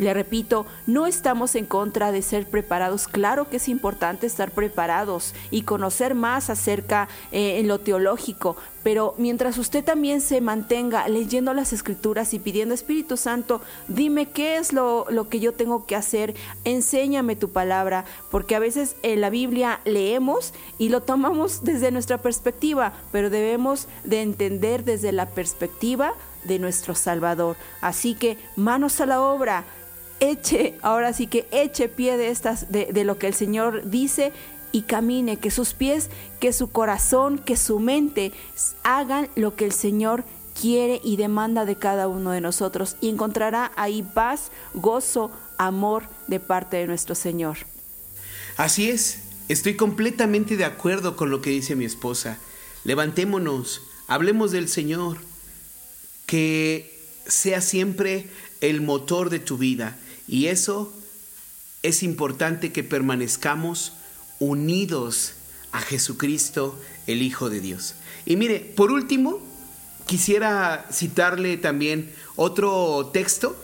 Le 0.00 0.14
repito, 0.14 0.64
no 0.86 1.06
estamos 1.06 1.54
en 1.54 1.66
contra 1.66 2.10
de 2.10 2.22
ser 2.22 2.48
preparados. 2.48 3.06
Claro 3.06 3.50
que 3.50 3.58
es 3.58 3.68
importante 3.68 4.26
estar 4.26 4.50
preparados 4.50 5.34
y 5.50 5.60
conocer 5.62 6.14
más 6.14 6.48
acerca 6.48 7.06
eh, 7.32 7.58
en 7.58 7.68
lo 7.68 7.80
teológico, 7.80 8.56
pero 8.82 9.14
mientras 9.18 9.58
usted 9.58 9.84
también 9.84 10.22
se 10.22 10.40
mantenga 10.40 11.06
leyendo 11.06 11.52
las 11.52 11.74
escrituras 11.74 12.32
y 12.32 12.38
pidiendo 12.38 12.74
Espíritu 12.74 13.18
Santo, 13.18 13.60
dime 13.88 14.30
qué 14.30 14.56
es 14.56 14.72
lo, 14.72 15.04
lo 15.10 15.28
que 15.28 15.38
yo 15.38 15.52
tengo 15.52 15.84
que 15.84 15.96
hacer, 15.96 16.34
enséñame 16.64 17.36
tu 17.36 17.50
palabra, 17.50 18.06
porque 18.30 18.56
a 18.56 18.58
veces 18.58 18.96
en 19.02 19.20
la 19.20 19.28
Biblia 19.28 19.82
leemos 19.84 20.54
y 20.78 20.88
lo 20.88 21.02
tomamos 21.02 21.62
desde 21.62 21.90
nuestra 21.90 22.16
perspectiva, 22.16 22.94
pero 23.12 23.28
debemos 23.28 23.86
de 24.04 24.22
entender 24.22 24.82
desde 24.82 25.12
la 25.12 25.26
perspectiva 25.26 26.14
de 26.44 26.58
nuestro 26.58 26.94
Salvador. 26.94 27.56
Así 27.82 28.14
que 28.14 28.38
manos 28.56 28.98
a 29.02 29.06
la 29.06 29.20
obra 29.20 29.64
eche, 30.20 30.78
ahora 30.82 31.12
sí 31.12 31.26
que 31.26 31.46
eche 31.50 31.88
pie 31.88 32.16
de 32.16 32.28
estas, 32.28 32.70
de, 32.70 33.04
lo 33.04 33.18
que 33.18 33.26
el 33.26 33.34
Señor 33.34 33.88
dice 33.90 34.32
y 34.72 34.82
camine, 34.82 35.38
que 35.38 35.50
sus 35.50 35.74
pies, 35.74 36.10
que 36.38 36.52
su 36.52 36.70
corazón, 36.70 37.38
que 37.38 37.56
su 37.56 37.80
mente 37.80 38.32
hagan 38.84 39.28
lo 39.34 39.56
que 39.56 39.64
el 39.64 39.72
Señor 39.72 40.24
quiere 40.60 41.00
y 41.02 41.16
demanda 41.16 41.64
de 41.64 41.76
cada 41.76 42.06
uno 42.06 42.30
de 42.30 42.40
nosotros 42.40 42.96
y 43.00 43.08
encontrará 43.08 43.72
ahí 43.76 44.02
paz, 44.02 44.50
gozo, 44.74 45.30
amor 45.58 46.04
de 46.28 46.38
parte 46.38 46.76
de 46.76 46.86
nuestro 46.86 47.14
Señor. 47.14 47.58
Así 48.56 48.90
es, 48.90 49.20
estoy 49.48 49.74
completamente 49.74 50.56
de 50.56 50.64
acuerdo 50.64 51.16
con 51.16 51.30
lo 51.30 51.40
que 51.40 51.50
dice 51.50 51.74
mi 51.74 51.84
esposa. 51.84 52.38
Levantémonos, 52.84 53.82
hablemos 54.06 54.52
del 54.52 54.68
Señor, 54.68 55.18
que 56.26 56.98
sea 57.26 57.60
siempre 57.60 58.28
el 58.60 58.82
motor 58.82 59.30
de 59.30 59.38
tu 59.38 59.56
vida 59.58 59.98
y 60.30 60.46
eso 60.46 60.92
es 61.82 62.04
importante 62.04 62.70
que 62.70 62.84
permanezcamos 62.84 63.94
unidos 64.38 65.32
a 65.72 65.80
Jesucristo, 65.80 66.78
el 67.08 67.20
Hijo 67.20 67.50
de 67.50 67.60
Dios. 67.60 67.96
Y 68.26 68.36
mire, 68.36 68.60
por 68.60 68.92
último, 68.92 69.44
quisiera 70.06 70.86
citarle 70.92 71.56
también 71.56 72.12
otro 72.36 73.10
texto 73.12 73.56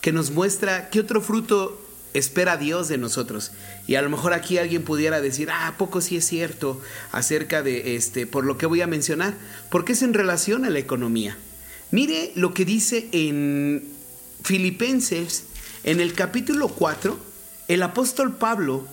que 0.00 0.12
nos 0.12 0.30
muestra 0.30 0.88
qué 0.88 1.00
otro 1.00 1.20
fruto 1.20 1.78
espera 2.14 2.56
Dios 2.56 2.88
de 2.88 2.96
nosotros. 2.96 3.52
Y 3.86 3.96
a 3.96 4.02
lo 4.02 4.08
mejor 4.08 4.32
aquí 4.32 4.56
alguien 4.56 4.82
pudiera 4.82 5.20
decir, 5.20 5.50
ah, 5.52 5.74
poco 5.76 6.00
sí 6.00 6.16
es 6.16 6.24
cierto 6.24 6.80
acerca 7.12 7.62
de 7.62 7.96
este, 7.96 8.26
por 8.26 8.46
lo 8.46 8.56
que 8.56 8.64
voy 8.64 8.80
a 8.80 8.86
mencionar, 8.86 9.34
porque 9.70 9.92
es 9.92 10.00
en 10.00 10.14
relación 10.14 10.64
a 10.64 10.70
la 10.70 10.78
economía. 10.78 11.36
Mire 11.90 12.32
lo 12.34 12.54
que 12.54 12.64
dice 12.64 13.10
en 13.12 13.86
Filipenses 14.42 15.44
en 15.84 16.00
el 16.00 16.14
capítulo 16.14 16.68
4, 16.68 17.18
el 17.68 17.82
apóstol 17.82 18.36
Pablo, 18.36 18.86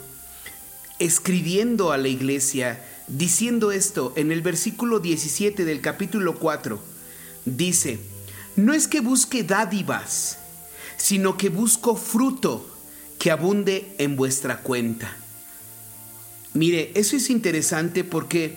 escribiendo 0.99 1.93
a 1.93 1.97
la 1.97 2.09
iglesia, 2.09 2.83
diciendo 3.07 3.71
esto, 3.71 4.11
en 4.17 4.31
el 4.31 4.41
versículo 4.41 4.99
17 4.99 5.63
del 5.63 5.79
capítulo 5.79 6.35
4, 6.35 6.81
dice, 7.45 7.99
no 8.57 8.73
es 8.73 8.89
que 8.89 8.99
busque 8.99 9.43
dádivas, 9.43 10.37
sino 10.97 11.37
que 11.37 11.47
busco 11.47 11.95
fruto 11.95 12.67
que 13.17 13.31
abunde 13.31 13.95
en 13.97 14.17
vuestra 14.17 14.57
cuenta. 14.57 15.15
Mire, 16.53 16.91
eso 16.95 17.15
es 17.15 17.29
interesante 17.29 18.03
porque 18.03 18.55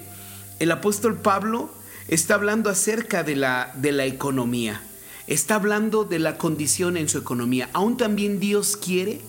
el 0.59 0.73
apóstol 0.73 1.21
Pablo 1.21 1.73
está 2.09 2.35
hablando 2.35 2.69
acerca 2.69 3.23
de 3.23 3.37
la, 3.37 3.73
de 3.77 3.93
la 3.93 4.07
economía 4.07 4.83
está 5.27 5.57
hablando 5.57 6.05
de 6.05 6.19
la 6.19 6.39
condición 6.39 6.97
en 6.97 7.09
su 7.09 7.19
economía. 7.19 7.71
Aún 7.73 7.97
también 7.97 8.41
Dios 8.41 8.77
quiere 8.77 9.21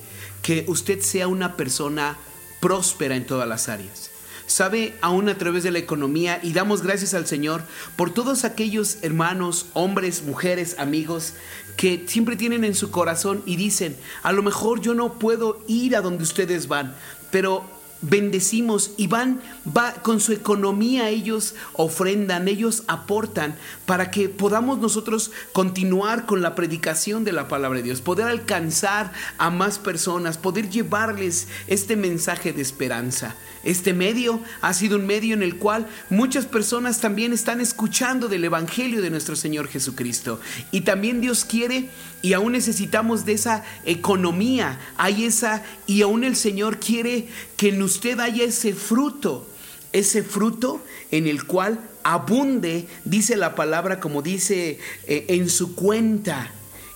que 0.42 0.66
usted 0.68 1.00
sea 1.02 1.28
una 1.28 1.56
persona 1.56 2.18
próspera 2.60 3.16
en 3.16 3.26
todas 3.26 3.48
las 3.48 3.70
áreas. 3.70 4.12
Sabe, 4.48 4.94
aún 5.02 5.28
a 5.28 5.38
través 5.38 5.64
de 5.64 5.72
la 5.72 5.80
economía, 5.80 6.40
y 6.44 6.54
damos 6.54 6.84
gracias 6.84 7.16
al 7.16 7.26
Señor 7.26 7.64
por 7.96 8.14
todos 8.14 8.44
aquellos 8.44 9.00
hermanos, 9.02 9.68
hombres, 9.74 10.22
mujeres, 10.22 10.76
amigos, 10.78 11.34
que 11.78 12.06
siempre 12.08 12.36
tienen 12.36 12.64
en 12.64 12.76
su 12.76 12.92
corazón 12.92 13.42
y 13.46 13.56
dicen, 13.56 13.98
a 14.22 14.32
lo 14.32 14.44
mejor 14.44 14.82
yo 14.82 14.94
no 14.94 15.18
puedo 15.18 15.64
ir 15.68 15.96
a 15.96 16.02
donde 16.02 16.24
ustedes 16.24 16.68
van, 16.68 16.96
pero 17.32 17.66
bendecimos 18.10 18.92
y 18.98 19.08
van, 19.08 19.42
va 19.66 19.94
con 19.94 20.20
su 20.20 20.32
economía, 20.34 21.10
ellos 21.10 21.56
ofrendan, 21.74 22.48
ellos 22.48 22.84
aportan 22.88 23.56
para 23.86 24.12
que 24.12 24.30
podamos 24.30 24.80
nosotros 24.80 25.32
continuar 25.54 26.26
con 26.26 26.42
la 26.42 26.56
predicación 26.56 27.24
de 27.24 27.34
la 27.34 27.48
palabra 27.48 27.78
de 27.78 27.84
Dios, 27.84 28.02
poder 28.02 28.28
alcanzar 28.28 29.12
a 29.38 29.50
más 29.50 29.80
personas, 29.80 30.38
poder 30.38 30.70
llevarles 30.70 31.48
este 31.68 31.96
mensaje 31.96 32.54
de 32.54 32.62
esperanza. 32.62 33.36
Este 33.66 33.94
medio 33.94 34.40
ha 34.62 34.74
sido 34.74 34.98
un 34.98 35.08
medio 35.08 35.34
en 35.34 35.44
el 35.44 35.58
cual 35.58 35.88
muchas 36.10 36.46
personas 36.46 37.02
también 37.02 37.34
están 37.34 37.60
escuchando 37.60 38.28
del 38.28 38.46
Evangelio 38.46 39.02
de 39.02 39.10
nuestro 39.10 39.36
Señor 39.36 39.68
Jesucristo. 39.68 40.40
Y 40.72 40.82
también 40.82 41.20
Dios 41.20 41.44
quiere 41.44 41.90
y 42.22 42.34
aún 42.34 42.54
necesitamos 42.54 43.26
de 43.26 43.34
esa 43.34 43.64
economía, 43.86 44.80
hay 44.98 45.26
esa, 45.26 45.64
y 45.88 46.04
aún 46.04 46.24
el 46.24 46.36
Señor 46.36 46.80
quiere 46.80 47.28
que 47.58 47.70
en 47.70 47.82
usted 47.82 48.20
haya 48.20 48.44
ese 48.44 48.74
fruto, 48.74 49.50
ese 49.92 50.24
fruto 50.24 50.84
en 51.12 51.28
el 51.28 51.46
cual 51.46 51.80
abunde, 52.04 52.88
dice 53.04 53.36
la 53.36 53.56
palabra 53.56 54.00
como 54.00 54.22
dice 54.22 54.80
eh, 55.08 55.26
en 55.30 55.50
su 55.50 55.76
cuenta. 55.76 56.52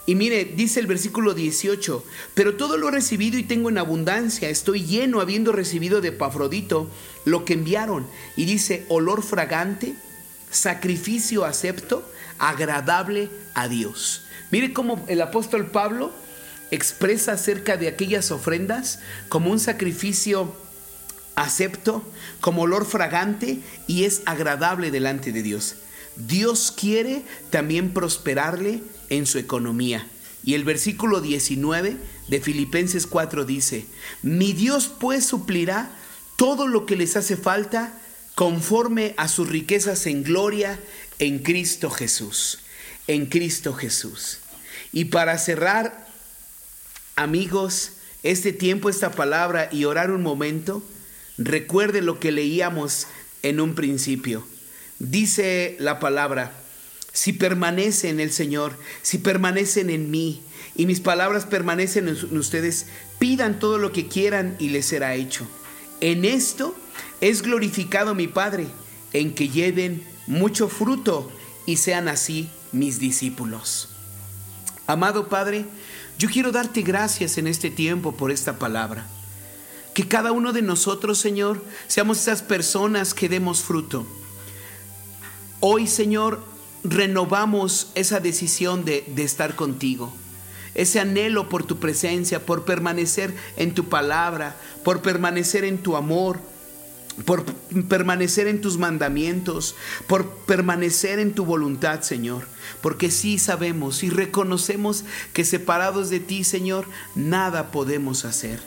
Y 0.10 0.16
mire, 0.16 0.44
dice 0.44 0.80
el 0.80 0.88
versículo 0.88 1.36
18, 1.36 2.04
pero 2.34 2.56
todo 2.56 2.78
lo 2.78 2.90
recibido 2.90 3.38
y 3.38 3.44
tengo 3.44 3.70
en 3.70 3.78
abundancia, 3.78 4.50
estoy 4.50 4.84
lleno 4.84 5.22
habiendo 5.22 5.52
recibido 5.52 6.02
de 6.02 6.12
Pafrodito 6.12 6.90
lo 7.26 7.46
que 7.46 7.54
enviaron. 7.54 8.08
Y 8.36 8.46
dice, 8.46 8.88
olor 8.90 9.22
fragante, 9.22 9.94
sacrificio 10.50 11.46
acepto, 11.46 12.12
agradable 12.40 13.30
a 13.54 13.68
Dios. 13.68 14.24
Mire 14.50 14.74
cómo 14.74 15.06
el 15.10 15.22
apóstol 15.22 15.68
Pablo 15.68 16.12
expresa 16.72 17.34
acerca 17.34 17.78
de 17.78 17.88
aquellas 17.88 18.32
ofrendas 18.32 19.02
como 19.28 19.52
un 19.52 19.60
sacrificio 19.60 20.56
acepto, 21.36 22.02
como 22.42 22.64
olor 22.64 22.88
fragante 22.88 23.60
y 23.86 24.06
es 24.06 24.24
agradable 24.26 24.90
delante 24.90 25.32
de 25.32 25.44
Dios. 25.44 25.76
Dios 26.16 26.74
quiere 26.76 27.22
también 27.52 27.94
prosperarle 27.94 28.82
en 29.10 29.26
su 29.26 29.38
economía. 29.38 30.08
Y 30.44 30.54
el 30.54 30.64
versículo 30.64 31.22
19 31.22 31.98
de 32.28 32.42
Filipenses 32.42 33.08
4 33.08 33.46
dice, 33.46 33.86
mi 34.22 34.54
Dios 34.54 34.88
pues 34.88 35.26
suplirá 35.26 35.92
todo 36.38 36.68
lo 36.68 36.86
que 36.86 36.96
les 36.96 37.18
hace 37.18 37.36
falta 37.36 37.94
conforme 38.36 39.14
a 39.18 39.28
sus 39.28 39.50
riquezas 39.50 40.06
en 40.06 40.24
gloria 40.24 40.80
en 41.20 41.40
Cristo 41.40 41.90
Jesús. 41.90 42.60
En 43.08 43.26
Cristo 43.26 43.74
Jesús. 43.74 44.40
Y 44.94 45.06
para 45.06 45.38
cerrar, 45.38 46.08
amigos, 47.16 47.92
este 48.24 48.54
tiempo, 48.54 48.90
esta 48.90 49.12
palabra 49.12 49.70
y 49.72 49.86
orar 49.86 50.12
un 50.12 50.24
momento, 50.24 50.84
recuerde 51.38 52.02
lo 52.02 52.20
que 52.20 52.32
leíamos 52.32 53.08
en 53.44 53.60
un 53.60 53.76
principio. 53.76 54.46
Dice 55.00 55.76
la 55.80 56.00
palabra, 56.00 56.54
si 57.20 57.34
permanecen 57.34 58.12
en 58.12 58.20
el 58.22 58.32
Señor, 58.32 58.78
si 59.02 59.18
permanecen 59.18 59.90
en 59.90 60.10
mí 60.10 60.42
y 60.74 60.86
mis 60.86 61.02
palabras 61.02 61.46
permanecen 61.46 62.08
en 62.08 62.38
ustedes, 62.38 62.86
pidan 63.20 63.60
todo 63.60 63.78
lo 63.78 63.92
que 63.92 64.08
quieran 64.08 64.56
y 64.58 64.70
les 64.70 64.86
será 64.86 65.16
hecho. 65.16 65.46
En 66.00 66.24
esto 66.24 66.74
es 67.20 67.42
glorificado 67.42 68.16
mi 68.16 68.30
Padre, 68.30 68.68
en 69.12 69.36
que 69.36 69.50
lleven 69.50 70.02
mucho 70.28 70.70
fruto 70.70 71.30
y 71.66 71.76
sean 71.76 72.08
así 72.08 72.50
mis 72.72 73.02
discípulos. 73.02 73.90
Amado 74.88 75.28
Padre, 75.28 75.66
yo 76.18 76.30
quiero 76.30 76.54
darte 76.54 76.84
gracias 76.84 77.38
en 77.38 77.48
este 77.48 77.70
tiempo 77.70 78.16
por 78.16 78.32
esta 78.32 78.58
palabra. 78.58 79.06
Que 79.94 80.08
cada 80.08 80.32
uno 80.32 80.54
de 80.54 80.62
nosotros, 80.62 81.20
Señor, 81.20 81.62
seamos 81.90 82.20
esas 82.20 82.44
personas 82.44 83.14
que 83.14 83.28
demos 83.28 83.62
fruto. 83.62 84.08
Hoy, 85.60 85.86
Señor, 85.86 86.42
renovamos 86.84 87.92
esa 87.96 88.20
decisión 88.20 88.86
de, 88.86 89.04
de, 89.08 89.24
estar 89.24 89.56
contigo. 89.56 90.14
Ese 90.76 91.00
anhelo 91.00 91.50
por 91.50 91.64
tu 91.64 91.78
presencia, 91.80 92.46
por 92.46 92.66
permanecer 92.66 93.34
en 93.58 93.74
tu 93.74 93.86
palabra, 93.86 94.56
por 94.84 95.02
permanecer 95.02 95.66
en 95.66 95.80
tu 95.80 95.96
amor, 95.96 96.40
por 97.26 97.46
permanecer 97.90 98.48
en 98.48 98.62
tus 98.62 98.78
mandamientos, 98.78 99.76
por 100.08 100.30
permanecer 100.30 101.20
en 101.20 101.34
tu 101.34 101.46
voluntad, 101.46 102.02
Señor. 102.02 102.46
Porque 102.82 103.12
sí 103.12 103.40
sabemos 103.40 104.04
y 104.04 104.10
reconocemos 104.10 105.04
que 105.34 105.44
separados 105.44 106.10
de 106.10 106.20
ti, 106.20 106.44
Señor, 106.44 106.86
nada 107.16 107.72
podemos 107.72 108.26
hacer. 108.26 108.60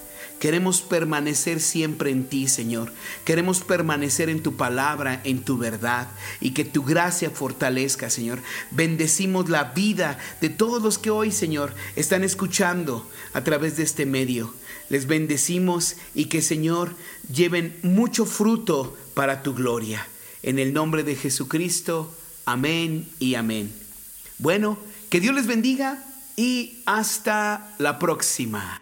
Queremos 0.43 0.83
permanecer 0.83 1.61
siempre 1.61 2.11
en 2.11 2.27
ti, 2.27 2.49
Señor. 2.49 2.93
Queremos 3.25 3.61
permanecer 3.61 4.29
en 4.29 4.43
tu 4.43 4.57
palabra, 4.57 5.21
en 5.23 5.45
tu 5.45 5.57
verdad, 5.57 6.09
y 6.41 6.51
que 6.51 6.65
tu 6.65 6.83
gracia 6.83 7.31
fortalezca, 7.31 8.11
Señor. 8.11 8.41
Bendecimos 8.73 9.49
la 9.49 9.63
vida 9.63 10.19
de 10.41 10.49
todos 10.49 10.83
los 10.83 10.99
que 10.99 11.11
hoy, 11.11 11.31
Señor, 11.31 11.73
están 11.95 12.25
escuchando 12.25 13.09
a 13.35 13.45
través 13.45 13.77
de 13.77 13.85
este 13.85 14.05
medio. 14.05 14.53
Les 14.89 15.07
bendecimos 15.07 15.95
y 16.13 16.25
que, 16.25 16.43
Señor, 16.43 16.97
lleven 17.33 17.79
mucho 17.85 18.27
fruto 18.27 18.97
para 19.15 19.45
tu 19.45 19.55
gloria. 19.55 20.09
En 20.43 20.59
el 20.59 20.73
nombre 20.73 21.05
de 21.05 21.15
Jesucristo, 21.15 22.13
amén 22.47 23.09
y 23.21 23.37
amén. 23.37 23.73
Bueno, 24.39 24.77
que 25.09 25.21
Dios 25.21 25.37
les 25.37 25.47
bendiga 25.47 26.05
y 26.35 26.83
hasta 26.85 27.77
la 27.79 28.01
próxima. 28.01 28.82